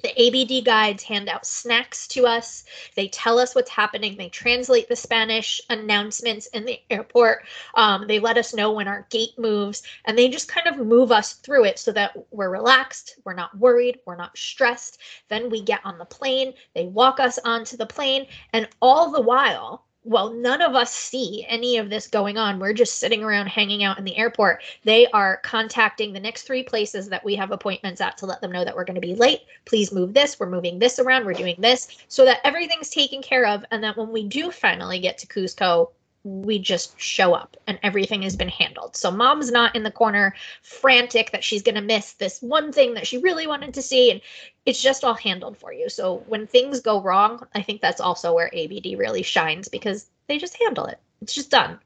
The 0.02 0.10
ABD 0.20 0.64
guides 0.64 1.04
hand 1.04 1.28
out 1.28 1.46
snacks 1.46 2.08
to 2.08 2.26
us. 2.26 2.64
They 2.96 3.06
tell 3.08 3.38
us 3.38 3.54
what's 3.54 3.70
happening. 3.70 4.16
They 4.16 4.28
translate 4.28 4.88
the 4.88 4.96
Spanish 4.96 5.60
announcements 5.70 6.46
in 6.48 6.64
the 6.64 6.80
airport. 6.90 7.44
Um, 7.74 8.06
they 8.08 8.18
let 8.18 8.36
us 8.36 8.52
know 8.52 8.72
when 8.72 8.88
our 8.88 9.06
gate 9.10 9.38
moves, 9.38 9.84
and 10.04 10.18
they 10.18 10.28
just 10.28 10.48
kind 10.48 10.66
of 10.66 10.84
move 10.84 11.12
us 11.12 11.34
through 11.34 11.66
it 11.66 11.78
so 11.78 11.92
that 11.92 12.16
we're 12.32 12.50
relaxed, 12.50 13.20
we're 13.24 13.34
not 13.34 13.56
worried, 13.56 14.00
we're 14.04 14.16
not 14.16 14.36
stressed. 14.36 14.98
Then 15.28 15.50
we 15.50 15.62
get 15.62 15.80
on 15.84 15.98
the 15.98 16.04
plane. 16.04 16.54
They 16.74 16.86
walk 16.86 17.20
us 17.20 17.38
onto 17.44 17.76
the 17.76 17.86
plane, 17.86 18.26
and 18.52 18.68
all 18.80 19.12
the 19.12 19.20
while, 19.20 19.86
well, 20.04 20.32
none 20.32 20.60
of 20.60 20.74
us 20.74 20.92
see 20.92 21.46
any 21.48 21.76
of 21.76 21.88
this 21.88 22.08
going 22.08 22.36
on. 22.36 22.58
We're 22.58 22.72
just 22.72 22.98
sitting 22.98 23.22
around 23.22 23.46
hanging 23.46 23.84
out 23.84 23.98
in 23.98 24.04
the 24.04 24.16
airport. 24.16 24.62
They 24.84 25.06
are 25.08 25.36
contacting 25.38 26.12
the 26.12 26.20
next 26.20 26.42
three 26.42 26.64
places 26.64 27.08
that 27.08 27.24
we 27.24 27.36
have 27.36 27.52
appointments 27.52 28.00
at 28.00 28.18
to 28.18 28.26
let 28.26 28.40
them 28.40 28.50
know 28.50 28.64
that 28.64 28.74
we're 28.74 28.84
going 28.84 28.96
to 28.96 29.00
be 29.00 29.14
late. 29.14 29.42
Please 29.64 29.92
move 29.92 30.12
this. 30.12 30.40
We're 30.40 30.50
moving 30.50 30.78
this 30.78 30.98
around. 30.98 31.24
We're 31.24 31.34
doing 31.34 31.56
this 31.58 32.04
so 32.08 32.24
that 32.24 32.40
everything's 32.44 32.90
taken 32.90 33.22
care 33.22 33.46
of. 33.46 33.64
And 33.70 33.84
that 33.84 33.96
when 33.96 34.10
we 34.10 34.24
do 34.24 34.50
finally 34.50 34.98
get 34.98 35.18
to 35.18 35.26
Cusco, 35.28 35.90
we 36.24 36.58
just 36.58 36.98
show 37.00 37.34
up 37.34 37.56
and 37.66 37.78
everything 37.82 38.22
has 38.22 38.36
been 38.36 38.48
handled. 38.48 38.94
So 38.94 39.10
mom's 39.10 39.50
not 39.50 39.74
in 39.74 39.82
the 39.82 39.90
corner 39.90 40.34
frantic 40.62 41.32
that 41.32 41.42
she's 41.42 41.62
going 41.62 41.74
to 41.74 41.80
miss 41.80 42.12
this 42.12 42.40
one 42.40 42.72
thing 42.72 42.94
that 42.94 43.06
she 43.06 43.18
really 43.18 43.46
wanted 43.46 43.74
to 43.74 43.82
see. 43.82 44.10
And 44.10 44.20
it's 44.64 44.80
just 44.80 45.02
all 45.02 45.14
handled 45.14 45.58
for 45.58 45.72
you. 45.72 45.88
So 45.88 46.22
when 46.28 46.46
things 46.46 46.80
go 46.80 47.00
wrong, 47.00 47.44
I 47.54 47.62
think 47.62 47.80
that's 47.80 48.00
also 48.00 48.34
where 48.34 48.50
ABD 48.52 48.98
really 48.98 49.22
shines 49.22 49.68
because 49.68 50.06
they 50.28 50.38
just 50.38 50.56
handle 50.62 50.86
it. 50.86 51.00
It's 51.20 51.34
just 51.34 51.50
done. 51.50 51.78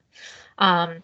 Um, 0.59 1.03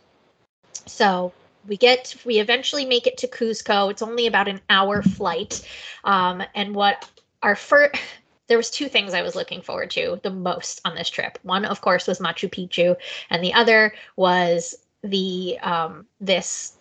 so 0.86 1.32
we 1.66 1.76
get 1.76 2.14
we 2.24 2.38
eventually 2.38 2.84
make 2.84 3.06
it 3.06 3.18
to 3.18 3.28
Cusco. 3.28 3.90
It's 3.90 4.02
only 4.02 4.26
about 4.26 4.48
an 4.48 4.60
hour 4.68 5.02
flight. 5.02 5.66
Um, 6.04 6.42
and 6.54 6.74
what 6.74 7.08
our 7.42 7.56
first 7.56 7.96
there 8.52 8.58
was 8.58 8.70
two 8.70 8.90
things 8.90 9.14
I 9.14 9.22
was 9.22 9.34
looking 9.34 9.62
forward 9.62 9.90
to 9.92 10.20
the 10.22 10.28
most 10.28 10.82
on 10.84 10.94
this 10.94 11.08
trip. 11.08 11.38
One, 11.42 11.64
of 11.64 11.80
course, 11.80 12.06
was 12.06 12.18
Machu 12.18 12.50
Picchu, 12.50 12.96
and 13.30 13.42
the 13.42 13.54
other 13.54 13.94
was 14.16 14.74
the 15.02 15.58
um, 15.62 16.04
this 16.20 16.74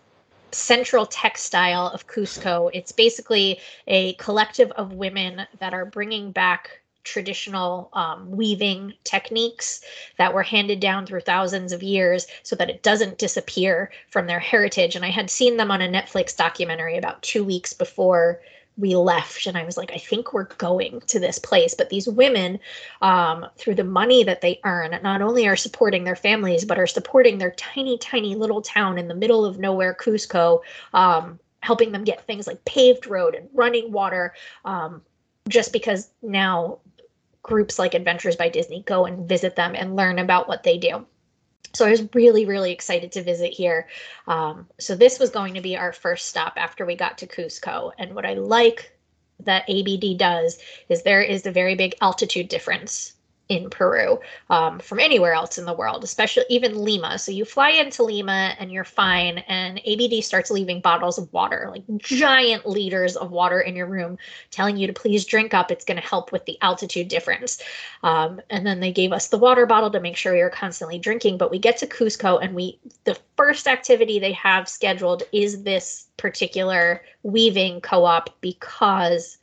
central 0.52 1.06
textile 1.06 1.88
of 1.88 2.08
Cusco. 2.08 2.70
It's 2.74 2.92
basically 2.92 3.62
a 3.88 4.16
collective 4.16 4.70
of 4.72 4.92
women 4.92 5.48
that 5.60 5.74
are 5.74 5.86
bringing 5.86 6.34
back 6.34 6.82
traditional 7.06 7.90
um, 7.94 8.30
weaving 8.30 8.94
techniques 9.06 9.82
that 10.18 10.34
were 10.34 10.44
handed 10.44 10.82
down 10.82 11.06
through 11.06 11.22
thousands 11.22 11.72
of 11.72 11.82
years 11.82 12.28
so 12.44 12.54
that 12.58 12.70
it 12.70 12.84
doesn't 12.84 13.18
disappear 13.18 13.90
from 14.10 14.28
their 14.28 14.40
heritage. 14.40 14.98
And 14.98 15.06
I 15.06 15.10
had 15.10 15.30
seen 15.30 15.56
them 15.56 15.72
on 15.72 15.82
a 15.82 15.88
Netflix 15.88 16.36
documentary 16.36 16.98
about 16.98 17.22
two 17.22 17.46
weeks 17.46 17.72
before 17.72 18.42
we 18.78 18.96
left 18.96 19.46
and 19.48 19.58
i 19.58 19.64
was 19.64 19.78
like 19.78 19.92
i 19.92 19.98
think 19.98 20.34
we're 20.34 20.46
going 20.56 21.02
to 21.08 21.20
this 21.20 21.40
place. 21.40 21.74
But 21.74 21.90
these 21.90 22.08
women 22.08 22.60
um, 23.02 23.46
through 23.58 23.76
the 23.76 23.84
money 23.84 24.24
that 24.24 24.42
they 24.42 24.60
earn 24.64 24.98
not 25.04 25.22
only 25.22 25.48
are 25.48 25.56
supporting 25.56 26.04
their 26.04 26.16
families 26.16 26.66
but 26.66 26.80
are 26.80 26.88
supporting 26.88 27.38
their 27.38 27.52
tiny 27.52 27.98
tiny 27.98 28.36
little 28.36 28.62
town 28.62 28.98
in 28.98 29.08
the 29.08 29.16
middle 29.16 29.46
of 29.46 29.60
nowhere 29.60 29.94
cusco 29.94 30.62
um, 30.94 31.40
helping 31.62 31.92
them 31.92 32.04
get 32.04 32.26
things 32.26 32.48
like 32.48 32.64
paved 32.66 33.08
road 33.08 33.36
and 33.36 33.48
running 33.54 33.92
water 33.92 34.34
um, 34.66 35.02
just 35.48 35.74
because 35.74 36.10
now 36.22 36.80
groups 37.44 37.80
like 37.80 37.94
adventures 37.94 38.36
by 38.36 38.48
disney 38.50 38.84
go 38.84 39.06
and 39.06 39.28
visit 39.28 39.56
them 39.56 39.74
and 39.76 39.96
learn 39.96 40.20
about 40.20 40.48
what 40.48 40.64
they 40.64 40.78
do 40.78 41.06
so 41.74 41.86
I 41.86 41.91
was 41.91 42.04
really, 42.13 42.45
really 42.45 42.71
excited 42.71 43.12
to 43.13 43.24
visit 43.24 43.54
here. 43.54 43.88
Um, 44.28 44.67
so 44.80 44.95
this 44.95 45.19
was 45.19 45.30
going 45.30 45.54
to 45.54 45.62
be 45.62 45.78
our 45.78 45.93
first 45.93 46.28
stop 46.28 46.54
after 46.58 46.86
we 46.86 46.95
got 46.95 47.17
to 47.19 47.28
Cusco. 47.28 47.91
And 47.97 48.13
what 48.13 48.26
I 48.26 48.34
like 48.34 48.91
that 49.41 49.69
ABD 49.69 50.17
does 50.17 50.60
is 50.89 51.04
there 51.04 51.21
is 51.21 51.45
a 51.45 51.52
very 51.52 51.76
big 51.76 51.95
altitude 52.02 52.50
difference 52.50 53.13
in 53.52 53.70
Peru 53.70 54.18
um, 54.50 54.80
from 54.80 54.98
anywhere 54.98 55.34
else 55.34 55.58
in 55.58 55.66
the 55.66 55.74
world, 55.74 56.06
especially 56.06 56.46
even 56.50 56.86
Lima. 56.86 57.20
So 57.20 57.34
you 57.34 57.44
fly 57.44 57.72
into 57.72 58.02
Lima 58.02 58.56
and 58.58 58.72
you're 58.72 58.86
fine, 58.86 59.40
and 59.40 59.82
ABD 59.86 60.24
starts 60.24 60.50
leaving 60.50 60.80
bottles 60.80 61.18
of 61.18 61.32
water, 61.34 61.68
like 61.70 61.84
giant 61.98 62.66
liters 62.66 63.18
of 63.18 63.32
water 63.32 63.60
in 63.60 63.76
your 63.76 63.88
room, 63.88 64.18
telling 64.52 64.78
you 64.78 64.88
to 64.88 64.94
please 64.94 65.26
drink 65.26 65.54
up. 65.54 65.70
It's 65.70 65.84
going 65.84 66.00
to 66.00 66.08
help 66.08 66.32
with 66.32 66.46
the 66.46 66.58
altitude 66.62 67.10
difference. 67.10 67.62
Um, 68.04 68.40
and 68.50 68.66
then 68.66 68.80
they 68.80 68.94
gave 68.94 69.12
us 69.12 69.28
the 69.28 69.38
water 69.38 69.66
bottle 69.66 69.92
to 69.92 70.00
make 70.00 70.16
sure 70.16 70.32
we 70.32 70.42
were 70.42 70.50
constantly 70.50 70.98
drinking. 70.98 71.38
But 71.38 71.52
we 71.52 71.60
get 71.60 71.76
to 71.80 71.88
Cusco, 71.88 72.40
and 72.42 72.56
we 72.56 72.80
the 73.04 73.20
first 73.36 73.68
activity 73.68 74.18
they 74.18 74.32
have 74.32 74.70
scheduled 74.70 75.24
is 75.34 75.64
this 75.64 76.08
particular 76.16 77.02
weaving 77.24 77.82
co-op 77.82 78.30
because 78.40 79.38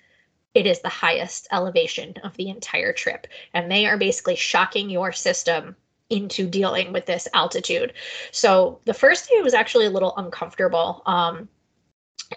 it 0.58 0.66
is 0.66 0.80
the 0.80 0.88
highest 0.88 1.46
elevation 1.52 2.14
of 2.24 2.36
the 2.36 2.48
entire 2.48 2.92
trip. 2.92 3.28
And 3.54 3.70
they 3.70 3.86
are 3.86 3.96
basically 3.96 4.34
shocking 4.34 4.90
your 4.90 5.12
system 5.12 5.76
into 6.10 6.48
dealing 6.48 6.92
with 6.92 7.06
this 7.06 7.28
altitude. 7.32 7.92
So 8.32 8.80
the 8.84 8.94
first 8.94 9.28
day 9.28 9.40
was 9.40 9.54
actually 9.54 9.86
a 9.86 9.90
little 9.90 10.14
uncomfortable. 10.16 11.02
Um, 11.06 11.48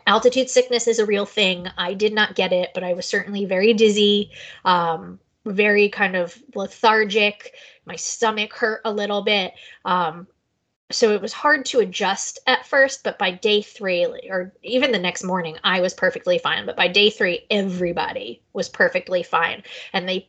altitude 0.06 0.52
sickness 0.52 0.88
is 0.88 1.00
a 1.00 1.06
real 1.06 1.26
thing. 1.26 1.68
I 1.80 1.96
did 1.96 2.14
not 2.14 2.36
get 2.36 2.54
it, 2.54 2.70
but 2.76 2.84
I 2.84 2.94
was 2.94 3.08
certainly 3.08 3.46
very 3.46 3.74
dizzy, 3.74 4.30
um, 4.66 5.20
very 5.46 5.90
kind 5.90 6.16
of 6.16 6.38
lethargic. 6.54 7.56
My 7.86 7.96
stomach 7.96 8.54
hurt 8.54 8.82
a 8.86 8.94
little 8.94 9.24
bit. 9.24 9.54
Um, 9.84 10.28
so 10.92 11.14
it 11.14 11.22
was 11.22 11.34
hard 11.34 11.66
to 11.66 11.80
adjust 11.80 12.40
at 12.48 12.66
first 12.66 13.04
but 13.04 13.18
by 13.18 13.32
day 13.32 13.62
three 13.62 14.06
or 14.06 14.54
even 14.64 14.92
the 14.92 15.00
next 15.00 15.24
morning 15.24 15.58
i 15.64 15.80
was 15.82 15.94
perfectly 15.94 16.38
fine 16.38 16.66
but 16.66 16.76
by 16.76 16.88
day 16.88 17.10
three 17.10 17.46
everybody 17.50 18.42
was 18.54 18.70
perfectly 18.70 19.24
fine 19.24 19.64
and 19.94 20.08
they 20.08 20.28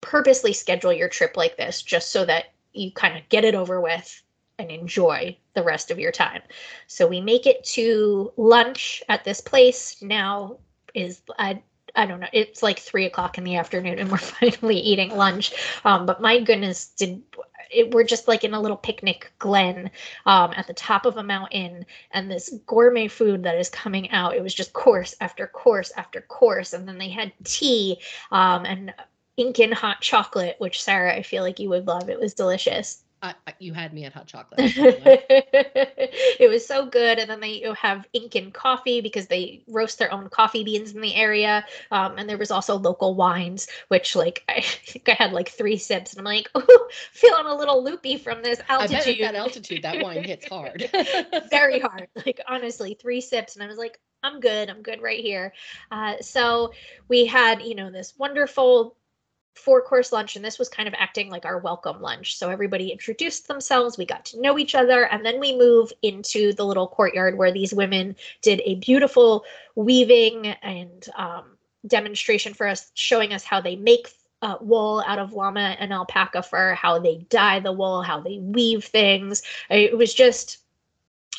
purposely 0.00 0.52
schedule 0.52 0.92
your 0.92 1.08
trip 1.08 1.36
like 1.36 1.56
this 1.56 1.82
just 1.82 2.10
so 2.10 2.24
that 2.24 2.46
you 2.72 2.90
kind 2.92 3.16
of 3.16 3.28
get 3.28 3.44
it 3.44 3.54
over 3.54 3.80
with 3.80 4.22
and 4.58 4.70
enjoy 4.70 5.36
the 5.54 5.62
rest 5.62 5.90
of 5.90 5.98
your 5.98 6.12
time 6.12 6.42
so 6.86 7.06
we 7.06 7.20
make 7.20 7.46
it 7.46 7.62
to 7.64 8.32
lunch 8.36 9.02
at 9.08 9.24
this 9.24 9.40
place 9.40 10.00
now 10.02 10.56
is 10.94 11.22
i 11.38 11.60
I 11.96 12.06
don't 12.06 12.20
know. 12.20 12.28
It's 12.32 12.62
like 12.62 12.78
three 12.78 13.06
o'clock 13.06 13.36
in 13.36 13.42
the 13.42 13.56
afternoon, 13.56 13.98
and 13.98 14.10
we're 14.10 14.18
finally 14.18 14.78
eating 14.78 15.16
lunch. 15.16 15.52
Um, 15.84 16.06
but 16.06 16.20
my 16.20 16.40
goodness, 16.40 16.86
did 16.86 17.22
it, 17.70 17.92
we're 17.92 18.04
just 18.04 18.28
like 18.28 18.44
in 18.44 18.54
a 18.54 18.60
little 18.60 18.76
picnic 18.76 19.32
glen 19.38 19.90
um, 20.26 20.52
at 20.56 20.66
the 20.66 20.74
top 20.74 21.06
of 21.06 21.16
a 21.16 21.22
mountain, 21.22 21.86
and 22.12 22.30
this 22.30 22.54
gourmet 22.66 23.08
food 23.08 23.42
that 23.44 23.58
is 23.58 23.68
coming 23.68 24.10
out. 24.10 24.34
It 24.34 24.42
was 24.42 24.54
just 24.54 24.72
course 24.72 25.14
after 25.20 25.46
course 25.46 25.92
after 25.96 26.20
course, 26.22 26.72
and 26.72 26.86
then 26.86 26.98
they 26.98 27.08
had 27.08 27.32
tea 27.44 27.98
um, 28.30 28.64
and 28.66 28.92
Incan 29.36 29.72
hot 29.72 30.00
chocolate, 30.02 30.56
which 30.58 30.82
Sara, 30.82 31.14
I 31.14 31.22
feel 31.22 31.42
like 31.42 31.58
you 31.58 31.70
would 31.70 31.86
love. 31.86 32.10
It 32.10 32.20
was 32.20 32.34
delicious. 32.34 33.02
I, 33.22 33.34
you 33.58 33.74
had 33.74 33.92
me 33.92 34.04
at 34.04 34.14
hot 34.14 34.26
chocolate. 34.26 34.60
it 34.76 36.48
was 36.48 36.64
so 36.66 36.86
good, 36.86 37.18
and 37.18 37.28
then 37.28 37.40
they 37.40 37.62
have 37.78 38.06
Incan 38.14 38.50
coffee 38.50 39.02
because 39.02 39.26
they 39.26 39.62
roast 39.68 39.98
their 39.98 40.12
own 40.12 40.30
coffee 40.30 40.64
beans 40.64 40.92
in 40.92 41.02
the 41.02 41.14
area. 41.14 41.66
Um, 41.90 42.16
and 42.16 42.28
there 42.28 42.38
was 42.38 42.50
also 42.50 42.76
local 42.76 43.14
wines, 43.14 43.68
which 43.88 44.16
like 44.16 44.42
I 44.48 44.60
think 44.86 45.08
I 45.08 45.12
had 45.12 45.32
like 45.32 45.50
three 45.50 45.76
sips, 45.76 46.12
and 46.12 46.20
I'm 46.20 46.24
like, 46.24 46.50
oh, 46.54 46.88
feeling 47.12 47.46
a 47.46 47.54
little 47.54 47.84
loopy 47.84 48.16
from 48.16 48.42
this 48.42 48.60
altitude. 48.68 49.22
that 49.22 49.34
altitude, 49.34 49.82
that 49.82 50.02
wine 50.02 50.24
hits 50.24 50.48
hard. 50.48 50.88
Very 51.50 51.78
hard. 51.78 52.08
Like 52.24 52.40
honestly, 52.48 52.94
three 52.94 53.20
sips, 53.20 53.54
and 53.54 53.62
I 53.62 53.66
was 53.66 53.78
like, 53.78 53.98
I'm 54.22 54.40
good. 54.40 54.68
I'm 54.68 54.82
good 54.82 55.02
right 55.02 55.20
here. 55.20 55.52
Uh, 55.90 56.14
so 56.20 56.72
we 57.08 57.26
had, 57.26 57.62
you 57.62 57.74
know, 57.74 57.90
this 57.90 58.14
wonderful 58.18 58.96
four 59.54 59.82
course 59.82 60.12
lunch 60.12 60.36
and 60.36 60.44
this 60.44 60.58
was 60.58 60.68
kind 60.68 60.88
of 60.88 60.94
acting 60.96 61.28
like 61.28 61.44
our 61.44 61.58
welcome 61.58 62.00
lunch. 62.00 62.36
So 62.36 62.50
everybody 62.50 62.88
introduced 62.90 63.48
themselves 63.48 63.98
we 63.98 64.06
got 64.06 64.24
to 64.26 64.40
know 64.40 64.58
each 64.58 64.74
other 64.74 65.06
and 65.06 65.24
then 65.24 65.40
we 65.40 65.56
move 65.56 65.92
into 66.02 66.52
the 66.52 66.64
little 66.64 66.88
courtyard 66.88 67.36
where 67.36 67.52
these 67.52 67.74
women 67.74 68.16
did 68.42 68.62
a 68.64 68.76
beautiful 68.76 69.44
weaving 69.74 70.46
and 70.46 71.08
um, 71.16 71.56
demonstration 71.86 72.54
for 72.54 72.66
us 72.66 72.90
showing 72.94 73.32
us 73.32 73.44
how 73.44 73.60
they 73.60 73.76
make 73.76 74.08
uh, 74.42 74.56
wool 74.60 75.04
out 75.06 75.18
of 75.18 75.34
llama 75.34 75.76
and 75.78 75.92
alpaca 75.92 76.42
fur 76.42 76.72
how 76.74 76.98
they 76.98 77.18
dye 77.28 77.60
the 77.60 77.72
wool 77.72 78.02
how 78.02 78.20
they 78.20 78.38
weave 78.38 78.84
things. 78.84 79.42
It 79.68 79.96
was 79.96 80.14
just 80.14 80.58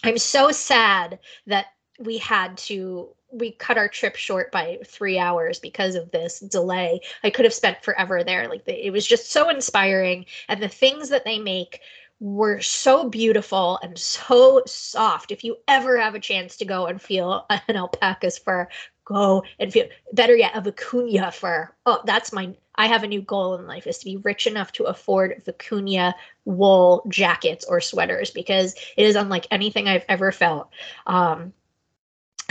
i'm 0.03 0.17
so 0.17 0.51
sad 0.51 1.19
that 1.47 1.67
we 1.99 2.17
had 2.17 2.57
to 2.57 3.09
we 3.31 3.51
cut 3.51 3.77
our 3.77 3.87
trip 3.87 4.15
short 4.15 4.51
by 4.51 4.79
three 4.85 5.17
hours 5.17 5.59
because 5.59 5.95
of 5.95 6.11
this 6.11 6.39
delay. 6.39 6.99
I 7.23 7.29
could 7.29 7.45
have 7.45 7.53
spent 7.53 7.83
forever 7.83 8.23
there. 8.23 8.47
Like 8.47 8.65
the, 8.65 8.85
it 8.85 8.91
was 8.91 9.07
just 9.07 9.31
so 9.31 9.49
inspiring, 9.49 10.25
and 10.47 10.61
the 10.61 10.67
things 10.67 11.09
that 11.09 11.25
they 11.25 11.39
make 11.39 11.81
were 12.19 12.61
so 12.61 13.09
beautiful 13.09 13.79
and 13.81 13.97
so 13.97 14.61
soft. 14.67 15.31
If 15.31 15.43
you 15.43 15.57
ever 15.67 15.99
have 15.99 16.13
a 16.13 16.19
chance 16.19 16.55
to 16.57 16.65
go 16.65 16.85
and 16.85 17.01
feel 17.01 17.45
an 17.49 17.75
alpaca's 17.75 18.37
fur, 18.37 18.67
go 19.05 19.43
and 19.59 19.73
feel 19.73 19.87
better 20.13 20.35
yet 20.35 20.55
a 20.55 20.61
vicuña 20.61 21.33
fur. 21.33 21.69
Oh, 21.85 22.01
that's 22.05 22.31
my. 22.31 22.55
I 22.75 22.87
have 22.87 23.03
a 23.03 23.07
new 23.07 23.21
goal 23.21 23.55
in 23.55 23.67
life 23.67 23.85
is 23.85 23.97
to 23.99 24.05
be 24.05 24.17
rich 24.17 24.47
enough 24.47 24.71
to 24.73 24.85
afford 24.85 25.43
vicuña 25.45 26.13
wool 26.45 27.03
jackets 27.09 27.65
or 27.65 27.81
sweaters 27.81 28.31
because 28.31 28.75
it 28.95 29.05
is 29.05 29.15
unlike 29.15 29.45
anything 29.51 29.87
I've 29.87 30.05
ever 30.07 30.31
felt. 30.31 30.69
Um, 31.05 31.53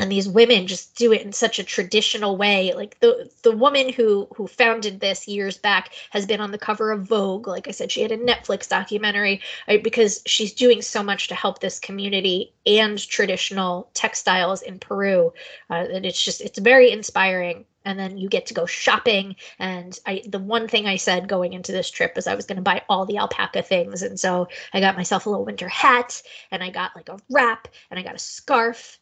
and 0.01 0.11
these 0.11 0.27
women 0.27 0.67
just 0.67 0.97
do 0.97 1.13
it 1.13 1.21
in 1.21 1.31
such 1.31 1.59
a 1.59 1.63
traditional 1.63 2.39
way. 2.39 2.73
Like 2.73 2.99
the 3.01 3.31
the 3.43 3.55
woman 3.55 3.93
who 3.93 4.27
who 4.35 4.47
founded 4.47 4.99
this 4.99 5.29
years 5.29 5.59
back 5.59 5.93
has 6.09 6.25
been 6.25 6.41
on 6.41 6.53
the 6.53 6.59
cover 6.59 6.91
of 6.91 7.03
vogue. 7.03 7.47
Like 7.47 7.69
i 7.69 7.71
said 7.71 7.93
she 7.93 8.01
had 8.01 8.11
a 8.11 8.17
netflix 8.17 8.67
documentary 8.67 9.43
right, 9.69 9.85
because 9.85 10.23
she's 10.27 10.55
doing 10.55 10.81
so 10.81 11.03
much 11.03 11.29
to 11.29 11.35
help 11.35 11.61
this 11.61 11.79
community 11.79 12.55
and 12.65 12.99
traditional 12.99 13.91
textiles 13.93 14.63
in 14.63 14.79
peru 14.79 15.35
uh, 15.69 15.87
and 15.93 16.07
it's 16.07 16.25
just 16.25 16.41
it's 16.41 16.59
very 16.59 16.91
inspiring. 16.91 17.67
And 17.85 17.99
then 17.99 18.19
you 18.19 18.29
get 18.29 18.47
to 18.47 18.55
go 18.55 18.65
shopping 18.67 19.37
and 19.59 19.99
i 20.07 20.23
the 20.27 20.39
one 20.39 20.67
thing 20.67 20.87
i 20.87 20.97
said 20.97 21.29
going 21.29 21.53
into 21.53 21.73
this 21.73 21.91
trip 21.91 22.17
is 22.17 22.27
i 22.27 22.35
was 22.35 22.47
going 22.47 22.57
to 22.57 22.63
buy 22.63 22.83
all 22.89 23.05
the 23.05 23.19
alpaca 23.19 23.63
things. 23.63 24.03
And 24.03 24.19
so 24.19 24.49
i 24.73 24.81
got 24.81 24.97
myself 24.97 25.27
a 25.27 25.31
little 25.31 25.45
winter 25.45 25.69
hat 25.69 26.23
and 26.51 26.63
i 26.63 26.71
got 26.71 26.97
like 26.97 27.11
a 27.11 27.19
wrap 27.31 27.69
and 27.91 28.01
i 28.01 28.03
got 28.03 28.15
a 28.15 28.19
scarf 28.19 28.99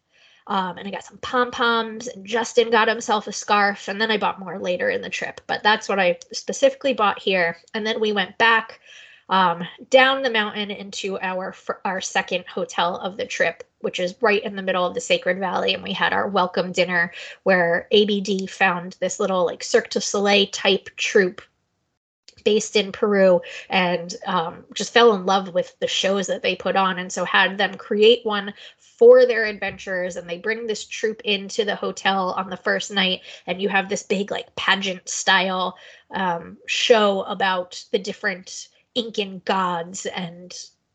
um, 0.48 0.78
and 0.78 0.88
I 0.88 0.90
got 0.90 1.04
some 1.04 1.18
pom 1.18 1.50
poms, 1.50 2.08
and 2.08 2.26
Justin 2.26 2.70
got 2.70 2.88
himself 2.88 3.26
a 3.26 3.32
scarf, 3.32 3.86
and 3.86 4.00
then 4.00 4.10
I 4.10 4.16
bought 4.16 4.40
more 4.40 4.58
later 4.58 4.88
in 4.88 5.02
the 5.02 5.10
trip. 5.10 5.42
But 5.46 5.62
that's 5.62 5.88
what 5.88 6.00
I 6.00 6.18
specifically 6.32 6.94
bought 6.94 7.18
here. 7.18 7.58
And 7.74 7.86
then 7.86 8.00
we 8.00 8.12
went 8.12 8.38
back 8.38 8.80
um, 9.28 9.62
down 9.90 10.22
the 10.22 10.30
mountain 10.30 10.70
into 10.70 11.18
our 11.20 11.54
our 11.84 12.00
second 12.00 12.46
hotel 12.46 12.96
of 12.96 13.18
the 13.18 13.26
trip, 13.26 13.62
which 13.80 14.00
is 14.00 14.14
right 14.22 14.42
in 14.42 14.56
the 14.56 14.62
middle 14.62 14.86
of 14.86 14.94
the 14.94 15.02
Sacred 15.02 15.38
Valley, 15.38 15.74
and 15.74 15.82
we 15.82 15.92
had 15.92 16.14
our 16.14 16.26
welcome 16.26 16.72
dinner 16.72 17.12
where 17.42 17.86
ABD 17.92 18.48
found 18.48 18.96
this 19.00 19.20
little 19.20 19.44
like 19.44 19.62
Cirque 19.62 19.90
du 19.90 20.00
Soleil 20.00 20.46
type 20.46 20.88
troupe 20.96 21.42
based 22.44 22.76
in 22.76 22.92
Peru 22.92 23.40
and 23.68 24.16
um, 24.26 24.64
just 24.72 24.92
fell 24.92 25.14
in 25.14 25.26
love 25.26 25.52
with 25.52 25.78
the 25.80 25.86
shows 25.86 26.26
that 26.28 26.42
they 26.42 26.56
put 26.56 26.76
on. 26.76 26.98
And 26.98 27.12
so 27.12 27.24
had 27.24 27.58
them 27.58 27.74
create 27.74 28.24
one 28.24 28.54
for 28.98 29.24
their 29.26 29.44
adventures. 29.44 30.16
And 30.16 30.28
they 30.28 30.38
bring 30.38 30.66
this 30.66 30.84
troupe 30.84 31.22
into 31.24 31.64
the 31.64 31.76
hotel 31.76 32.34
on 32.36 32.50
the 32.50 32.56
first 32.56 32.90
night. 32.90 33.20
And 33.46 33.62
you 33.62 33.68
have 33.68 33.88
this 33.88 34.02
big, 34.02 34.30
like, 34.30 34.54
pageant 34.56 35.08
style 35.08 35.76
um, 36.10 36.58
show 36.66 37.22
about 37.22 37.84
the 37.92 37.98
different 37.98 38.68
Incan 38.94 39.42
gods 39.44 40.06
and 40.06 40.54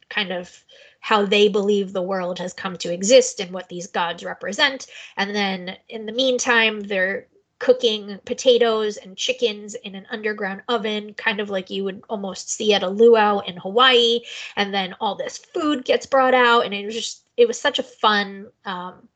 kind 0.09 0.31
of 0.31 0.63
how 0.99 1.25
they 1.25 1.49
believe 1.49 1.91
the 1.91 2.01
world 2.01 2.39
has 2.39 2.53
come 2.53 2.77
to 2.77 2.93
exist 2.93 3.39
and 3.39 3.51
what 3.51 3.67
these 3.69 3.87
gods 3.87 4.23
represent. 4.23 4.87
And 5.17 5.35
then 5.35 5.77
in 5.89 6.05
the 6.05 6.13
meantime, 6.13 6.81
they're 6.81 7.27
cooking 7.59 8.19
potatoes 8.25 8.97
and 8.97 9.15
chickens 9.17 9.75
in 9.75 9.95
an 9.95 10.05
underground 10.11 10.61
oven, 10.67 11.13
kind 11.13 11.39
of 11.39 11.49
like 11.49 11.69
you 11.69 11.83
would 11.83 12.03
almost 12.09 12.51
see 12.51 12.73
at 12.73 12.83
a 12.83 12.89
luau 12.89 13.39
in 13.39 13.55
Hawaii. 13.57 14.19
And 14.55 14.73
then 14.73 14.95
all 14.99 15.15
this 15.15 15.37
food 15.37 15.85
gets 15.85 16.05
brought 16.05 16.33
out, 16.33 16.65
and 16.65 16.73
it 16.73 16.85
was 16.85 16.95
just 16.95 17.22
it 17.37 17.47
was 17.47 17.59
such 17.59 17.79
a 17.79 17.83
fun 17.83 18.47
um, 18.65 19.07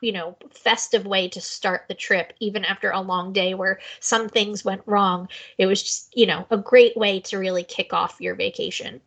you 0.00 0.12
know 0.12 0.36
festive 0.50 1.06
way 1.06 1.28
to 1.28 1.40
start 1.40 1.82
the 1.88 1.94
trip 1.94 2.32
even 2.40 2.64
after 2.64 2.90
a 2.90 3.00
long 3.00 3.32
day 3.32 3.54
where 3.54 3.80
some 4.00 4.28
things 4.28 4.64
went 4.64 4.82
wrong. 4.86 5.28
It 5.58 5.66
was 5.66 5.82
just 5.82 6.16
you 6.16 6.26
know 6.26 6.46
a 6.50 6.58
great 6.58 6.96
way 6.96 7.20
to 7.20 7.38
really 7.38 7.64
kick 7.64 7.92
off 7.92 8.20
your 8.20 8.34
vacation. 8.34 9.00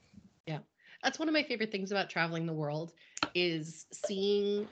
Yeah. 0.46 0.60
That's 1.04 1.20
one 1.20 1.28
of 1.28 1.34
my 1.34 1.44
favorite 1.44 1.72
things 1.72 1.92
about 1.92 2.10
traveling 2.10 2.46
the 2.46 2.54
world 2.54 2.94
is 3.36 3.86
seeing 3.94 4.68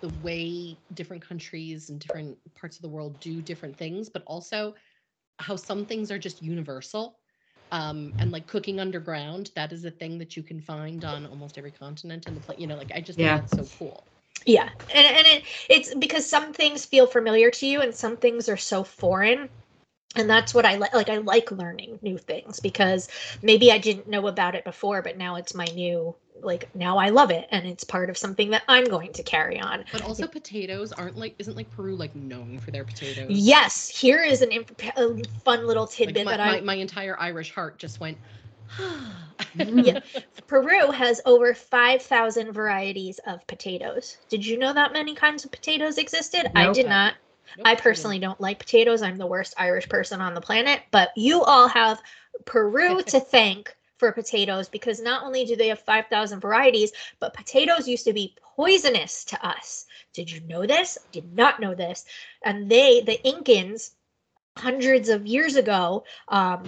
the 0.00 0.10
way 0.22 0.78
different 0.94 1.26
countries 1.26 1.90
and 1.90 1.98
different 1.98 2.36
parts 2.54 2.76
of 2.76 2.82
the 2.82 2.88
world 2.88 3.18
do 3.20 3.42
different 3.42 3.76
things, 3.76 4.08
but 4.08 4.22
also 4.26 4.74
how 5.38 5.56
some 5.56 5.84
things 5.86 6.10
are 6.10 6.18
just 6.18 6.42
universal. 6.42 7.18
Um, 7.70 8.14
and 8.18 8.30
like 8.30 8.46
cooking 8.46 8.80
underground, 8.80 9.50
that 9.54 9.72
is 9.72 9.84
a 9.84 9.90
thing 9.90 10.18
that 10.18 10.36
you 10.36 10.42
can 10.42 10.60
find 10.60 11.04
on 11.04 11.26
almost 11.26 11.58
every 11.58 11.70
continent 11.70 12.26
in 12.26 12.34
the 12.34 12.40
place. 12.40 12.58
You 12.58 12.66
know, 12.66 12.76
like 12.76 12.92
I 12.94 13.00
just 13.00 13.18
yeah. 13.18 13.38
think 13.38 13.50
that's 13.50 13.56
so 13.56 13.68
cool. 13.78 14.04
Yeah, 14.46 14.70
and 14.94 15.06
and 15.06 15.26
it, 15.26 15.44
it's 15.68 15.94
because 15.94 16.28
some 16.28 16.52
things 16.52 16.84
feel 16.84 17.06
familiar 17.06 17.50
to 17.50 17.66
you, 17.66 17.80
and 17.82 17.94
some 17.94 18.16
things 18.16 18.48
are 18.48 18.56
so 18.56 18.84
foreign 18.84 19.48
and 20.18 20.28
that's 20.28 20.54
what 20.54 20.64
I 20.64 20.76
like. 20.76 20.94
Like 20.94 21.08
I 21.08 21.18
like 21.18 21.50
learning 21.50 21.98
new 22.02 22.18
things 22.18 22.60
because 22.60 23.08
maybe 23.42 23.70
I 23.72 23.78
didn't 23.78 24.08
know 24.08 24.26
about 24.26 24.54
it 24.54 24.64
before, 24.64 25.02
but 25.02 25.16
now 25.16 25.36
it's 25.36 25.54
my 25.54 25.66
new 25.74 26.14
like 26.40 26.72
now 26.74 26.98
I 26.98 27.08
love 27.08 27.30
it 27.30 27.48
and 27.50 27.66
it's 27.66 27.84
part 27.84 28.10
of 28.10 28.16
something 28.16 28.50
that 28.50 28.62
I'm 28.68 28.84
going 28.84 29.12
to 29.14 29.22
carry 29.22 29.60
on. 29.60 29.84
But 29.92 30.02
also 30.02 30.26
potatoes 30.26 30.92
aren't 30.92 31.16
like 31.16 31.34
isn't 31.38 31.56
like 31.56 31.70
Peru 31.70 31.96
like 31.96 32.14
known 32.14 32.58
for 32.58 32.70
their 32.70 32.84
potatoes. 32.84 33.26
Yes, 33.30 33.88
here 33.88 34.22
is 34.22 34.42
an 34.42 34.52
imp- 34.52 34.80
a 34.96 35.22
fun 35.44 35.66
little 35.66 35.86
tidbit 35.86 36.16
like 36.16 36.24
my, 36.24 36.30
that 36.36 36.40
I 36.40 36.52
my, 36.52 36.60
my 36.60 36.74
entire 36.74 37.18
Irish 37.18 37.52
heart 37.52 37.78
just 37.78 38.00
went. 38.00 38.18
yeah. 39.54 40.00
Peru 40.46 40.90
has 40.90 41.20
over 41.24 41.54
5,000 41.54 42.52
varieties 42.52 43.20
of 43.26 43.46
potatoes. 43.46 44.18
Did 44.28 44.44
you 44.44 44.58
know 44.58 44.72
that 44.72 44.92
many 44.92 45.14
kinds 45.14 45.44
of 45.44 45.50
potatoes 45.50 45.98
existed? 45.98 46.50
I 46.54 46.72
did 46.72 46.86
not. 46.86 47.14
Nope, 47.56 47.66
I 47.66 47.74
personally 47.74 48.18
don't 48.18 48.40
like 48.40 48.58
potatoes. 48.58 49.02
I'm 49.02 49.16
the 49.16 49.26
worst 49.26 49.54
Irish 49.56 49.88
person 49.88 50.20
on 50.20 50.34
the 50.34 50.40
planet, 50.40 50.82
but 50.90 51.10
you 51.16 51.42
all 51.42 51.68
have 51.68 52.00
Peru 52.44 53.02
to 53.06 53.20
thank 53.20 53.74
for 53.96 54.12
potatoes 54.12 54.68
because 54.68 55.00
not 55.00 55.24
only 55.24 55.44
do 55.44 55.56
they 55.56 55.68
have 55.68 55.80
5,000 55.80 56.40
varieties, 56.40 56.92
but 57.18 57.34
potatoes 57.34 57.88
used 57.88 58.04
to 58.04 58.12
be 58.12 58.34
poisonous 58.56 59.24
to 59.24 59.46
us. 59.46 59.86
Did 60.12 60.30
you 60.30 60.40
know 60.42 60.66
this? 60.66 60.98
I 61.00 61.08
did 61.12 61.34
not 61.34 61.60
know 61.60 61.74
this. 61.74 62.04
And 62.44 62.70
they, 62.70 63.00
the 63.00 63.18
Incans, 63.24 63.90
hundreds 64.56 65.08
of 65.08 65.26
years 65.26 65.56
ago, 65.56 66.04
um, 66.28 66.64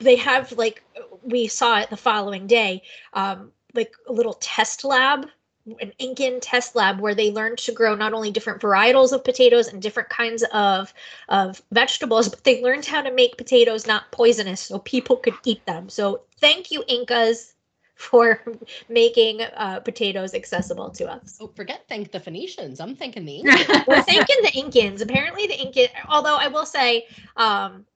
they 0.00 0.16
have 0.16 0.52
like 0.52 0.82
we 1.22 1.46
saw 1.46 1.80
it 1.80 1.90
the 1.90 1.96
following 1.96 2.46
day, 2.46 2.82
um, 3.12 3.52
like 3.74 3.94
a 4.08 4.12
little 4.12 4.34
test 4.34 4.84
lab 4.84 5.26
an 5.80 5.92
Incan 5.98 6.40
test 6.40 6.74
lab 6.74 7.00
where 7.00 7.14
they 7.14 7.30
learned 7.30 7.58
to 7.58 7.72
grow 7.72 7.94
not 7.94 8.12
only 8.12 8.30
different 8.30 8.60
varietals 8.60 9.12
of 9.12 9.24
potatoes 9.24 9.68
and 9.68 9.80
different 9.80 10.08
kinds 10.08 10.42
of 10.52 10.92
of 11.28 11.62
vegetables, 11.70 12.28
but 12.28 12.44
they 12.44 12.62
learned 12.62 12.84
how 12.84 13.02
to 13.02 13.12
make 13.12 13.36
potatoes 13.36 13.86
not 13.86 14.10
poisonous 14.10 14.60
so 14.60 14.78
people 14.80 15.16
could 15.16 15.34
eat 15.44 15.64
them. 15.66 15.88
So 15.88 16.22
thank 16.40 16.70
you, 16.70 16.82
Incas, 16.88 17.54
for 17.94 18.42
making 18.88 19.42
uh, 19.42 19.78
potatoes 19.80 20.34
accessible 20.34 20.90
to 20.90 21.08
us. 21.08 21.38
Oh, 21.40 21.52
forget 21.54 21.84
thank 21.88 22.10
the 22.10 22.18
Phoenicians. 22.18 22.80
I'm 22.80 22.96
thanking 22.96 23.24
the 23.24 23.42
Incans. 23.44 23.86
We're 23.86 24.02
thanking 24.02 24.36
the 24.42 24.50
Incans. 24.50 25.02
Apparently, 25.02 25.46
the 25.46 25.60
Incan. 25.60 25.88
Although 26.08 26.36
I 26.36 26.48
will 26.48 26.66
say, 26.66 27.06
um, 27.36 27.86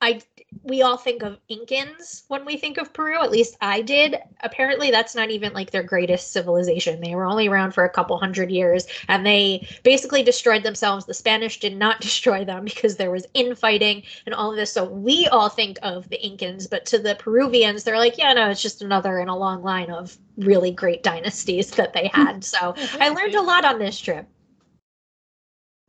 I 0.00 0.20
we 0.62 0.82
all 0.82 0.96
think 0.96 1.22
of 1.22 1.38
Incans 1.50 2.22
when 2.28 2.44
we 2.44 2.56
think 2.56 2.78
of 2.78 2.92
Peru. 2.92 3.22
At 3.22 3.30
least 3.30 3.56
I 3.60 3.82
did. 3.82 4.16
Apparently, 4.42 4.90
that's 4.90 5.14
not 5.14 5.30
even 5.30 5.52
like 5.52 5.70
their 5.70 5.82
greatest 5.82 6.32
civilization. 6.32 7.00
They 7.00 7.14
were 7.14 7.24
only 7.24 7.48
around 7.48 7.72
for 7.72 7.84
a 7.84 7.90
couple 7.90 8.16
hundred 8.18 8.50
years, 8.50 8.86
and 9.08 9.26
they 9.26 9.66
basically 9.82 10.22
destroyed 10.22 10.62
themselves. 10.62 11.04
The 11.04 11.14
Spanish 11.14 11.60
did 11.60 11.76
not 11.76 12.00
destroy 12.08 12.44
them 12.44 12.64
because 12.64 12.96
there 12.96 13.10
was 13.10 13.26
infighting 13.34 14.02
and 14.26 14.34
all 14.34 14.50
of 14.50 14.56
this. 14.56 14.72
So 14.72 14.84
we 14.84 15.26
all 15.28 15.48
think 15.48 15.78
of 15.82 16.08
the 16.08 16.18
Incans, 16.18 16.68
but 16.68 16.86
to 16.86 16.98
the 16.98 17.16
Peruvians, 17.16 17.84
they're 17.84 17.98
like, 17.98 18.18
yeah, 18.18 18.32
no, 18.32 18.50
it's 18.50 18.62
just 18.62 18.82
another 18.82 19.18
in 19.18 19.28
a 19.28 19.36
long 19.36 19.62
line 19.62 19.90
of 19.90 20.16
really 20.36 20.70
great 20.70 21.02
dynasties 21.02 21.72
that 21.72 21.92
they 21.92 22.08
had. 22.08 22.44
So 22.48 22.74
I 22.98 23.10
learned 23.10 23.34
a 23.34 23.42
lot 23.42 23.64
on 23.64 23.78
this 23.78 23.98
trip. 24.00 24.26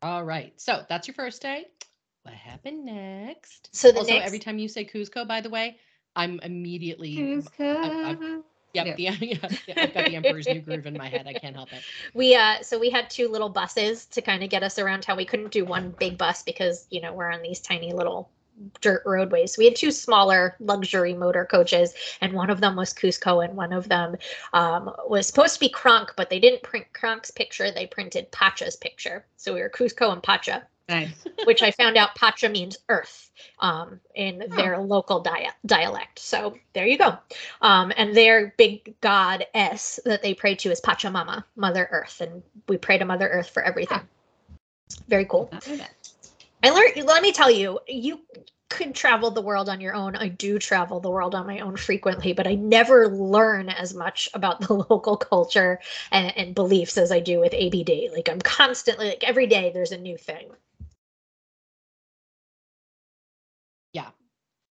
All 0.02 0.24
right. 0.24 0.52
So 0.60 0.84
that's 0.88 1.08
your 1.08 1.14
first 1.14 1.40
day. 1.40 1.66
What 2.22 2.34
happened 2.34 2.84
next? 2.84 3.70
So 3.72 3.90
the 3.90 3.98
also, 3.98 4.12
next 4.12 4.26
every 4.26 4.38
time 4.38 4.58
you 4.58 4.68
say 4.68 4.84
Cusco, 4.84 5.26
by 5.26 5.40
the 5.40 5.50
way, 5.50 5.78
I'm 6.16 6.38
immediately 6.42 7.16
Kuzco. 7.16 8.42
yep, 8.74 8.86
Yeah. 8.86 8.94
the, 8.96 9.02
yeah, 9.26 9.48
yeah, 9.66 9.74
I've 9.78 9.94
got 9.94 10.06
the 10.06 10.16
Emperor's 10.16 10.48
New 10.48 10.60
Groove 10.60 10.86
in 10.86 10.96
my 10.96 11.08
head. 11.08 11.26
I 11.26 11.32
can't 11.34 11.56
help 11.56 11.72
it. 11.72 11.82
we 12.14 12.34
uh 12.34 12.60
so 12.62 12.78
we 12.78 12.90
had 12.90 13.08
two 13.10 13.28
little 13.28 13.48
buses 13.48 14.06
to 14.06 14.20
kind 14.22 14.42
of 14.42 14.50
get 14.50 14.62
us 14.62 14.78
around 14.78 15.02
town 15.02 15.16
we 15.16 15.24
couldn't 15.24 15.50
do 15.50 15.64
one 15.64 15.94
big 15.98 16.18
bus 16.18 16.42
because 16.42 16.86
you 16.90 17.00
know 17.00 17.12
we're 17.12 17.30
on 17.32 17.42
these 17.42 17.60
tiny 17.60 17.92
little 17.92 18.28
dirt 18.82 19.02
roadways 19.06 19.54
so 19.54 19.60
we 19.60 19.64
had 19.64 19.74
two 19.74 19.90
smaller 19.90 20.54
luxury 20.60 21.14
motor 21.14 21.46
coaches 21.46 21.94
and 22.20 22.32
one 22.34 22.50
of 22.50 22.60
them 22.60 22.76
was 22.76 22.92
kuzco 22.92 23.42
and 23.42 23.56
one 23.56 23.72
of 23.72 23.88
them 23.88 24.14
um, 24.52 24.90
was 25.08 25.26
supposed 25.26 25.54
to 25.54 25.60
be 25.60 25.68
kronk 25.70 26.12
but 26.16 26.28
they 26.28 26.38
didn't 26.38 26.62
print 26.62 26.84
kronk's 26.92 27.30
picture 27.30 27.70
they 27.70 27.86
printed 27.86 28.30
pacha's 28.32 28.76
picture 28.76 29.24
so 29.38 29.54
we 29.54 29.60
were 29.62 29.70
kuzco 29.70 30.12
and 30.12 30.22
pacha 30.22 30.62
Nice. 30.90 31.24
which 31.44 31.62
I 31.62 31.70
found 31.70 31.96
out 31.96 32.14
Pacha 32.16 32.48
means 32.48 32.76
earth 32.88 33.30
um, 33.60 34.00
in 34.14 34.44
their 34.56 34.78
local 34.78 35.20
dia- 35.20 35.54
dialect. 35.64 36.18
So 36.18 36.56
there 36.72 36.86
you 36.86 36.98
go. 36.98 37.16
Um, 37.62 37.92
and 37.96 38.14
their 38.14 38.52
big 38.56 38.94
god 39.00 39.46
S 39.54 40.00
that 40.04 40.22
they 40.22 40.34
pray 40.34 40.56
to 40.56 40.70
is 40.70 40.80
Pachamama, 40.80 41.44
Mother 41.56 41.88
Earth, 41.90 42.20
and 42.20 42.42
we 42.68 42.76
pray 42.76 42.98
to 42.98 43.04
Mother 43.04 43.28
Earth 43.28 43.50
for 43.50 43.62
everything. 43.62 44.00
Very 45.08 45.24
cool. 45.24 45.48
Not 45.52 45.66
know 45.68 45.76
that. 45.76 45.94
I 46.62 46.70
learned. 46.70 47.06
Let 47.06 47.22
me 47.22 47.32
tell 47.32 47.50
you, 47.50 47.78
you 47.86 48.20
could 48.68 48.94
travel 48.94 49.30
the 49.30 49.42
world 49.42 49.68
on 49.68 49.80
your 49.80 49.94
own. 49.94 50.16
I 50.16 50.28
do 50.28 50.58
travel 50.58 51.00
the 51.00 51.10
world 51.10 51.34
on 51.34 51.46
my 51.46 51.60
own 51.60 51.76
frequently, 51.76 52.32
but 52.32 52.46
I 52.46 52.54
never 52.54 53.08
learn 53.08 53.68
as 53.68 53.94
much 53.94 54.28
about 54.34 54.60
the 54.60 54.72
local 54.90 55.16
culture 55.16 55.80
and, 56.10 56.36
and 56.36 56.54
beliefs 56.54 56.96
as 56.98 57.12
I 57.12 57.20
do 57.20 57.40
with 57.40 57.54
ABD. 57.54 58.12
Like 58.12 58.28
I'm 58.28 58.40
constantly, 58.40 59.08
like 59.08 59.24
every 59.24 59.46
day, 59.46 59.70
there's 59.72 59.92
a 59.92 59.98
new 59.98 60.16
thing. 60.16 60.50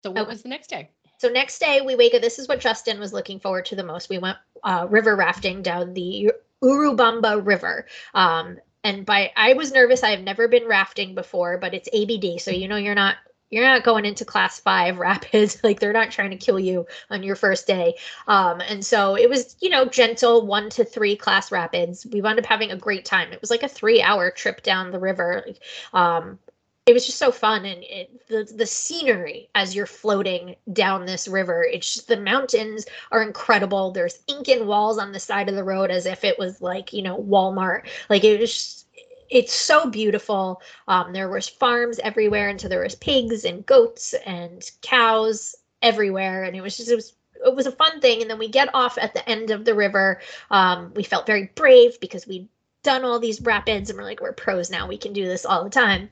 So 0.06 0.12
what 0.12 0.22
Okay. 0.22 0.32
was 0.34 0.44
the 0.44 0.50
next 0.50 0.68
day? 0.68 0.90
So 1.18 1.30
next 1.30 1.58
day 1.60 1.82
we 1.82 1.96
wake 1.96 2.14
up. 2.14 2.22
This 2.22 2.38
is 2.38 2.48
what 2.48 2.60
Justin 2.60 3.00
was 3.00 3.12
looking 3.12 3.40
forward 3.40 3.66
to 3.66 3.76
the 3.76 3.84
most. 3.84 4.08
We 4.10 4.20
went 4.20 4.38
uh, 4.64 4.86
river 4.88 5.16
rafting 5.16 5.64
down 5.64 5.96
the 5.96 6.32
Urubamba 6.64 7.44
River. 7.44 7.88
Um, 8.14 8.60
and 8.84 9.04
by 9.06 9.32
I 9.36 9.54
was 9.54 9.72
nervous. 9.72 10.04
I 10.04 10.12
have 10.12 10.22
never 10.22 10.48
been 10.48 10.68
rafting 10.68 11.16
before, 11.16 11.58
but 11.58 11.74
it's 11.74 11.90
ABD, 11.92 12.40
so 12.40 12.52
you 12.52 12.68
know 12.68 12.76
you're 12.76 12.94
not 12.94 13.16
you're 13.50 13.66
not 13.66 13.84
going 13.84 14.06
into 14.06 14.26
class 14.26 14.60
five 14.60 14.98
rapids. 15.00 15.60
like 15.64 15.80
they're 15.80 15.94
not 15.94 16.12
trying 16.12 16.32
to 16.32 16.38
kill 16.38 16.60
you 16.60 16.86
on 17.10 17.24
your 17.24 17.36
first 17.36 17.66
day. 17.66 17.96
Um, 18.28 18.62
and 18.62 18.86
so 18.86 19.16
it 19.16 19.28
was 19.28 19.56
you 19.62 19.70
know 19.70 19.86
gentle 19.86 20.46
one 20.46 20.70
to 20.72 20.86
three 20.86 21.16
class 21.16 21.52
rapids. 21.52 22.06
We 22.12 22.22
wound 22.22 22.38
up 22.38 22.46
having 22.46 22.70
a 22.72 22.78
great 22.78 23.06
time. 23.06 23.34
It 23.34 23.42
was 23.42 23.50
like 23.50 23.64
a 23.64 23.68
three 23.68 24.04
hour 24.04 24.30
trip 24.30 24.62
down 24.62 24.92
the 24.92 25.00
river. 25.00 25.48
Um, 25.94 26.38
it 26.86 26.94
was 26.94 27.06
just 27.06 27.18
so 27.18 27.32
fun 27.32 27.66
and 27.66 27.84
it, 27.84 28.28
the 28.28 28.44
the 28.56 28.66
scenery 28.66 29.50
as 29.56 29.76
you're 29.76 29.88
floating 29.88 30.56
down 30.72 31.06
this 31.06 31.28
river 31.28 31.66
it's 31.72 31.96
just 31.96 32.08
the 32.08 32.18
mountains 32.18 32.86
are 33.12 33.24
incredible. 33.24 33.92
There's 33.92 34.20
incan 34.28 34.68
walls 34.68 34.98
on 34.98 35.12
the 35.12 35.20
side 35.20 35.50
of 35.50 35.56
the 35.56 35.64
road 35.64 35.92
as 35.92 36.06
if 36.06 36.24
it 36.24 36.38
was 36.38 36.62
like 36.62 36.94
you 36.94 37.02
know 37.02 37.18
walmart. 37.18 37.88
Like 38.10 38.24
it 38.24 38.40
was 38.40 38.54
just, 38.54 38.88
it's 39.30 39.54
so 39.54 39.90
beautiful. 39.90 40.62
Um, 40.88 41.14
there 41.14 41.30
was 41.30 41.50
farms 41.50 42.00
everywhere 42.00 42.50
and 42.50 42.60
so 42.60 42.68
there 42.68 42.84
was 42.84 42.96
pigs 42.96 43.46
and 43.46 43.66
goats 43.66 44.14
and 44.26 44.70
cows 44.82 45.56
everywhere 45.82 46.44
and 46.44 46.56
it 46.56 46.62
was 46.62 46.78
just 46.78 46.92
it 46.92 46.96
was 46.96 47.14
it 47.46 47.56
was 47.56 47.68
a 47.68 47.72
fun 47.72 48.00
thing. 48.00 48.22
And 48.22 48.30
then 48.30 48.40
we 48.40 48.48
get 48.48 48.74
off 48.74 48.98
at 48.98 49.14
the 49.14 49.28
end 49.28 49.52
of 49.52 49.66
the 49.66 49.76
river. 49.76 50.22
Um, 50.52 50.94
we 50.96 51.04
felt 51.04 51.28
very 51.28 51.52
brave 51.56 52.00
because 52.00 52.28
we'd 52.28 52.48
done 52.84 53.04
all 53.04 53.20
these 53.20 53.42
rapids 53.42 53.90
and 53.90 53.98
we're 53.98 54.06
like 54.06 54.22
we're 54.22 54.34
pros 54.34 54.70
now. 54.70 54.88
We 54.88 54.98
can 54.98 55.14
do 55.14 55.26
this 55.26 55.46
all 55.46 55.64
the 55.64 55.70
time 55.70 56.10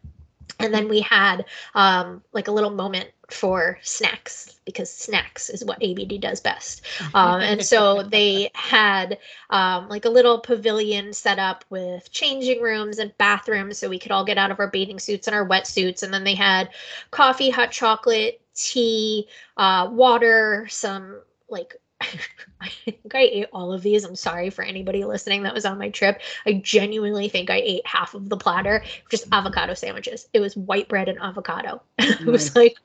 and 0.60 0.74
then 0.74 0.88
we 0.88 1.02
had 1.02 1.46
um, 1.76 2.22
like 2.32 2.48
a 2.48 2.52
little 2.52 2.70
moment 2.70 3.10
for 3.30 3.80
snacks 3.82 4.60
because 4.66 4.92
snacks 4.92 5.50
is 5.50 5.66
what 5.66 5.82
ABD 5.82 6.22
does 6.22 6.39
best. 6.39 6.82
Um, 7.13 7.42
and 7.42 7.63
so 7.63 8.02
they 8.02 8.50
had 8.56 9.20
um, 9.50 9.88
like 9.88 10.06
a 10.06 10.10
little 10.10 10.39
pavilion 10.39 11.13
set 11.13 11.38
up 11.38 11.63
with 11.70 12.12
changing 12.12 12.62
rooms 12.62 12.98
and 12.98 13.16
bathrooms 13.18 13.78
so 13.78 13.88
we 13.88 14.00
could 14.00 14.12
all 14.12 14.26
get 14.26 14.38
out 14.38 14.50
of 14.50 14.60
our 14.60 14.68
bathing 14.68 15.00
suits 15.00 15.28
and 15.28 15.36
our 15.36 15.48
wetsuits. 15.48 16.02
And 16.02 16.13
then 16.13 16.24
they 16.24 16.34
had 16.34 16.70
coffee, 17.12 17.50
hot 17.52 17.72
chocolate, 17.72 18.42
tea, 18.56 19.28
uh, 19.58 19.89
water, 19.92 20.66
some 20.70 21.22
like 21.50 21.76
I 22.62 22.70
think 22.86 23.13
I 23.13 23.22
ate 23.22 23.48
all 23.52 23.74
of 23.74 23.82
these. 23.82 24.04
I'm 24.04 24.16
sorry 24.16 24.50
for 24.50 24.63
anybody 24.63 25.04
listening 25.04 25.44
that 25.44 25.54
was 25.54 25.66
on 25.66 25.78
my 25.78 25.89
trip. 25.89 26.22
I 26.46 26.54
genuinely 26.54 27.30
think 27.30 27.50
I 27.50 27.58
ate 27.58 27.86
half 27.86 28.13
of 28.13 28.30
the 28.30 28.38
platter, 28.38 28.84
just 29.10 29.28
avocado 29.32 29.74
sandwiches. 29.74 30.28
It 30.34 30.39
was 30.39 30.56
white 30.56 30.88
bread 30.88 31.10
and 31.10 31.20
avocado. 31.20 31.82
it 31.98 32.26
was 32.26 32.56
like, 32.56 32.76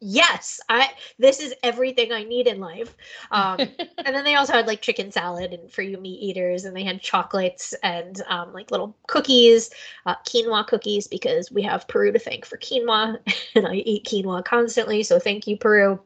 yes, 0.00 0.60
I 0.68 0.90
this 1.18 1.40
is 1.40 1.54
everything 1.62 2.12
I 2.12 2.24
need 2.24 2.46
in 2.46 2.60
life. 2.60 2.96
Um, 3.30 3.58
and 3.58 4.14
then 4.14 4.24
they 4.24 4.34
also 4.34 4.54
had 4.54 4.66
like 4.66 4.80
chicken 4.80 5.12
salad 5.12 5.52
and 5.52 5.70
for 5.70 5.82
you 5.82 5.98
meat 5.98 6.20
eaters, 6.22 6.64
and 6.64 6.74
they 6.74 6.84
had 6.84 7.00
chocolates 7.00 7.74
and 7.82 8.20
um, 8.28 8.52
like 8.52 8.70
little 8.70 8.96
cookies, 9.06 9.70
uh, 10.06 10.14
quinoa 10.26 10.66
cookies 10.66 11.06
because 11.06 11.50
we 11.50 11.62
have 11.62 11.88
Peru 11.88 12.12
to 12.12 12.18
thank 12.18 12.44
for 12.44 12.56
quinoa, 12.56 13.18
and 13.54 13.66
I 13.66 13.74
eat 13.74 14.06
quinoa 14.06 14.44
constantly. 14.44 15.02
So 15.02 15.18
thank 15.18 15.46
you, 15.46 15.56
Peru. 15.56 16.00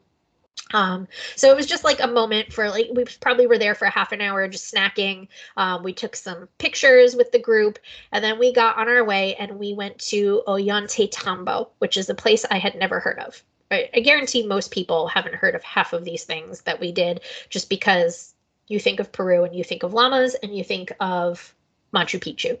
Um, 0.73 1.07
so 1.35 1.51
it 1.51 1.55
was 1.55 1.67
just 1.67 1.83
like 1.83 2.01
a 2.01 2.07
moment 2.07 2.51
for 2.51 2.69
like 2.69 2.89
we 2.93 3.05
probably 3.21 3.47
were 3.47 3.59
there 3.59 3.75
for 3.75 3.85
half 3.85 4.11
an 4.11 4.21
hour 4.21 4.47
just 4.47 4.73
snacking. 4.73 5.27
Um, 5.55 5.83
we 5.83 5.93
took 5.93 6.15
some 6.15 6.49
pictures 6.57 7.15
with 7.15 7.31
the 7.31 7.39
group, 7.39 7.79
and 8.11 8.23
then 8.23 8.39
we 8.39 8.51
got 8.53 8.77
on 8.77 8.87
our 8.87 9.03
way 9.03 9.35
and 9.35 9.59
we 9.59 9.73
went 9.73 9.99
to 9.99 10.41
Ollantaytambo, 10.47 11.69
which 11.77 11.97
is 11.97 12.09
a 12.09 12.15
place 12.15 12.45
I 12.49 12.57
had 12.57 12.75
never 12.75 12.99
heard 12.99 13.19
of. 13.19 13.43
I, 13.69 13.89
I 13.93 13.99
guarantee 13.99 14.45
most 14.47 14.71
people 14.71 15.07
haven't 15.07 15.35
heard 15.35 15.55
of 15.55 15.63
half 15.63 15.93
of 15.93 16.05
these 16.05 16.23
things 16.23 16.61
that 16.61 16.79
we 16.79 16.91
did, 16.91 17.21
just 17.49 17.69
because 17.69 18.33
you 18.67 18.79
think 18.79 18.99
of 18.99 19.11
Peru 19.11 19.43
and 19.43 19.55
you 19.55 19.63
think 19.63 19.83
of 19.83 19.93
llamas 19.93 20.35
and 20.35 20.55
you 20.55 20.63
think 20.63 20.91
of 20.99 21.53
Machu 21.93 22.19
Picchu. 22.19 22.57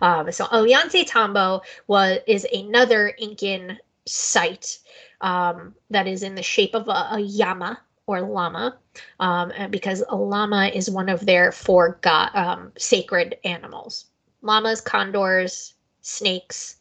Um, 0.00 0.30
so 0.32 0.44
Ollantaytambo 0.46 1.62
was 1.86 2.18
is 2.26 2.46
another 2.52 3.08
Incan 3.08 3.78
site 4.06 4.78
um, 5.22 5.74
that 5.90 6.06
is 6.06 6.22
in 6.22 6.34
the 6.34 6.42
shape 6.42 6.74
of 6.74 6.88
a, 6.88 7.08
a 7.12 7.20
yama 7.20 7.80
or 8.06 8.20
llama, 8.20 8.76
um, 9.20 9.52
because 9.70 10.02
a 10.08 10.16
llama 10.16 10.66
is 10.74 10.90
one 10.90 11.08
of 11.08 11.24
their 11.24 11.52
four 11.52 11.98
god, 12.02 12.30
um, 12.34 12.72
sacred 12.76 13.36
animals. 13.44 14.06
Llamas, 14.42 14.80
condors, 14.80 15.74
snakes, 16.00 16.76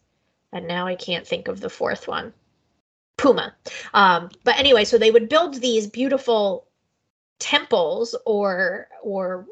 and 0.52 0.68
now 0.68 0.88
I 0.88 0.96
can't 0.96 1.28
think 1.28 1.48
of 1.48 1.62
the 1.62 1.70
fourth 1.70 2.08
one. 2.08 2.34
Puma. 3.18 3.54
Um, 3.94 4.32
but 4.44 4.58
anyway, 4.58 4.84
so 4.84 4.98
they 4.98 5.12
would 5.12 5.30
build 5.30 5.56
these 5.56 5.86
beautiful 5.88 6.68
temples 7.42 8.16
or 8.26 8.88
or 9.02 9.48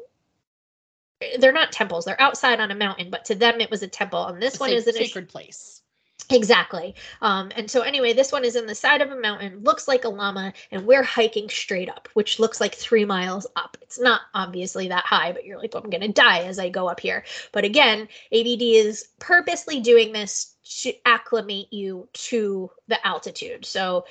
they're 1.40 1.52
not 1.52 1.72
temples 1.72 2.04
they're 2.04 2.20
outside 2.20 2.60
on 2.60 2.70
a 2.70 2.74
mountain 2.74 3.10
but 3.10 3.24
to 3.24 3.34
them 3.34 3.60
it 3.60 3.68
was 3.68 3.82
a 3.82 3.88
temple 3.88 4.24
and 4.26 4.40
this 4.40 4.60
one 4.60 4.70
is 4.70 4.86
a 4.86 4.92
sacred 4.92 5.28
place. 5.28 5.82
Exactly. 6.32 6.94
Um, 7.22 7.50
and 7.56 7.68
so 7.68 7.80
anyway, 7.80 8.12
this 8.12 8.30
one 8.30 8.44
is 8.44 8.54
in 8.54 8.66
the 8.66 8.74
side 8.74 9.02
of 9.02 9.10
a 9.10 9.16
mountain, 9.20 9.62
looks 9.64 9.88
like 9.88 10.04
a 10.04 10.08
llama, 10.08 10.52
and 10.70 10.86
we're 10.86 11.02
hiking 11.02 11.48
straight 11.48 11.88
up, 11.88 12.08
which 12.14 12.38
looks 12.38 12.60
like 12.60 12.74
three 12.74 13.04
miles 13.04 13.48
up. 13.56 13.76
It's 13.82 13.98
not 13.98 14.20
obviously 14.32 14.86
that 14.88 15.04
high, 15.04 15.32
but 15.32 15.44
you're 15.44 15.58
like, 15.58 15.74
well, 15.74 15.82
I'm 15.82 15.90
gonna 15.90 16.06
die 16.08 16.44
as 16.44 16.60
I 16.60 16.68
go 16.68 16.88
up 16.88 17.00
here. 17.00 17.24
But 17.50 17.64
again, 17.64 18.06
ABD 18.30 18.62
is 18.62 19.08
purposely 19.18 19.80
doing 19.80 20.12
this 20.12 20.54
to 20.82 20.92
acclimate 21.04 21.72
you 21.72 22.08
to 22.12 22.70
the 22.86 23.04
altitude. 23.04 23.64
So 23.64 24.04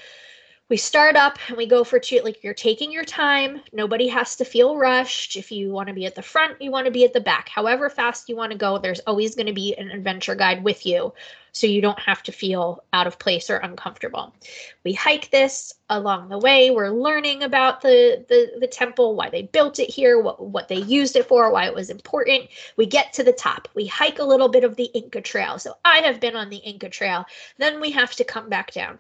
we 0.70 0.78
start 0.78 1.16
up 1.16 1.40
and 1.48 1.58
we 1.58 1.66
go 1.66 1.84
for 1.84 1.98
two 1.98 2.22
like 2.24 2.44
you're 2.44 2.54
taking 2.54 2.92
your 2.92 3.04
time. 3.04 3.60
Nobody 3.74 4.08
has 4.08 4.36
to 4.36 4.46
feel 4.46 4.78
rushed. 4.78 5.36
If 5.36 5.52
you 5.52 5.72
want 5.72 5.88
to 5.88 5.96
be 5.96 6.06
at 6.06 6.14
the 6.14 6.22
front 6.22 6.62
you 6.62 6.70
want 6.70 6.86
to 6.86 6.92
be 6.92 7.04
at 7.04 7.14
the 7.14 7.20
back. 7.20 7.50
However 7.50 7.90
fast 7.90 8.30
you 8.30 8.36
want 8.36 8.52
to 8.52 8.58
go 8.58 8.78
there's 8.78 9.00
always 9.02 9.36
going 9.36 9.48
to 9.48 9.54
be 9.54 9.76
an 9.76 9.90
adventure 9.90 10.36
guide 10.36 10.64
with 10.64 10.86
you 10.86 11.12
so 11.54 11.66
you 11.66 11.82
don't 11.82 12.00
have 12.00 12.22
to 12.22 12.32
feel 12.32 12.84
out 12.94 13.08
of 13.08 13.18
place 13.18 13.50
or 13.50 13.58
uncomfortable. 13.58 14.36
We 14.84 14.94
hike 14.94 15.32
this 15.32 15.74
along 15.90 16.30
the 16.30 16.38
way. 16.38 16.70
We're 16.70 16.92
learning 16.92 17.42
about 17.42 17.82
the 17.82 18.24
the, 18.30 18.60
the 18.60 18.68
temple 18.68 19.16
why 19.16 19.32
they 19.32 19.42
built 19.42 19.80
it 19.80 19.90
here 19.90 20.22
what, 20.22 20.40
what 20.40 20.68
they 20.68 20.78
used 20.78 21.16
it 21.16 21.28
for 21.28 21.52
why 21.52 21.66
it 21.66 21.74
was 21.74 21.90
important. 21.90 22.48
We 22.78 22.86
get 22.86 23.12
to 23.14 23.24
the 23.24 23.34
top. 23.34 23.68
We 23.74 23.88
hike 23.88 24.20
a 24.20 24.24
little 24.24 24.50
bit 24.50 24.64
of 24.64 24.76
the 24.76 24.86
inca 24.94 25.22
trail. 25.22 25.58
So 25.58 25.74
i 25.84 25.98
have 25.98 26.20
been 26.20 26.36
on 26.36 26.52
the 26.52 26.58
inca 26.58 26.90
trail. 26.90 27.26
Then 27.58 27.82
we 27.82 27.90
have 27.90 28.12
to 28.18 28.24
come 28.24 28.50
back 28.50 28.72
down 28.72 29.00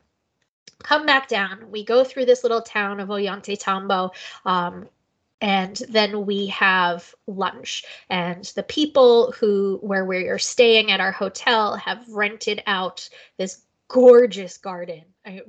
come 0.84 1.06
back 1.06 1.28
down. 1.28 1.70
We 1.72 1.84
go 1.84 2.04
through 2.04 2.26
this 2.26 2.44
little 2.44 2.62
town 2.62 3.00
of 3.00 3.10
Ollantaytambo, 3.10 4.12
um, 4.46 4.88
and 5.42 5.82
then 5.90 6.26
we 6.26 6.48
have 6.48 7.16
lunch. 7.28 7.86
And 8.10 8.46
the 8.56 8.64
people 8.64 9.32
who 9.32 9.80
where 9.82 10.06
we 10.06 10.28
are 10.28 10.40
staying 10.40 10.92
at 10.92 11.00
our 11.00 11.12
hotel 11.12 11.76
have 11.76 12.08
rented 12.10 12.62
out 12.68 13.08
this 13.38 13.62
gorgeous 13.88 14.58
garden. 14.58 15.04
I, 15.26 15.42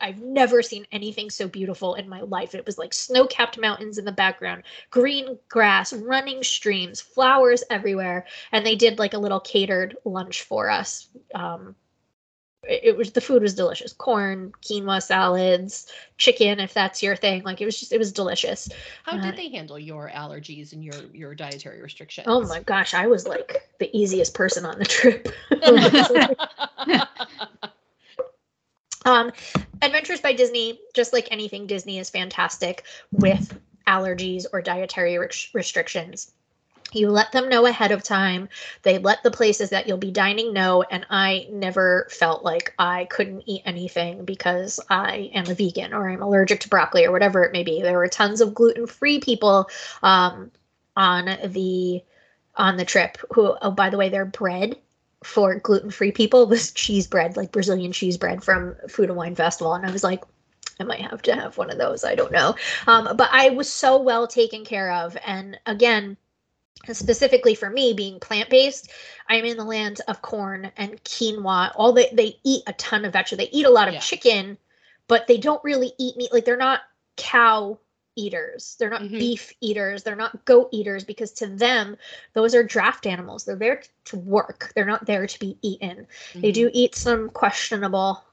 I've 0.00 0.22
never 0.22 0.62
seen 0.62 0.86
anything 0.92 1.28
so 1.28 1.48
beautiful 1.48 1.96
in 1.96 2.08
my 2.08 2.20
life. 2.20 2.54
It 2.54 2.64
was 2.64 2.78
like 2.78 2.94
snow-capped 2.94 3.58
mountains 3.58 3.98
in 3.98 4.04
the 4.04 4.12
background, 4.12 4.62
green 4.90 5.38
grass, 5.48 5.92
running 5.92 6.42
streams, 6.44 7.00
flowers 7.00 7.64
everywhere, 7.68 8.26
and 8.52 8.64
they 8.64 8.76
did 8.76 8.98
like 8.98 9.14
a 9.14 9.18
little 9.18 9.40
catered 9.40 9.96
lunch 10.04 10.42
for 10.42 10.70
us. 10.70 11.08
Um, 11.34 11.74
it 12.62 12.96
was 12.96 13.12
the 13.12 13.20
food 13.20 13.42
was 13.42 13.54
delicious. 13.54 13.92
Corn 13.92 14.52
quinoa 14.62 15.02
salads 15.02 15.90
chicken 16.18 16.60
if 16.60 16.74
that's 16.74 17.02
your 17.02 17.16
thing. 17.16 17.42
Like 17.42 17.60
it 17.60 17.64
was 17.64 17.78
just 17.78 17.92
it 17.92 17.98
was 17.98 18.12
delicious. 18.12 18.68
How 19.04 19.16
Uh, 19.16 19.20
did 19.22 19.36
they 19.36 19.48
handle 19.48 19.78
your 19.78 20.10
allergies 20.14 20.72
and 20.72 20.84
your 20.84 20.94
your 21.12 21.34
dietary 21.34 21.80
restrictions? 21.80 22.26
oh 22.28 22.46
my 22.46 22.60
gosh 22.60 22.94
i 22.94 23.06
was 23.06 23.26
like 23.26 23.62
the 23.78 23.90
easiest 23.96 24.34
person 24.34 24.64
on 24.66 24.78
the 24.78 24.84
trip. 24.84 25.28
Um 29.06 29.32
adventures 29.82 30.20
by 30.20 30.34
disney 30.34 30.78
just 30.94 31.12
like 31.14 31.26
anything 31.30 31.66
disney 31.66 31.98
is 31.98 32.10
fantastic 32.10 32.84
with 33.12 33.58
allergies 33.86 34.44
or 34.52 34.60
dietary 34.60 35.16
res- 35.16 35.48
restrictions 35.54 36.32
you 36.92 37.10
let 37.10 37.32
them 37.32 37.48
know 37.48 37.66
ahead 37.66 37.92
of 37.92 38.02
time 38.02 38.48
they 38.82 38.98
let 38.98 39.22
the 39.22 39.30
places 39.30 39.70
that 39.70 39.86
you'll 39.86 39.98
be 39.98 40.10
dining 40.10 40.52
know 40.52 40.82
and 40.82 41.06
i 41.10 41.46
never 41.50 42.06
felt 42.10 42.44
like 42.44 42.74
i 42.78 43.04
couldn't 43.06 43.42
eat 43.46 43.62
anything 43.64 44.24
because 44.24 44.80
i 44.88 45.30
am 45.34 45.48
a 45.48 45.54
vegan 45.54 45.92
or 45.92 46.08
i'm 46.08 46.22
allergic 46.22 46.60
to 46.60 46.68
broccoli 46.68 47.04
or 47.04 47.12
whatever 47.12 47.42
it 47.42 47.52
may 47.52 47.62
be 47.62 47.82
there 47.82 47.98
were 47.98 48.08
tons 48.08 48.40
of 48.40 48.54
gluten-free 48.54 49.20
people 49.20 49.68
um, 50.02 50.50
on 50.96 51.26
the 51.46 52.02
on 52.56 52.76
the 52.76 52.84
trip 52.84 53.18
who 53.32 53.56
oh 53.62 53.70
by 53.70 53.90
the 53.90 53.96
way 53.96 54.08
their 54.08 54.24
bread 54.24 54.76
for 55.22 55.54
gluten-free 55.56 56.12
people 56.12 56.46
was 56.46 56.72
cheese 56.72 57.06
bread 57.06 57.36
like 57.36 57.52
brazilian 57.52 57.92
cheese 57.92 58.16
bread 58.16 58.42
from 58.42 58.74
food 58.88 59.08
and 59.08 59.16
wine 59.16 59.34
festival 59.34 59.74
and 59.74 59.86
i 59.86 59.90
was 59.90 60.04
like 60.04 60.24
I 60.78 60.84
might 60.84 61.02
have 61.02 61.20
to 61.22 61.34
have 61.34 61.58
one 61.58 61.68
of 61.68 61.76
those. 61.76 62.04
I 62.04 62.14
don't 62.14 62.32
know. 62.32 62.54
Um, 62.86 63.14
but 63.14 63.28
I 63.30 63.50
was 63.50 63.70
so 63.70 64.00
well 64.00 64.26
taken 64.26 64.64
care 64.64 64.90
of. 64.90 65.14
And 65.26 65.60
again, 65.66 66.16
specifically 66.92 67.54
for 67.54 67.68
me 67.70 67.92
being 67.92 68.18
plant-based 68.20 68.90
i'm 69.28 69.44
in 69.44 69.56
the 69.56 69.64
land 69.64 70.00
of 70.08 70.22
corn 70.22 70.70
and 70.76 71.02
quinoa 71.04 71.70
all 71.76 71.92
they 71.92 72.08
they 72.12 72.38
eat 72.42 72.62
a 72.66 72.72
ton 72.74 73.04
of 73.04 73.12
vegetables 73.12 73.46
they 73.46 73.56
eat 73.56 73.66
a 73.66 73.70
lot 73.70 73.86
of 73.88 73.94
Yeah. 73.94 74.00
chicken 74.00 74.56
but 75.06 75.26
they 75.26 75.36
don't 75.36 75.62
really 75.62 75.92
eat 75.98 76.16
meat 76.16 76.32
like 76.32 76.44
they're 76.44 76.56
not 76.56 76.80
cow 77.16 77.78
eaters 78.16 78.76
they're 78.78 78.90
not 78.90 79.02
Mhm. 79.02 79.18
beef 79.18 79.52
eaters 79.60 80.02
they're 80.02 80.16
not 80.16 80.44
goat 80.46 80.68
eaters 80.72 81.04
because 81.04 81.32
to 81.32 81.46
them 81.46 81.96
those 82.32 82.54
are 82.54 82.62
draft 82.62 83.06
animals 83.06 83.44
they're 83.44 83.56
there 83.56 83.82
to 84.04 84.16
work 84.16 84.72
they're 84.74 84.84
not 84.84 85.04
there 85.06 85.26
to 85.26 85.38
be 85.38 85.58
eaten 85.62 86.06
they 86.36 86.50
Mhm. 86.50 86.54
do 86.54 86.70
eat 86.72 86.94
some 86.94 87.28
questionable 87.30 88.24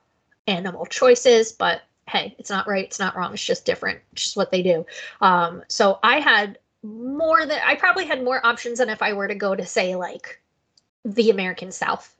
animal 0.48 0.86
choices, 0.86 1.52
but 1.52 1.82
hey, 2.08 2.34
it's 2.38 2.48
not 2.48 2.66
right, 2.66 2.84
it's 2.86 2.98
not 2.98 3.14
wrong, 3.14 3.34
it's 3.34 3.44
just 3.44 3.66
different. 3.66 4.00
It's 4.12 4.22
just 4.24 4.36
what 4.36 4.50
they 4.50 4.62
do. 4.62 4.86
Um, 5.20 5.62
so 5.68 5.98
I 6.02 6.20
had 6.20 6.58
more 6.82 7.46
than 7.46 7.58
I 7.64 7.74
probably 7.74 8.06
had 8.06 8.22
more 8.22 8.44
options 8.44 8.78
than 8.78 8.88
if 8.88 9.02
I 9.02 9.12
were 9.12 9.28
to 9.28 9.34
go 9.34 9.54
to 9.54 9.66
say 9.66 9.96
like 9.96 10.40
the 11.04 11.30
American 11.30 11.72
South 11.72 12.14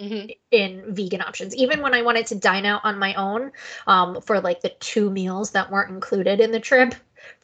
Mhm. 0.00 0.34
in 0.50 0.94
vegan 0.94 1.20
options. 1.20 1.54
Even 1.54 1.82
when 1.82 1.92
I 1.94 2.00
wanted 2.02 2.26
to 2.28 2.34
dine 2.34 2.64
out 2.64 2.80
on 2.84 2.98
my 2.98 3.12
own 3.14 3.52
um, 3.86 4.20
for 4.22 4.40
like 4.40 4.62
the 4.62 4.70
two 4.70 5.10
meals 5.10 5.50
that 5.50 5.70
weren't 5.70 5.90
included 5.90 6.40
in 6.40 6.50
the 6.52 6.60
trip, 6.60 6.94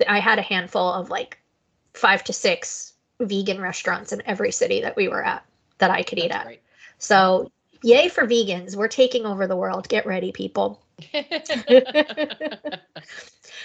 I 0.09 0.21
had 0.21 0.39
a 0.39 0.43
handful 0.43 0.91
of 0.91 1.11
like 1.11 1.39
five 1.93 2.25
to 2.25 2.33
six 2.33 2.95
vegan 3.21 3.61
restaurants 3.61 4.13
in 4.13 4.23
every 4.27 4.53
city 4.53 4.81
that 4.81 4.97
we 4.97 5.09
were 5.09 5.23
at 5.25 5.45
that 5.79 5.91
I 5.91 6.03
could 6.03 6.19
eat 6.19 6.31
at. 6.31 6.45
great. 6.45 6.63
So, 6.99 7.51
yay 7.83 8.09
for 8.09 8.27
vegans. 8.27 8.75
We're 8.75 8.89
taking 8.89 9.27
over 9.27 9.47
the 9.47 9.57
world. 9.57 9.89
Get 9.89 10.07
ready, 10.07 10.33
people. 10.33 10.83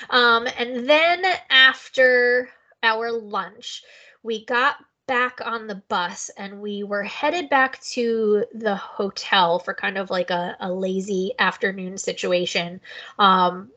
Um, 0.10 0.47
and 0.58 0.89
then 0.89 1.23
after 1.49 2.49
our 2.84 3.12
lunch, 3.12 3.84
we 4.24 4.46
got 4.46 4.78
back 5.08 5.39
on 5.44 5.67
the 5.67 5.82
bus 5.89 6.30
and 6.38 6.62
we 6.62 6.84
were 6.84 7.04
headed 7.04 7.50
back 7.50 7.82
to 7.82 8.46
the 8.54 8.76
hotel 8.76 9.60
for 9.60 9.74
kind 9.74 9.98
of 9.98 10.10
like 10.10 10.30
a, 10.30 10.56
a 10.60 10.72
lazy 10.72 11.34
afternoon 11.39 11.98
situation. 11.98 12.80
Um, 13.20 13.70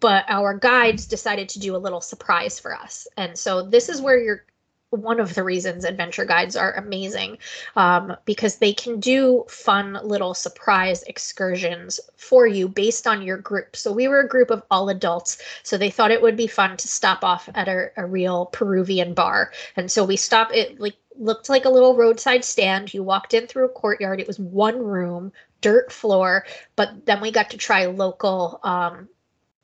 but 0.00 0.24
our 0.28 0.54
guides 0.54 1.06
decided 1.06 1.48
to 1.50 1.58
do 1.58 1.74
a 1.74 1.78
little 1.78 2.00
surprise 2.00 2.60
for 2.60 2.74
us. 2.74 3.08
And 3.16 3.38
so 3.38 3.62
this 3.62 3.88
is 3.88 4.02
where 4.02 4.20
you're 4.20 4.44
one 4.90 5.20
of 5.20 5.34
the 5.34 5.42
reasons 5.42 5.84
adventure 5.84 6.24
guides 6.24 6.56
are 6.56 6.72
amazing 6.72 7.38
um, 7.76 8.16
because 8.24 8.56
they 8.56 8.72
can 8.72 9.00
do 9.00 9.44
fun 9.48 9.98
little 10.02 10.34
surprise 10.34 11.02
excursions 11.04 12.00
for 12.16 12.46
you 12.46 12.68
based 12.68 13.06
on 13.06 13.22
your 13.22 13.36
group. 13.36 13.76
So 13.76 13.92
we 13.92 14.08
were 14.08 14.20
a 14.20 14.28
group 14.28 14.50
of 14.50 14.62
all 14.70 14.88
adults, 14.88 15.38
so 15.62 15.76
they 15.76 15.90
thought 15.90 16.10
it 16.10 16.22
would 16.22 16.36
be 16.36 16.46
fun 16.46 16.76
to 16.78 16.88
stop 16.88 17.22
off 17.22 17.48
at 17.54 17.68
a, 17.68 17.90
a 17.96 18.06
real 18.06 18.46
Peruvian 18.46 19.12
bar. 19.12 19.52
And 19.76 19.90
so 19.90 20.04
we 20.04 20.16
stopped. 20.16 20.54
It 20.54 20.80
like 20.80 20.96
looked 21.18 21.48
like 21.48 21.64
a 21.64 21.70
little 21.70 21.96
roadside 21.96 22.44
stand. 22.44 22.94
You 22.94 23.02
walked 23.02 23.34
in 23.34 23.46
through 23.46 23.66
a 23.66 23.70
courtyard. 23.70 24.20
It 24.20 24.26
was 24.26 24.38
one 24.38 24.78
room, 24.78 25.32
dirt 25.60 25.92
floor, 25.92 26.46
but 26.76 27.04
then 27.04 27.20
we 27.20 27.30
got 27.30 27.50
to 27.50 27.56
try 27.58 27.86
local. 27.86 28.60
Um, 28.62 29.08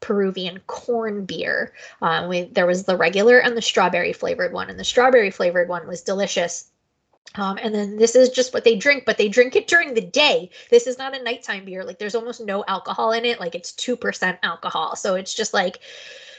Peruvian 0.04 0.60
corn 0.66 1.24
beer. 1.24 1.72
Um, 2.02 2.28
we, 2.28 2.42
there 2.42 2.66
was 2.66 2.84
the 2.84 2.94
regular 2.94 3.38
and 3.38 3.56
the 3.56 3.62
strawberry 3.62 4.12
flavored 4.12 4.52
one, 4.52 4.68
and 4.68 4.78
the 4.78 4.84
strawberry 4.84 5.30
flavored 5.30 5.70
one 5.70 5.88
was 5.88 6.02
delicious. 6.02 6.66
Um, 7.36 7.58
and 7.60 7.74
then 7.74 7.96
this 7.96 8.14
is 8.14 8.28
just 8.28 8.52
what 8.52 8.64
they 8.64 8.76
drink, 8.76 9.04
but 9.06 9.16
they 9.16 9.28
drink 9.28 9.56
it 9.56 9.66
during 9.66 9.94
the 9.94 10.02
day. 10.02 10.50
This 10.70 10.86
is 10.86 10.98
not 10.98 11.16
a 11.16 11.22
nighttime 11.22 11.64
beer. 11.64 11.84
Like 11.84 11.98
there's 11.98 12.14
almost 12.14 12.42
no 12.42 12.64
alcohol 12.68 13.12
in 13.12 13.24
it. 13.24 13.40
Like 13.40 13.54
it's 13.54 13.72
2% 13.72 14.38
alcohol. 14.42 14.94
So 14.94 15.14
it's 15.14 15.32
just 15.32 15.54
like, 15.54 15.78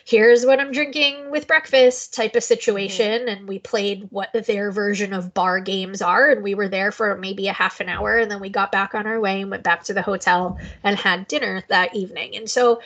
here's 0.06 0.46
what 0.46 0.60
I'm 0.60 0.72
drinking 0.72 1.32
with 1.32 1.48
breakfast 1.48 2.14
type 2.14 2.36
of 2.36 2.44
situation. 2.44 3.28
And 3.28 3.48
we 3.48 3.58
played 3.58 4.08
what 4.12 4.32
their 4.32 4.72
version 4.72 5.12
of 5.12 5.34
bar 5.34 5.60
games 5.60 6.04
are. 6.04 6.30
And 6.30 6.44
we 6.44 6.54
were 6.54 6.70
there 6.70 6.92
for 6.92 7.18
maybe 7.18 7.48
a 7.48 7.54
half 7.54 7.80
an 7.80 7.90
hour. 7.90 8.20
And 8.20 8.30
then 8.30 8.40
we 8.40 8.50
got 8.50 8.72
back 8.72 8.94
on 8.94 9.08
our 9.08 9.20
way 9.20 9.42
and 9.42 9.50
went 9.50 9.64
back 9.64 9.84
to 9.86 9.94
the 9.94 10.04
hotel 10.04 10.60
and 10.84 10.98
had 10.98 11.28
dinner 11.28 11.64
that 11.68 11.96
evening. 11.96 12.36
And 12.36 12.48
so 12.48 12.80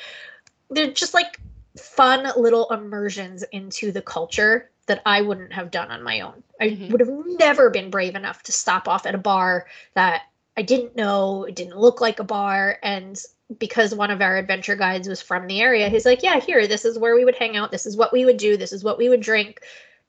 they're 0.69 0.91
just 0.91 1.13
like 1.13 1.39
fun 1.77 2.27
little 2.37 2.69
immersions 2.71 3.43
into 3.51 3.91
the 3.91 4.01
culture 4.01 4.69
that 4.87 5.01
I 5.05 5.21
wouldn't 5.21 5.53
have 5.53 5.71
done 5.71 5.91
on 5.91 6.03
my 6.03 6.21
own. 6.21 6.43
I 6.59 6.69
Mhm. 6.69 6.89
would 6.91 6.99
have 6.99 7.11
never 7.39 7.69
been 7.69 7.89
brave 7.89 8.15
enough 8.15 8.43
to 8.43 8.51
stop 8.51 8.87
off 8.87 9.05
at 9.05 9.15
a 9.15 9.19
bar 9.19 9.67
that 9.93 10.23
I 10.57 10.61
didn't 10.61 10.95
know, 10.95 11.43
it 11.45 11.55
didn't 11.55 11.77
look 11.77 12.01
like 12.01 12.19
a 12.19 12.23
bar. 12.23 12.79
And 12.83 13.21
because 13.59 13.95
one 13.95 14.11
of 14.11 14.21
our 14.21 14.37
adventure 14.37 14.75
guides 14.75 15.07
was 15.07 15.21
from 15.21 15.47
the 15.47 15.61
area, 15.61 15.89
he's 15.89 16.05
like, 16.05 16.23
Yeah, 16.23 16.39
here, 16.39 16.67
this 16.67 16.85
is 16.85 16.97
where 16.99 17.15
we 17.15 17.23
would 17.23 17.35
hang 17.35 17.55
out. 17.55 17.71
This 17.71 17.85
is 17.85 17.95
what 17.95 18.11
we 18.11 18.25
would 18.25 18.37
do. 18.37 18.57
This 18.57 18.73
is 18.73 18.83
what 18.83 18.97
we 18.97 19.09
would 19.09 19.21
drink. 19.21 19.61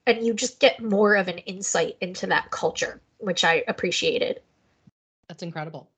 And 0.06 0.24
you 0.26 0.32
just 0.34 0.60
get 0.60 0.82
more 0.82 1.14
of 1.14 1.28
an 1.28 1.38
insight 1.38 1.96
into 2.00 2.26
that 2.28 2.50
culture, 2.50 3.00
which 3.18 3.44
I 3.44 3.62
appreciated. 3.68 4.40
That's 5.28 5.42
incredible. 5.42 5.88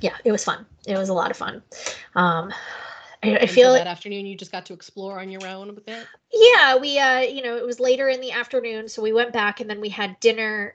Yeah, 0.00 0.16
it 0.24 0.32
was 0.32 0.44
fun. 0.44 0.64
It 0.86 0.96
was 0.96 1.08
a 1.08 1.14
lot 1.14 1.30
of 1.30 1.36
fun. 1.36 1.62
Um, 2.14 2.52
I, 3.22 3.36
I 3.36 3.46
feel 3.46 3.70
like 3.70 3.84
that 3.84 3.90
afternoon 3.90 4.26
you 4.26 4.36
just 4.36 4.52
got 4.52 4.66
to 4.66 4.72
explore 4.72 5.20
on 5.20 5.30
your 5.30 5.46
own 5.46 5.74
with 5.74 5.88
it. 5.88 6.06
Yeah, 6.32 6.76
we 6.76 6.98
uh, 6.98 7.20
you 7.20 7.42
know, 7.42 7.56
it 7.56 7.66
was 7.66 7.78
later 7.80 8.08
in 8.08 8.20
the 8.20 8.32
afternoon, 8.32 8.88
so 8.88 9.02
we 9.02 9.12
went 9.12 9.32
back 9.32 9.60
and 9.60 9.68
then 9.68 9.80
we 9.80 9.90
had 9.90 10.18
dinner 10.20 10.74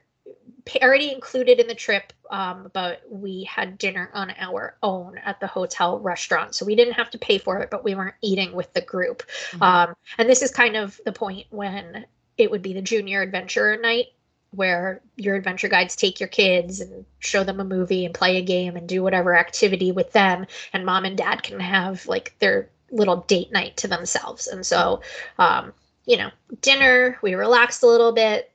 already 0.82 1.12
included 1.12 1.60
in 1.60 1.68
the 1.68 1.76
trip, 1.76 2.12
um, 2.32 2.70
but 2.74 3.02
we 3.10 3.44
had 3.44 3.78
dinner 3.78 4.10
on 4.14 4.34
our 4.38 4.76
own 4.82 5.18
at 5.20 5.40
the 5.40 5.48
hotel 5.48 6.00
restaurant. 6.00 6.56
So 6.56 6.66
we 6.66 6.76
didn't 6.76 6.96
have 6.96 7.12
to 7.12 7.20
pay 7.20 7.38
for 7.38 7.60
it, 7.60 7.70
but 7.70 7.84
we 7.84 7.94
weren't 7.94 8.16
eating 8.22 8.54
with 8.54 8.74
the 8.74 8.82
group. 8.82 9.24
Mhm. 9.52 9.62
Um, 9.62 9.96
and 10.18 10.30
this 10.30 10.42
is 10.42 10.52
kind 10.52 10.76
of 10.76 11.00
the 11.06 11.12
point 11.12 11.48
when 11.52 12.06
it 12.38 12.50
would 12.50 12.62
be 12.62 12.74
the 12.74 12.82
junior 12.82 13.22
adventurer 13.22 13.78
night 13.78 14.08
where 14.56 15.02
your 15.16 15.36
adventure 15.36 15.68
guides 15.68 15.96
take 15.96 16.20
your 16.20 16.30
kids 16.30 16.80
and 16.80 17.06
show 17.20 17.44
them 17.44 17.60
a 17.60 17.66
movie 17.66 18.06
and 18.06 18.14
play 18.14 18.38
a 18.38 18.42
game 18.42 18.76
and 18.76 18.88
do 18.88 19.04
whatever 19.04 19.36
activity 19.36 19.92
with 19.92 20.12
them 20.14 20.46
and 20.74 20.86
mom 20.86 21.06
and 21.06 21.18
dad 21.18 21.44
can 21.44 21.60
have 21.60 22.06
like 22.08 22.36
their 22.40 22.70
little 22.92 23.18
date 23.28 23.52
night 23.52 23.76
to 23.78 23.88
themselves 23.88 24.48
and 24.48 24.66
so 24.66 25.02
um, 25.40 25.74
you 26.06 26.18
know 26.18 26.30
dinner 26.62 27.18
we 27.22 27.34
relaxed 27.34 27.84
a 27.84 27.88
little 27.88 28.12
bit 28.12 28.52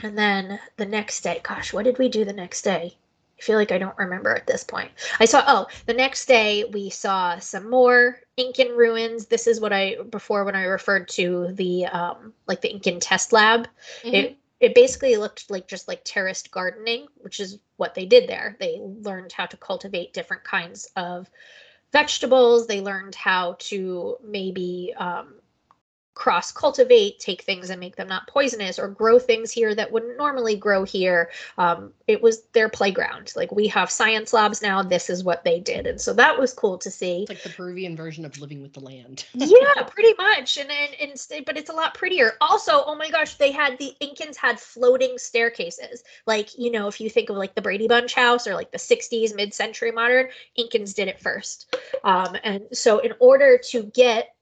and 0.00 0.16
then 0.18 0.58
the 0.76 0.86
next 0.86 1.20
day 1.22 1.40
gosh 1.42 1.72
what 1.72 1.84
did 1.84 1.98
we 1.98 2.08
do 2.08 2.24
the 2.24 2.32
next 2.32 2.62
day 2.62 2.96
I 3.38 3.42
feel 3.42 3.56
like 3.56 3.72
I 3.72 3.78
don't 3.78 3.98
remember 3.98 4.34
at 4.34 4.46
this 4.46 4.62
point. 4.64 4.90
I 5.18 5.24
saw 5.24 5.42
oh, 5.46 5.66
the 5.86 5.94
next 5.94 6.26
day 6.26 6.64
we 6.64 6.90
saw 6.90 7.38
some 7.38 7.68
more 7.68 8.20
Incan 8.36 8.68
ruins. 8.68 9.26
This 9.26 9.46
is 9.46 9.60
what 9.60 9.72
I 9.72 9.96
before 10.10 10.44
when 10.44 10.54
I 10.54 10.64
referred 10.64 11.08
to 11.10 11.48
the 11.52 11.86
um 11.86 12.32
like 12.46 12.60
the 12.60 12.70
Incan 12.70 13.00
test 13.00 13.32
lab. 13.32 13.68
Mhm. 14.04 14.14
It 14.14 14.36
it 14.64 14.74
basically 14.74 15.16
looked 15.16 15.50
like 15.50 15.68
just 15.68 15.88
like 15.88 16.02
terraced 16.04 16.50
gardening, 16.50 17.06
which 17.16 17.38
is 17.38 17.58
what 17.76 17.94
they 17.94 18.06
did 18.06 18.28
there. 18.28 18.56
They 18.58 18.80
learned 18.80 19.32
how 19.32 19.44
to 19.46 19.56
cultivate 19.58 20.14
different 20.14 20.42
kinds 20.44 20.88
of 20.96 21.28
vegetables. 21.92 22.66
They 22.66 22.80
learned 22.80 23.14
how 23.14 23.56
to 23.58 24.16
maybe 24.24 24.94
um, 24.96 25.34
cross 26.14 26.52
cultivate, 26.52 27.18
take 27.18 27.42
things 27.42 27.70
and 27.70 27.80
make 27.80 27.96
them 27.96 28.08
not 28.08 28.26
poisonous, 28.28 28.78
or 28.78 28.88
grow 28.88 29.18
things 29.18 29.50
here 29.50 29.74
that 29.74 29.90
wouldn't 29.90 30.16
normally 30.16 30.56
grow 30.56 30.84
here. 30.84 31.30
Um, 31.58 31.92
it 32.06 32.22
was 32.22 32.42
their 32.52 32.68
playground. 32.68 33.32
Like 33.36 33.52
we 33.52 33.66
have 33.68 33.90
science 33.90 34.32
labs 34.32 34.62
now. 34.62 34.82
This 34.82 35.10
is 35.10 35.24
what 35.24 35.44
they 35.44 35.60
did, 35.60 35.86
and 35.86 36.00
so 36.00 36.12
that 36.14 36.38
was 36.38 36.52
cool 36.52 36.78
to 36.78 36.90
see 36.90 37.22
It's 37.22 37.30
like 37.30 37.42
the 37.42 37.50
Peruvian 37.50 37.96
version 37.96 38.24
of 38.24 38.38
living 38.40 38.62
with 38.62 38.72
the 38.72 38.80
land. 38.80 39.26
yeah, 39.34 39.82
pretty 39.82 40.14
much. 40.18 40.56
And 40.56 40.70
then 40.70 40.88
instead, 41.00 41.44
but 41.44 41.56
it's 41.56 41.70
a 41.70 41.74
lot 41.74 41.94
prettier. 41.94 42.32
Also, 42.40 42.84
oh 42.86 42.94
my 42.94 43.10
gosh, 43.10 43.34
they 43.34 43.50
had 43.50 43.78
the 43.78 43.94
Incans 44.00 44.36
had 44.36 44.60
floating 44.60 45.18
staircases. 45.18 46.04
Like, 46.26 46.56
you 46.58 46.70
know, 46.70 46.88
if 46.88 47.00
you 47.00 47.10
think 47.10 47.30
of 47.30 47.36
like 47.36 47.54
the 47.54 47.62
Brady 47.62 47.88
Bunch 47.88 48.14
house 48.14 48.46
or 48.46 48.54
like 48.54 48.70
the 48.70 48.78
60s, 48.78 49.34
mid 49.34 49.52
century 49.52 49.90
modern, 49.90 50.28
Incans 50.58 50.94
did 50.94 51.08
it 51.08 51.20
first. 51.20 51.74
Um, 52.04 52.36
and 52.44 52.64
so, 52.72 52.98
in 52.98 53.14
order 53.18 53.58
to 53.70 53.84
get 53.84 54.33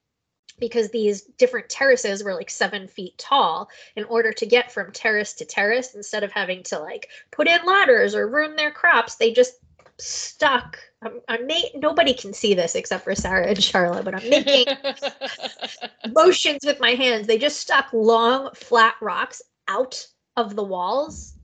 because 0.62 0.90
these 0.90 1.22
different 1.38 1.68
terraces 1.68 2.22
were 2.22 2.34
like 2.34 2.48
seven 2.48 2.86
feet 2.86 3.18
tall 3.18 3.68
in 3.96 4.04
order 4.04 4.32
to 4.32 4.46
get 4.46 4.70
from 4.70 4.92
terrace 4.92 5.32
to 5.32 5.44
terrace. 5.44 5.96
Instead 5.96 6.22
of 6.22 6.30
having 6.30 6.62
to 6.62 6.78
like 6.78 7.08
put 7.32 7.48
in 7.48 7.58
ladders 7.66 8.14
or 8.14 8.28
ruin 8.28 8.54
their 8.54 8.70
crops 8.70 9.16
they 9.16 9.32
just 9.32 9.54
stuck. 9.98 10.78
I'm, 11.02 11.20
I'm 11.28 11.48
nobody 11.74 12.14
can 12.14 12.32
see 12.32 12.54
this 12.54 12.76
except 12.76 13.02
for 13.02 13.16
Sara 13.16 13.48
and 13.48 13.58
Sharla 13.58 14.04
but 14.04 14.14
i'm 14.14 14.30
making 14.30 14.66
motions 16.14 16.60
with 16.64 16.78
my 16.78 16.90
hands. 16.90 17.26
They 17.26 17.38
just 17.38 17.58
stuck 17.58 17.92
long, 17.92 18.50
flat 18.54 18.94
rocks 19.00 19.42
out 19.66 20.06
of 20.36 20.54
the 20.54 20.62
walls 20.62 21.34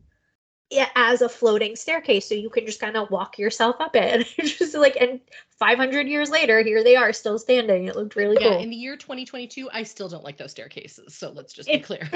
as 0.95 1.23
a 1.23 1.29
floating 1.29 1.77
staircase, 1.77 2.29
so 2.29 2.35
you 2.35 2.51
can 2.51 2.67
just 2.67 2.81
kind 2.81 2.97
of 2.97 3.11
walk 3.11 3.39
yourself 3.39 3.77
up 3.81 3.97
it. 3.97 4.15
And 4.39 4.49
just 4.49 4.75
like, 4.75 4.97
and 5.01 5.21
500 5.59 6.07
years 6.07 6.31
later, 6.31 6.63
here 6.63 6.85
they 6.85 6.97
are, 6.97 7.13
still 7.13 7.39
standing. 7.39 7.87
It 7.87 7.97
looked 7.97 8.17
really 8.17 8.37
yeah, 8.41 8.51
cool. 8.51 8.59
in 8.59 8.71
the 8.71 8.77
year 8.77 8.97
2022, 8.97 9.71
I 9.73 9.83
still 9.83 10.09
don't 10.09 10.25
like 10.25 10.37
those 10.37 10.51
staircases. 10.51 11.15
So 11.15 11.31
let's 11.31 11.53
just 11.53 11.69
be 11.69 11.75
It- 11.75 11.85
clear. 11.85 12.09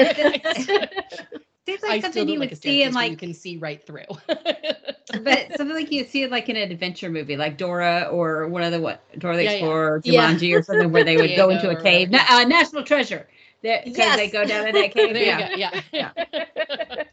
Seems 1.64 1.80
like 1.82 2.00
still 2.00 2.12
something 2.12 2.28
you 2.28 2.40
like 2.40 2.50
would 2.50 2.58
a 2.58 2.60
see 2.60 2.82
in 2.82 2.90
staircase 2.90 2.94
where 2.96 3.10
you 3.12 3.16
can 3.16 3.34
see 3.34 3.56
right 3.56 3.86
through. 3.86 4.02
but 4.26 5.56
something 5.56 5.76
like 5.76 5.92
you'd 5.92 6.08
see 6.08 6.24
it 6.24 6.30
like 6.32 6.48
in 6.48 6.56
an 6.56 6.72
adventure 6.72 7.08
movie, 7.08 7.36
like 7.36 7.56
Dora 7.56 8.08
or 8.10 8.48
one 8.48 8.64
of 8.64 8.72
the 8.72 8.80
what 8.80 9.04
Dora 9.18 9.36
the 9.36 9.44
Yeah, 9.44 9.50
yeah. 9.50 9.56
Explorer, 9.58 9.92
or 9.92 10.00
Yeah. 10.04 10.32
Jumanji, 10.34 10.58
or 10.58 10.62
something 10.64 10.90
where 10.90 11.04
they 11.04 11.16
would 11.16 11.36
go 11.36 11.50
into 11.50 11.70
a 11.70 11.80
cave. 11.80 12.08
or- 12.08 12.12
Na- 12.12 12.24
uh, 12.28 12.44
National 12.44 12.82
Treasure. 12.82 13.28
Because 13.62 14.16
they 14.16 14.28
go 14.28 14.44
down 14.44 14.66
in 14.66 14.74
that 14.74 14.92
cave. 14.92 15.14
there 15.14 15.24
yeah. 15.24 15.54
you 15.54 15.70
go. 15.70 15.80
Yeah. 15.92 17.04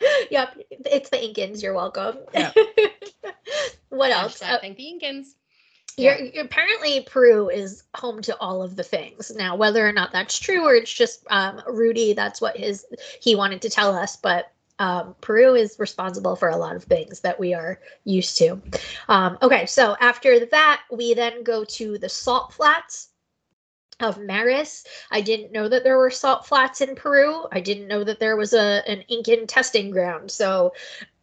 yep, 0.30 0.56
it's 0.70 1.10
the 1.10 1.16
Incans. 1.16 1.62
You're 1.62 1.74
welcome. 1.74 2.18
Yeah. 2.34 2.52
what 3.88 4.10
else? 4.10 4.40
Hashtag 4.40 4.50
Uh, 4.54 4.58
thank 4.60 4.76
the 4.76 4.84
Incans. 4.84 5.26
You're, 5.96 6.18
you're- 6.18 6.38
apparently 6.40 7.00
Peru 7.00 7.48
is 7.48 7.84
home 7.94 8.20
to 8.22 8.36
all 8.38 8.62
of 8.62 8.76
the 8.76 8.82
things. 8.82 9.32
Now, 9.34 9.56
whether 9.56 9.86
or 9.86 9.92
not 9.92 10.12
that's 10.12 10.38
true 10.38 10.66
or 10.66 10.74
it's 10.74 10.92
just 10.92 11.24
um, 11.30 11.62
Rudy, 11.66 12.12
that's 12.12 12.40
what 12.40 12.56
his 12.56 12.84
he 13.20 13.34
wanted 13.34 13.62
to 13.62 13.70
tell 13.70 13.94
us. 13.94 14.16
But 14.16 14.52
um, 14.78 15.14
Peru 15.22 15.54
is 15.54 15.78
responsible 15.78 16.36
for 16.36 16.50
a 16.50 16.56
lot 16.56 16.76
of 16.76 16.84
things 16.84 17.20
that 17.20 17.40
we 17.40 17.54
are 17.54 17.80
used 18.04 18.36
to. 18.38 18.60
Um, 19.08 19.38
okay, 19.40 19.64
so 19.64 19.96
after 20.00 20.44
that, 20.46 20.82
we 20.92 21.14
then 21.14 21.42
go 21.42 21.64
to 21.64 21.96
the 21.96 22.10
salt 22.10 22.52
flats 22.52 23.08
of 24.00 24.20
Maras. 24.22 24.84
I 25.10 25.20
didn't 25.20 25.52
know 25.52 25.68
that 25.68 25.84
there 25.84 25.98
were 25.98 26.10
salt 26.10 26.46
flats 26.46 26.80
in 26.80 26.94
Peru. 26.94 27.46
I 27.52 27.60
didn't 27.60 27.88
know 27.88 28.04
that 28.04 28.20
there 28.20 28.36
was 28.36 28.52
a 28.52 28.82
an 28.86 29.02
Incan 29.08 29.46
testing 29.46 29.90
ground. 29.90 30.30
So 30.30 30.74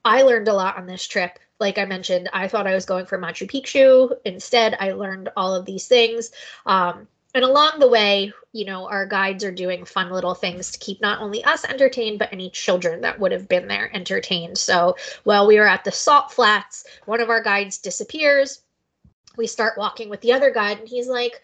I 0.05 0.23
learned 0.23 0.47
a 0.47 0.53
lot 0.53 0.77
on 0.77 0.87
this 0.87 1.05
trip. 1.05 1.39
Like 1.59 1.77
I 1.77 1.85
mentioned, 1.85 2.29
I 2.33 2.47
thought 2.47 2.67
I 2.67 2.73
was 2.73 2.85
going 2.85 3.05
for 3.05 3.17
Machu 3.17 3.49
Picchu. 3.49 4.15
Instead, 4.25 4.75
I 4.79 4.91
learned 4.91 5.29
all 5.37 5.53
of 5.53 5.65
these 5.65 5.87
things. 5.87 6.31
Um, 6.65 7.07
and 7.35 7.43
along 7.43 7.79
the 7.79 7.87
way, 7.87 8.31
you 8.51 8.65
know, 8.65 8.87
our 8.87 9.07
guides 9.07 9.43
are 9.43 9.51
doing 9.51 9.85
fun 9.85 10.11
little 10.11 10.35
things 10.35 10.71
to 10.71 10.79
keep 10.79 11.01
not 11.01 11.19
only 11.19 11.43
us 11.43 11.65
entertained, 11.65 12.19
but 12.19 12.31
any 12.31 12.49
children 12.49 13.01
that 13.01 13.19
would 13.19 13.31
have 13.31 13.47
been 13.47 13.67
there 13.67 13.89
entertained. 13.95 14.57
So 14.57 14.95
while 15.23 15.47
we 15.47 15.57
were 15.57 15.67
at 15.67 15.83
the 15.83 15.91
salt 15.91 16.31
flats, 16.31 16.85
one 17.05 17.21
of 17.21 17.29
our 17.29 17.41
guides 17.41 17.77
disappears. 17.79 18.61
We 19.35 19.47
start 19.47 19.79
walking 19.79 20.09
with 20.09 20.21
the 20.21 20.33
other 20.33 20.51
guide, 20.51 20.77
and 20.77 20.87
he's 20.87 21.07
like, 21.07 21.41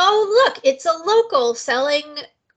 Oh, 0.00 0.44
look, 0.46 0.60
it's 0.64 0.86
a 0.86 0.92
local 0.92 1.54
selling 1.54 2.04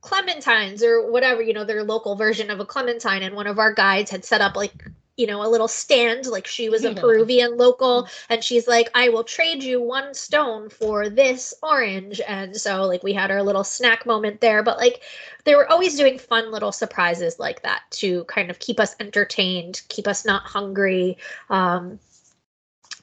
clementines 0.01 0.83
or 0.83 1.11
whatever, 1.11 1.41
you 1.41 1.53
know, 1.53 1.65
their 1.65 1.83
local 1.83 2.15
version 2.15 2.49
of 2.49 2.59
a 2.59 2.65
clementine. 2.65 3.23
And 3.23 3.35
one 3.35 3.47
of 3.47 3.59
our 3.59 3.73
guides 3.73 4.11
had 4.11 4.23
set 4.23 4.41
up 4.41 4.55
like, 4.55 4.87
you 5.17 5.27
know, 5.27 5.45
a 5.45 5.49
little 5.49 5.67
stand, 5.67 6.25
like 6.27 6.47
she 6.47 6.69
was 6.69 6.83
a. 6.85 6.93
Peruvian 6.95 7.57
local. 7.57 8.07
And 8.29 8.43
she's 8.43 8.67
like, 8.67 8.89
I 8.95 9.09
will 9.09 9.23
trade 9.23 9.61
you 9.63 9.81
one 9.81 10.13
stone 10.13 10.69
for 10.69 11.09
this 11.09 11.53
orange. 11.61 12.21
And 12.27 12.55
so, 12.55 12.85
like, 12.85 13.03
we 13.03 13.13
had 13.13 13.29
our 13.31 13.43
little 13.43 13.63
snack 13.63 14.05
moment 14.05 14.41
there. 14.41 14.63
But, 14.63 14.77
like, 14.77 15.01
they 15.43 15.55
were 15.55 15.69
always 15.69 15.97
doing 15.97 16.17
fun 16.17 16.51
little 16.51 16.71
surprises 16.71 17.39
like 17.39 17.61
that 17.63 17.81
to 17.91 18.23
kind 18.25 18.49
of 18.49 18.59
keep 18.59 18.79
us 18.79 18.95
entertained, 18.99 19.81
keep 19.89 20.07
us 20.07 20.25
not 20.25 20.43
hungry. 20.43 21.17
Um, 21.49 21.99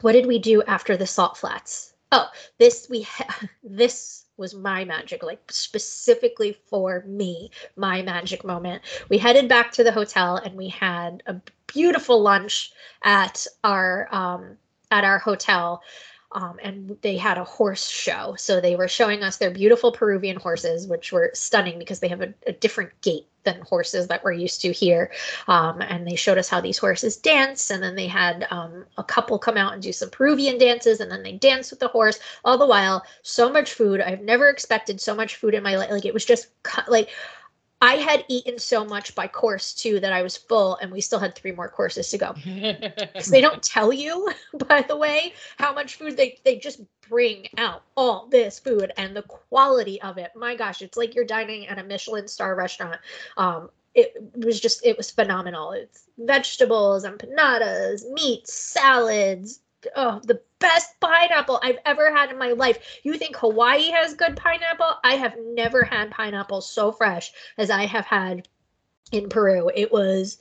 what 0.00 0.12
did 0.12 0.26
we 0.26 0.38
do 0.38 0.62
after 0.62 0.96
the 0.96 1.06
salt 1.06 1.36
flats? 1.36 1.87
Oh, 2.10 2.28
this 2.58 2.88
we 2.88 3.02
ha- 3.02 3.48
this 3.62 4.24
was 4.36 4.54
my 4.54 4.84
magic, 4.84 5.22
like 5.22 5.50
specifically 5.50 6.56
for 6.66 7.02
me, 7.06 7.50
my 7.76 8.02
magic 8.02 8.44
moment. 8.44 8.82
We 9.08 9.18
headed 9.18 9.48
back 9.48 9.72
to 9.72 9.84
the 9.84 9.92
hotel 9.92 10.36
and 10.36 10.54
we 10.56 10.68
had 10.68 11.22
a 11.26 11.36
beautiful 11.66 12.22
lunch 12.22 12.72
at 13.02 13.46
our 13.64 14.08
um, 14.14 14.56
at 14.90 15.04
our 15.04 15.18
hotel. 15.18 15.82
Um, 16.32 16.58
and 16.62 16.98
they 17.00 17.16
had 17.16 17.38
a 17.38 17.44
horse 17.44 17.88
show. 17.88 18.34
So 18.36 18.60
they 18.60 18.76
were 18.76 18.88
showing 18.88 19.22
us 19.22 19.38
their 19.38 19.50
beautiful 19.50 19.92
Peruvian 19.92 20.36
horses, 20.36 20.86
which 20.86 21.10
were 21.10 21.30
stunning 21.32 21.78
because 21.78 22.00
they 22.00 22.08
have 22.08 22.20
a, 22.20 22.34
a 22.46 22.52
different 22.52 22.90
gait 23.00 23.26
than 23.44 23.62
horses 23.62 24.08
that 24.08 24.22
we're 24.22 24.32
used 24.32 24.60
to 24.60 24.72
here. 24.72 25.10
Um, 25.46 25.80
and 25.80 26.06
they 26.06 26.16
showed 26.16 26.36
us 26.36 26.48
how 26.48 26.60
these 26.60 26.76
horses 26.76 27.16
dance. 27.16 27.70
And 27.70 27.82
then 27.82 27.94
they 27.94 28.06
had 28.06 28.46
um, 28.50 28.84
a 28.98 29.04
couple 29.04 29.38
come 29.38 29.56
out 29.56 29.72
and 29.72 29.82
do 29.82 29.92
some 29.92 30.10
Peruvian 30.10 30.58
dances. 30.58 31.00
And 31.00 31.10
then 31.10 31.22
they 31.22 31.32
dance 31.32 31.70
with 31.70 31.80
the 31.80 31.88
horse. 31.88 32.18
All 32.44 32.58
the 32.58 32.66
while, 32.66 33.04
so 33.22 33.50
much 33.50 33.72
food. 33.72 34.02
I've 34.02 34.20
never 34.20 34.50
expected 34.50 35.00
so 35.00 35.14
much 35.14 35.36
food 35.36 35.54
in 35.54 35.62
my 35.62 35.76
life. 35.76 35.90
Like 35.90 36.04
it 36.04 36.14
was 36.14 36.26
just 36.26 36.48
like 36.88 37.08
I 37.80 37.94
had 37.94 38.24
eaten 38.28 38.58
so 38.58 38.84
much 38.84 39.14
by 39.14 39.28
course 39.28 39.72
two 39.72 40.00
that 40.00 40.12
I 40.12 40.22
was 40.22 40.36
full, 40.36 40.76
and 40.76 40.90
we 40.90 41.00
still 41.00 41.20
had 41.20 41.34
three 41.34 41.52
more 41.52 41.68
courses 41.68 42.10
to 42.10 42.18
go. 42.18 42.34
Because 43.08 43.28
they 43.28 43.40
don't 43.40 43.62
tell 43.62 43.92
you, 43.92 44.28
by 44.66 44.82
the 44.82 44.96
way, 44.96 45.34
how 45.58 45.72
much 45.72 45.96
food 45.96 46.16
they 46.16 46.38
they 46.44 46.56
just 46.56 46.80
bring 47.08 47.46
out 47.56 47.82
all 47.96 48.26
this 48.30 48.58
food 48.58 48.92
and 48.96 49.16
the 49.16 49.22
quality 49.22 50.00
of 50.02 50.18
it. 50.18 50.32
My 50.34 50.56
gosh, 50.56 50.82
it's 50.82 50.96
like 50.96 51.14
you're 51.14 51.24
dining 51.24 51.66
at 51.68 51.78
a 51.78 51.84
Michelin 51.84 52.28
star 52.28 52.54
restaurant. 52.54 53.00
Um, 53.36 53.70
it 53.94 54.14
was 54.34 54.60
just 54.60 54.84
it 54.84 54.96
was 54.96 55.10
phenomenal. 55.10 55.72
It's 55.72 56.04
vegetables, 56.18 57.04
empanadas, 57.04 58.10
meats, 58.12 58.52
salads. 58.52 59.60
Oh, 59.94 60.20
the 60.24 60.40
best 60.58 60.98
pineapple 61.00 61.60
I've 61.62 61.78
ever 61.84 62.14
had 62.14 62.30
in 62.30 62.38
my 62.38 62.52
life. 62.52 62.78
You 63.02 63.14
think 63.14 63.36
Hawaii 63.36 63.90
has 63.90 64.14
good 64.14 64.36
pineapple? 64.36 64.94
I 65.04 65.14
have 65.14 65.36
never 65.38 65.84
had 65.84 66.10
pineapple 66.10 66.60
so 66.60 66.92
fresh 66.92 67.32
as 67.56 67.70
I 67.70 67.86
have 67.86 68.06
had 68.06 68.48
in 69.12 69.28
Peru. 69.28 69.70
It 69.74 69.92
was 69.92 70.38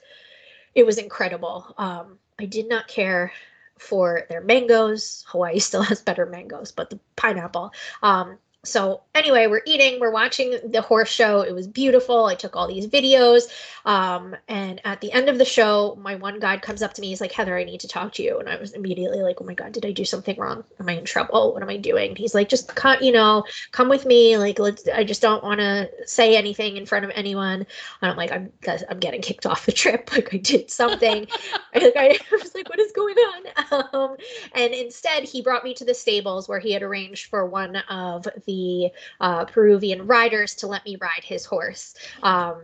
it 0.75 0.85
was 0.85 0.97
incredible. 0.97 1.73
Um, 1.77 2.19
I 2.39 2.45
did 2.45 2.69
not 2.69 2.87
care 2.87 3.31
for 3.79 4.25
their 4.29 4.41
mangoes. 4.41 5.25
Hawaii 5.27 5.59
still 5.67 5.83
has 5.83 6.01
better 6.01 6.25
mangoes, 6.25 6.71
but 6.71 6.89
the 6.89 6.99
pineapple. 7.15 7.73
Um, 8.03 8.37
so 8.67 9.01
anyway, 9.15 9.47
we're 9.47 9.61
eating, 9.65 9.99
we're 9.99 10.11
watching 10.11 10.59
the 10.65 10.81
horse 10.81 11.09
show. 11.09 11.41
It 11.41 11.53
was 11.53 11.67
beautiful. 11.67 12.25
I 12.25 12.35
took 12.35 12.55
all 12.55 12.67
these 12.67 12.87
videos. 12.87 13.43
Um, 13.85 14.35
and 14.49 14.81
at 14.83 14.99
the 14.99 15.11
end 15.13 15.29
of 15.29 15.37
the 15.37 15.45
show, 15.45 15.97
my 16.01 16.15
one 16.15 16.39
guide 16.39 16.61
comes 16.61 16.81
up 16.81 16.93
to 16.95 17.01
me. 17.01 17.07
He's 17.07 17.21
like, 17.21 17.31
Heather, 17.31 17.57
I 17.57 17.63
need 17.63 17.79
to 17.79 17.87
talk 17.87 18.11
to 18.13 18.23
you. 18.23 18.37
And 18.39 18.49
I 18.49 18.57
was 18.57 18.73
immediately 18.73 19.21
like, 19.21 19.37
oh 19.39 19.45
my 19.45 19.53
God, 19.53 19.71
did 19.71 19.85
I 19.85 19.91
do 19.91 20.03
something 20.03 20.37
wrong? 20.37 20.65
Am 20.79 20.89
I 20.89 20.93
in 20.93 21.05
trouble? 21.05 21.53
What 21.53 21.63
am 21.63 21.69
I 21.69 21.77
doing? 21.77 22.15
he's 22.15 22.35
like, 22.35 22.49
just 22.49 22.75
cut, 22.75 23.01
you 23.01 23.11
know, 23.11 23.45
come 23.71 23.87
with 23.87 24.05
me. 24.05 24.37
Like, 24.37 24.59
let's, 24.59 24.87
I 24.87 25.03
just 25.03 25.21
don't 25.21 25.43
want 25.43 25.59
to 25.61 25.89
say 26.05 26.35
anything 26.35 26.75
in 26.75 26.85
front 26.85 27.05
of 27.05 27.11
anyone. 27.15 27.65
And 28.01 28.11
I'm 28.11 28.17
like, 28.17 28.31
I'm, 28.31 28.51
I'm 28.89 28.99
getting 28.99 29.21
kicked 29.21 29.45
off 29.45 29.65
the 29.65 29.71
trip. 29.71 30.09
Like 30.17 30.33
I 30.33 30.37
did 30.37 30.71
something. 30.71 31.27
I, 31.75 31.93
I 31.95 32.19
was 32.31 32.55
like, 32.55 32.67
what 32.69 32.79
is 32.79 32.91
going 32.91 33.15
on? 33.15 33.93
Um, 33.93 34.15
and 34.55 34.73
instead 34.73 35.23
he 35.23 35.43
brought 35.43 35.63
me 35.63 35.75
to 35.75 35.85
the 35.85 35.93
stables 35.93 36.49
where 36.49 36.59
he 36.59 36.71
had 36.71 36.81
arranged 36.81 37.29
for 37.29 37.45
one 37.45 37.75
of 37.75 38.27
the 38.47 38.56
uh, 39.19 39.45
Peruvian 39.45 40.07
riders 40.07 40.55
to 40.55 40.67
let 40.67 40.85
me 40.85 40.97
ride 40.99 41.23
his 41.23 41.45
horse. 41.45 41.95
Um, 42.23 42.63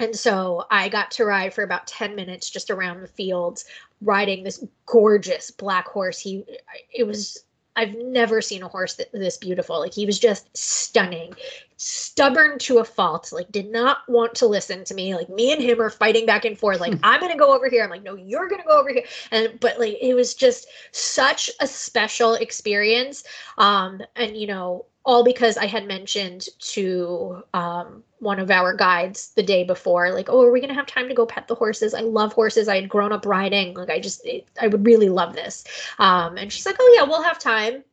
and 0.00 0.14
so 0.14 0.66
I 0.70 0.88
got 0.88 1.10
to 1.12 1.24
ride 1.24 1.54
for 1.54 1.62
about 1.62 1.86
10 1.86 2.14
minutes 2.16 2.50
just 2.50 2.70
around 2.70 3.00
the 3.00 3.08
fields, 3.08 3.64
riding 4.00 4.42
this 4.42 4.64
gorgeous 4.86 5.50
black 5.50 5.86
horse. 5.86 6.18
He, 6.18 6.44
it 6.92 7.06
was, 7.06 7.44
I've 7.76 7.94
never 7.96 8.40
seen 8.40 8.62
a 8.62 8.68
horse 8.68 8.94
that, 8.94 9.12
this 9.12 9.36
beautiful. 9.36 9.78
Like 9.78 9.94
he 9.94 10.06
was 10.06 10.18
just 10.18 10.56
stunning, 10.56 11.34
stubborn 11.76 12.58
to 12.60 12.78
a 12.78 12.84
fault. 12.84 13.32
Like 13.32 13.50
did 13.52 13.70
not 13.70 13.98
want 14.08 14.34
to 14.36 14.46
listen 14.46 14.84
to 14.84 14.94
me. 14.94 15.14
Like 15.14 15.28
me 15.28 15.52
and 15.52 15.62
him 15.62 15.80
are 15.80 15.90
fighting 15.90 16.26
back 16.26 16.44
and 16.44 16.58
forth. 16.58 16.80
Like 16.80 16.94
I'm 17.02 17.20
gonna 17.20 17.36
go 17.36 17.54
over 17.54 17.68
here. 17.68 17.84
I'm 17.84 17.90
like, 17.90 18.02
no, 18.02 18.14
you're 18.16 18.48
gonna 18.48 18.64
go 18.66 18.78
over 18.78 18.90
here. 18.90 19.04
And 19.30 19.58
but 19.60 19.78
like 19.78 19.96
it 20.00 20.14
was 20.14 20.34
just 20.34 20.66
such 20.92 21.50
a 21.60 21.66
special 21.66 22.34
experience. 22.34 23.24
Um, 23.58 24.02
and 24.16 24.36
you 24.36 24.46
know, 24.46 24.86
all 25.04 25.22
because 25.22 25.56
I 25.56 25.66
had 25.66 25.86
mentioned 25.86 26.48
to 26.58 27.42
um, 27.52 28.02
one 28.20 28.38
of 28.40 28.50
our 28.50 28.74
guides 28.74 29.32
the 29.34 29.42
day 29.42 29.64
before, 29.64 30.12
like, 30.12 30.28
oh, 30.30 30.42
are 30.42 30.50
we 30.50 30.60
gonna 30.60 30.74
have 30.74 30.86
time 30.86 31.08
to 31.08 31.14
go 31.14 31.26
pet 31.26 31.46
the 31.46 31.54
horses? 31.54 31.92
I 31.94 32.00
love 32.00 32.32
horses. 32.32 32.68
I 32.68 32.80
had 32.80 32.88
grown 32.88 33.12
up 33.12 33.26
riding. 33.26 33.74
Like, 33.74 33.90
I 33.90 34.00
just, 34.00 34.24
it, 34.24 34.48
I 34.60 34.68
would 34.68 34.86
really 34.86 35.10
love 35.10 35.34
this. 35.34 35.64
Um, 35.98 36.38
and 36.38 36.52
she's 36.52 36.66
like, 36.66 36.76
oh 36.80 36.94
yeah, 36.96 37.06
we'll 37.06 37.22
have 37.22 37.38
time. 37.38 37.84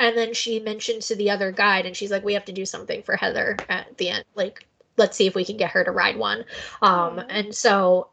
And 0.00 0.16
then 0.16 0.34
she 0.34 0.58
mentioned 0.58 1.02
to 1.02 1.16
the 1.16 1.30
other 1.30 1.52
guide, 1.52 1.86
and 1.86 1.96
she's 1.96 2.10
like, 2.10 2.24
we 2.24 2.34
have 2.34 2.44
to 2.46 2.52
do 2.52 2.66
something 2.66 3.02
for 3.02 3.14
Heather 3.16 3.56
at 3.68 3.96
the 3.98 4.08
end. 4.08 4.24
Like, 4.34 4.66
let's 4.96 5.16
see 5.16 5.26
if 5.26 5.34
we 5.34 5.44
can 5.44 5.56
get 5.56 5.70
her 5.70 5.84
to 5.84 5.90
ride 5.90 6.16
one. 6.16 6.44
Um, 6.82 7.20
and 7.28 7.54
so 7.54 8.08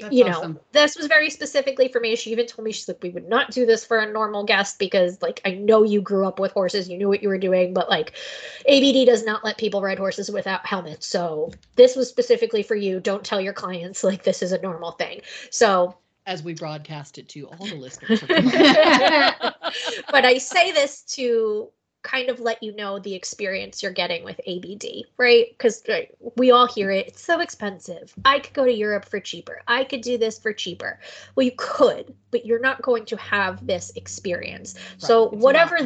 that's 0.00 0.14
you 0.14 0.24
know, 0.24 0.38
awesome. 0.38 0.60
this 0.72 0.96
was 0.96 1.06
very 1.06 1.30
specifically 1.30 1.88
for 1.88 2.00
me. 2.00 2.16
She 2.16 2.30
even 2.32 2.46
told 2.46 2.64
me 2.64 2.72
she's 2.72 2.88
like, 2.88 3.02
we 3.02 3.10
would 3.10 3.28
not 3.28 3.50
do 3.50 3.66
this 3.66 3.84
for 3.84 3.98
a 3.98 4.10
normal 4.10 4.44
guest 4.44 4.78
because, 4.78 5.20
like, 5.22 5.40
I 5.44 5.52
know 5.52 5.82
you 5.82 6.00
grew 6.00 6.26
up 6.26 6.38
with 6.38 6.52
horses, 6.52 6.88
you 6.88 6.98
knew 6.98 7.08
what 7.08 7.22
you 7.22 7.28
were 7.28 7.38
doing, 7.38 7.74
but 7.74 7.88
like, 7.88 8.14
ABD 8.68 9.06
does 9.06 9.24
not 9.24 9.44
let 9.44 9.58
people 9.58 9.82
ride 9.82 9.98
horses 9.98 10.30
without 10.30 10.66
helmets. 10.66 11.06
So 11.06 11.52
this 11.76 11.96
was 11.96 12.08
specifically 12.08 12.62
for 12.62 12.76
you. 12.76 13.00
Don't 13.00 13.24
tell 13.24 13.40
your 13.40 13.52
clients 13.52 14.04
like 14.04 14.22
this 14.24 14.42
is 14.42 14.52
a 14.52 14.60
normal 14.60 14.92
thing. 14.92 15.20
So 15.50 15.96
as 16.26 16.42
we 16.42 16.54
broadcast 16.54 17.18
it 17.18 17.28
to 17.30 17.46
all 17.46 17.66
the 17.66 17.76
listeners. 17.76 18.20
but 20.10 20.24
I 20.24 20.38
say 20.38 20.72
this 20.72 21.02
to 21.14 21.70
kind 22.06 22.30
of 22.30 22.40
let 22.40 22.62
you 22.62 22.74
know 22.74 22.98
the 22.98 23.14
experience 23.14 23.82
you're 23.82 23.92
getting 23.92 24.24
with 24.24 24.40
ABD, 24.46 25.04
right? 25.18 25.46
Because 25.50 25.82
right, 25.88 26.14
we 26.36 26.52
all 26.52 26.66
hear 26.66 26.90
it. 26.90 27.08
It's 27.08 27.22
so 27.22 27.40
expensive. 27.40 28.14
I 28.24 28.38
could 28.38 28.54
go 28.54 28.64
to 28.64 28.72
Europe 28.72 29.04
for 29.04 29.18
cheaper. 29.18 29.60
I 29.66 29.84
could 29.84 30.02
do 30.02 30.16
this 30.16 30.38
for 30.38 30.52
cheaper. 30.52 31.00
Well, 31.34 31.44
you 31.44 31.52
could, 31.56 32.14
but 32.30 32.46
you're 32.46 32.60
not 32.60 32.80
going 32.82 33.04
to 33.06 33.16
have 33.16 33.66
this 33.66 33.92
experience. 33.96 34.74
Right. 34.76 35.02
So 35.02 35.30
it's 35.30 35.42
whatever 35.42 35.78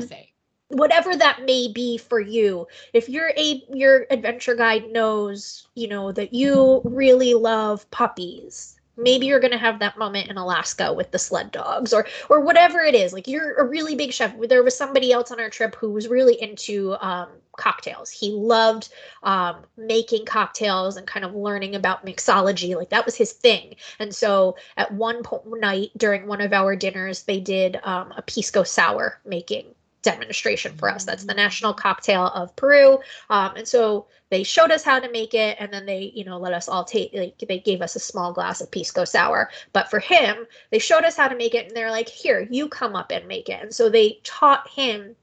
whatever 0.69 1.17
that 1.17 1.45
may 1.45 1.67
be 1.67 1.99
for 1.99 2.21
you 2.21 2.65
if 2.93 3.09
your 3.09 3.33
a 3.37 3.65
your 3.75 4.07
adventure 4.09 4.55
guide 4.55 4.89
knows 4.93 5.67
you 5.75 5.89
know 5.89 6.13
that 6.13 6.33
you 6.33 6.81
really 6.85 7.35
love 7.35 7.91
puppies 7.91 8.80
maybe 9.01 9.27
you're 9.27 9.41
going 9.41 9.53
to 9.53 9.59
have 9.59 9.79
that 9.79 9.99
moment 9.99 10.29
in 10.29 10.37
Alaska 10.37 10.93
with 10.93 11.11
the 11.11 11.19
sled 11.19 11.51
dogs 11.51 11.93
or 11.93 12.07
or 12.29 12.41
whatever 12.41 12.81
it 12.81 12.95
is. 12.95 13.13
Like 13.13 13.27
you're 13.27 13.55
a 13.55 13.65
really 13.65 13.95
big 13.95 14.13
chef. 14.13 14.35
There 14.49 14.63
was 14.63 14.77
somebody 14.77 15.13
else 15.13 15.31
on 15.31 15.41
our 15.41 15.51
trip 15.51 15.75
who 15.75 15.91
was 15.91 16.09
really 16.09 16.41
into 16.41 16.97
um, 17.01 17.29
cocktails. 17.57 18.11
He 18.11 18.33
loved 18.33 18.89
um, 19.23 19.57
making 19.77 20.25
cocktails 20.25 20.97
and 20.97 21.07
kind 21.07 21.25
of 21.25 21.35
learning 21.35 21.75
about 21.75 22.07
mixology. 22.07 22.75
Like 22.75 22.91
that 22.91 23.05
was 23.05 23.17
his 23.17 23.33
thing. 23.33 23.75
And 23.99 24.15
so 24.15 24.57
at 24.77 24.93
one 24.93 25.23
night 25.47 25.91
during 25.97 26.27
one 26.27 26.41
of 26.41 26.53
our 26.53 26.77
dinners 26.77 27.25
they 27.25 27.41
did 27.41 27.79
um, 27.83 28.13
a 28.17 28.23
pisco 28.23 28.63
sour 28.63 29.21
making 29.25 29.67
demonstration 30.03 30.77
for 30.77 30.89
us. 30.89 31.05
That's 31.05 31.25
the 31.25 31.35
national 31.35 31.75
cocktail 31.75 32.27
of 32.29 32.55
Peru. 32.57 32.99
Um, 33.29 33.57
and 33.57 33.69
so 33.69 34.07
they 34.31 34.43
showed 34.43 34.71
us 34.71 34.83
how 34.83 34.99
to 34.99 35.11
make 35.11 35.35
it, 35.35 35.57
and 35.61 35.73
then 35.73 35.87
they, 35.87 36.13
you 36.15 36.25
know, 36.25 36.39
let 36.39 36.53
us 36.53 36.69
all 36.69 36.85
take. 36.85 37.13
Like 37.13 37.39
they 37.39 37.59
gave 37.59 37.83
us 37.83 37.97
a 37.97 38.01
small 38.01 38.33
glass 38.33 38.61
of 38.61 38.71
pisco 38.71 39.05
sour. 39.05 39.51
But 39.73 39.91
for 39.91 39.99
him, 39.99 40.47
they 40.71 40.79
showed 40.79 41.05
us 41.05 41.17
how 41.17 41.29
to 41.29 41.37
make 41.37 41.55
it, 41.55 41.67
and 41.67 41.77
they're 41.77 41.91
like, 41.91 42.09
"Here, 42.09 42.47
you 42.51 42.69
come 42.69 42.97
up 42.97 43.11
and 43.11 43.27
make 43.27 43.49
it." 43.49 43.61
And 43.61 43.75
so 43.75 43.89
they 43.89 44.21
taught 44.25 44.69
him 44.69 45.17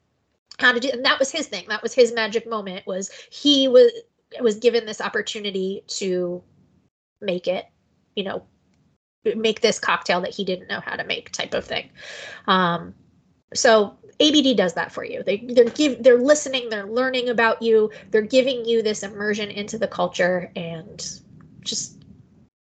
how 0.59 0.71
to 0.71 0.79
do, 0.79 0.89
and 0.89 1.05
that 1.05 1.19
was 1.19 1.31
his 1.31 1.47
thing. 1.47 1.65
That 1.69 1.83
was 1.83 1.93
his 1.93 2.13
magic 2.13 2.47
moment. 2.47 2.85
Was 2.85 3.09
he 3.29 3.67
was 3.67 3.91
was 4.41 4.57
given 4.57 4.85
this 4.85 5.01
opportunity 5.01 5.83
to 5.87 6.43
make 7.21 7.47
it, 7.47 7.65
you 8.15 8.23
know, 8.23 8.43
make 9.35 9.61
this 9.61 9.79
cocktail 9.79 10.21
that 10.21 10.33
he 10.33 10.43
didn't 10.43 10.67
know 10.67 10.81
how 10.81 10.95
to 10.95 11.03
make, 11.03 11.31
type 11.31 11.53
of 11.53 11.65
thing. 11.65 11.89
Um, 12.47 12.93
so 13.53 13.97
ABD 14.19 14.57
does 14.57 14.73
that 14.73 14.91
for 14.91 15.03
you. 15.03 15.23
They 15.23 15.37
they're 15.37 15.65
give 15.65 16.03
they're 16.03 16.19
listening, 16.19 16.69
they're 16.69 16.87
learning 16.87 17.29
about 17.29 17.61
you, 17.61 17.91
they're 18.11 18.21
giving 18.21 18.65
you 18.65 18.81
this 18.81 19.03
immersion 19.03 19.49
into 19.51 19.77
the 19.77 19.87
culture 19.87 20.51
and 20.55 21.21
just 21.61 22.03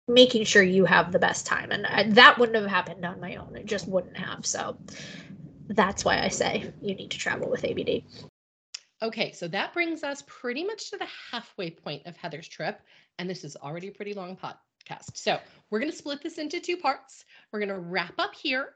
making 0.08 0.44
sure 0.44 0.62
you 0.62 0.84
have 0.84 1.12
the 1.12 1.18
best 1.18 1.46
time. 1.46 1.70
And 1.70 1.86
I, 1.86 2.04
that 2.10 2.38
wouldn't 2.38 2.56
have 2.56 2.70
happened 2.70 3.04
on 3.04 3.20
my 3.20 3.36
own. 3.36 3.56
It 3.56 3.66
just 3.66 3.86
wouldn't 3.86 4.16
have. 4.16 4.44
So 4.46 4.76
that's 5.68 6.04
why 6.04 6.22
I 6.22 6.28
say 6.28 6.72
you 6.80 6.94
need 6.94 7.10
to 7.10 7.18
travel 7.18 7.50
with 7.50 7.64
ABD. 7.64 8.02
Okay, 9.00 9.32
so 9.32 9.46
that 9.48 9.72
brings 9.72 10.02
us 10.02 10.24
pretty 10.26 10.64
much 10.64 10.90
to 10.90 10.96
the 10.96 11.06
halfway 11.30 11.70
point 11.70 12.04
of 12.06 12.16
Heather's 12.16 12.48
trip. 12.48 12.80
And 13.18 13.28
this 13.28 13.44
is 13.44 13.56
already 13.56 13.88
a 13.88 13.92
pretty 13.92 14.14
long 14.14 14.36
podcast. 14.36 15.16
So 15.16 15.38
we're 15.70 15.78
going 15.78 15.90
to 15.90 15.96
split 15.96 16.22
this 16.22 16.38
into 16.38 16.58
two 16.58 16.78
parts. 16.78 17.24
We're 17.52 17.60
going 17.60 17.68
to 17.68 17.78
wrap 17.78 18.14
up 18.18 18.34
here 18.34 18.74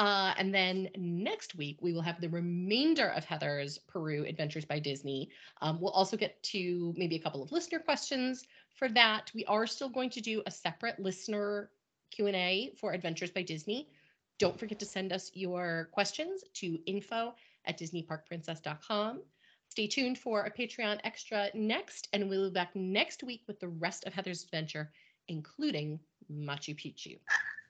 uh, 0.00 0.32
and 0.38 0.52
then 0.52 0.88
next 0.96 1.54
week, 1.56 1.76
we 1.82 1.92
will 1.92 2.00
have 2.00 2.22
the 2.22 2.28
remainder 2.30 3.08
of 3.08 3.22
Heather's 3.22 3.76
Peru 3.76 4.24
Adventures 4.24 4.64
by 4.64 4.78
Disney. 4.78 5.28
Um, 5.60 5.78
we'll 5.78 5.90
also 5.90 6.16
get 6.16 6.42
to 6.44 6.94
maybe 6.96 7.16
a 7.16 7.18
couple 7.18 7.42
of 7.42 7.52
listener 7.52 7.78
questions 7.80 8.46
for 8.74 8.88
that. 8.88 9.30
We 9.34 9.44
are 9.44 9.66
still 9.66 9.90
going 9.90 10.08
to 10.10 10.22
do 10.22 10.42
a 10.46 10.50
separate 10.50 10.98
listener 10.98 11.70
Q&A 12.10 12.72
for 12.80 12.94
Adventures 12.94 13.30
by 13.30 13.42
Disney. 13.42 13.90
Don't 14.38 14.58
forget 14.58 14.78
to 14.78 14.86
send 14.86 15.12
us 15.12 15.30
your 15.34 15.90
questions 15.92 16.44
to 16.54 16.78
info 16.86 17.34
at 17.66 17.78
disneyparkprincess.com. 17.78 19.20
Stay 19.68 19.86
tuned 19.86 20.16
for 20.16 20.44
a 20.44 20.50
Patreon 20.50 20.98
extra 21.04 21.50
next, 21.52 22.08
and 22.14 22.26
we'll 22.26 22.48
be 22.48 22.54
back 22.54 22.74
next 22.74 23.22
week 23.22 23.42
with 23.46 23.60
the 23.60 23.68
rest 23.68 24.06
of 24.06 24.14
Heather's 24.14 24.44
adventure, 24.44 24.90
including 25.28 26.00
Machu 26.32 26.74
Picchu. 26.74 27.18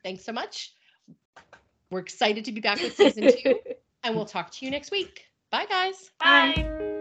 Thanks 0.04 0.24
so 0.24 0.30
much. 0.30 0.74
We're 1.90 2.00
excited 2.00 2.44
to 2.44 2.52
be 2.52 2.60
back 2.60 2.80
with 2.80 2.96
season 2.96 3.28
two, 3.28 3.58
and 4.04 4.14
we'll 4.14 4.24
talk 4.26 4.50
to 4.52 4.64
you 4.64 4.70
next 4.70 4.90
week. 4.90 5.24
Bye, 5.50 5.66
guys. 5.66 6.10
Bye. 6.20 6.54
Bye. 6.56 6.99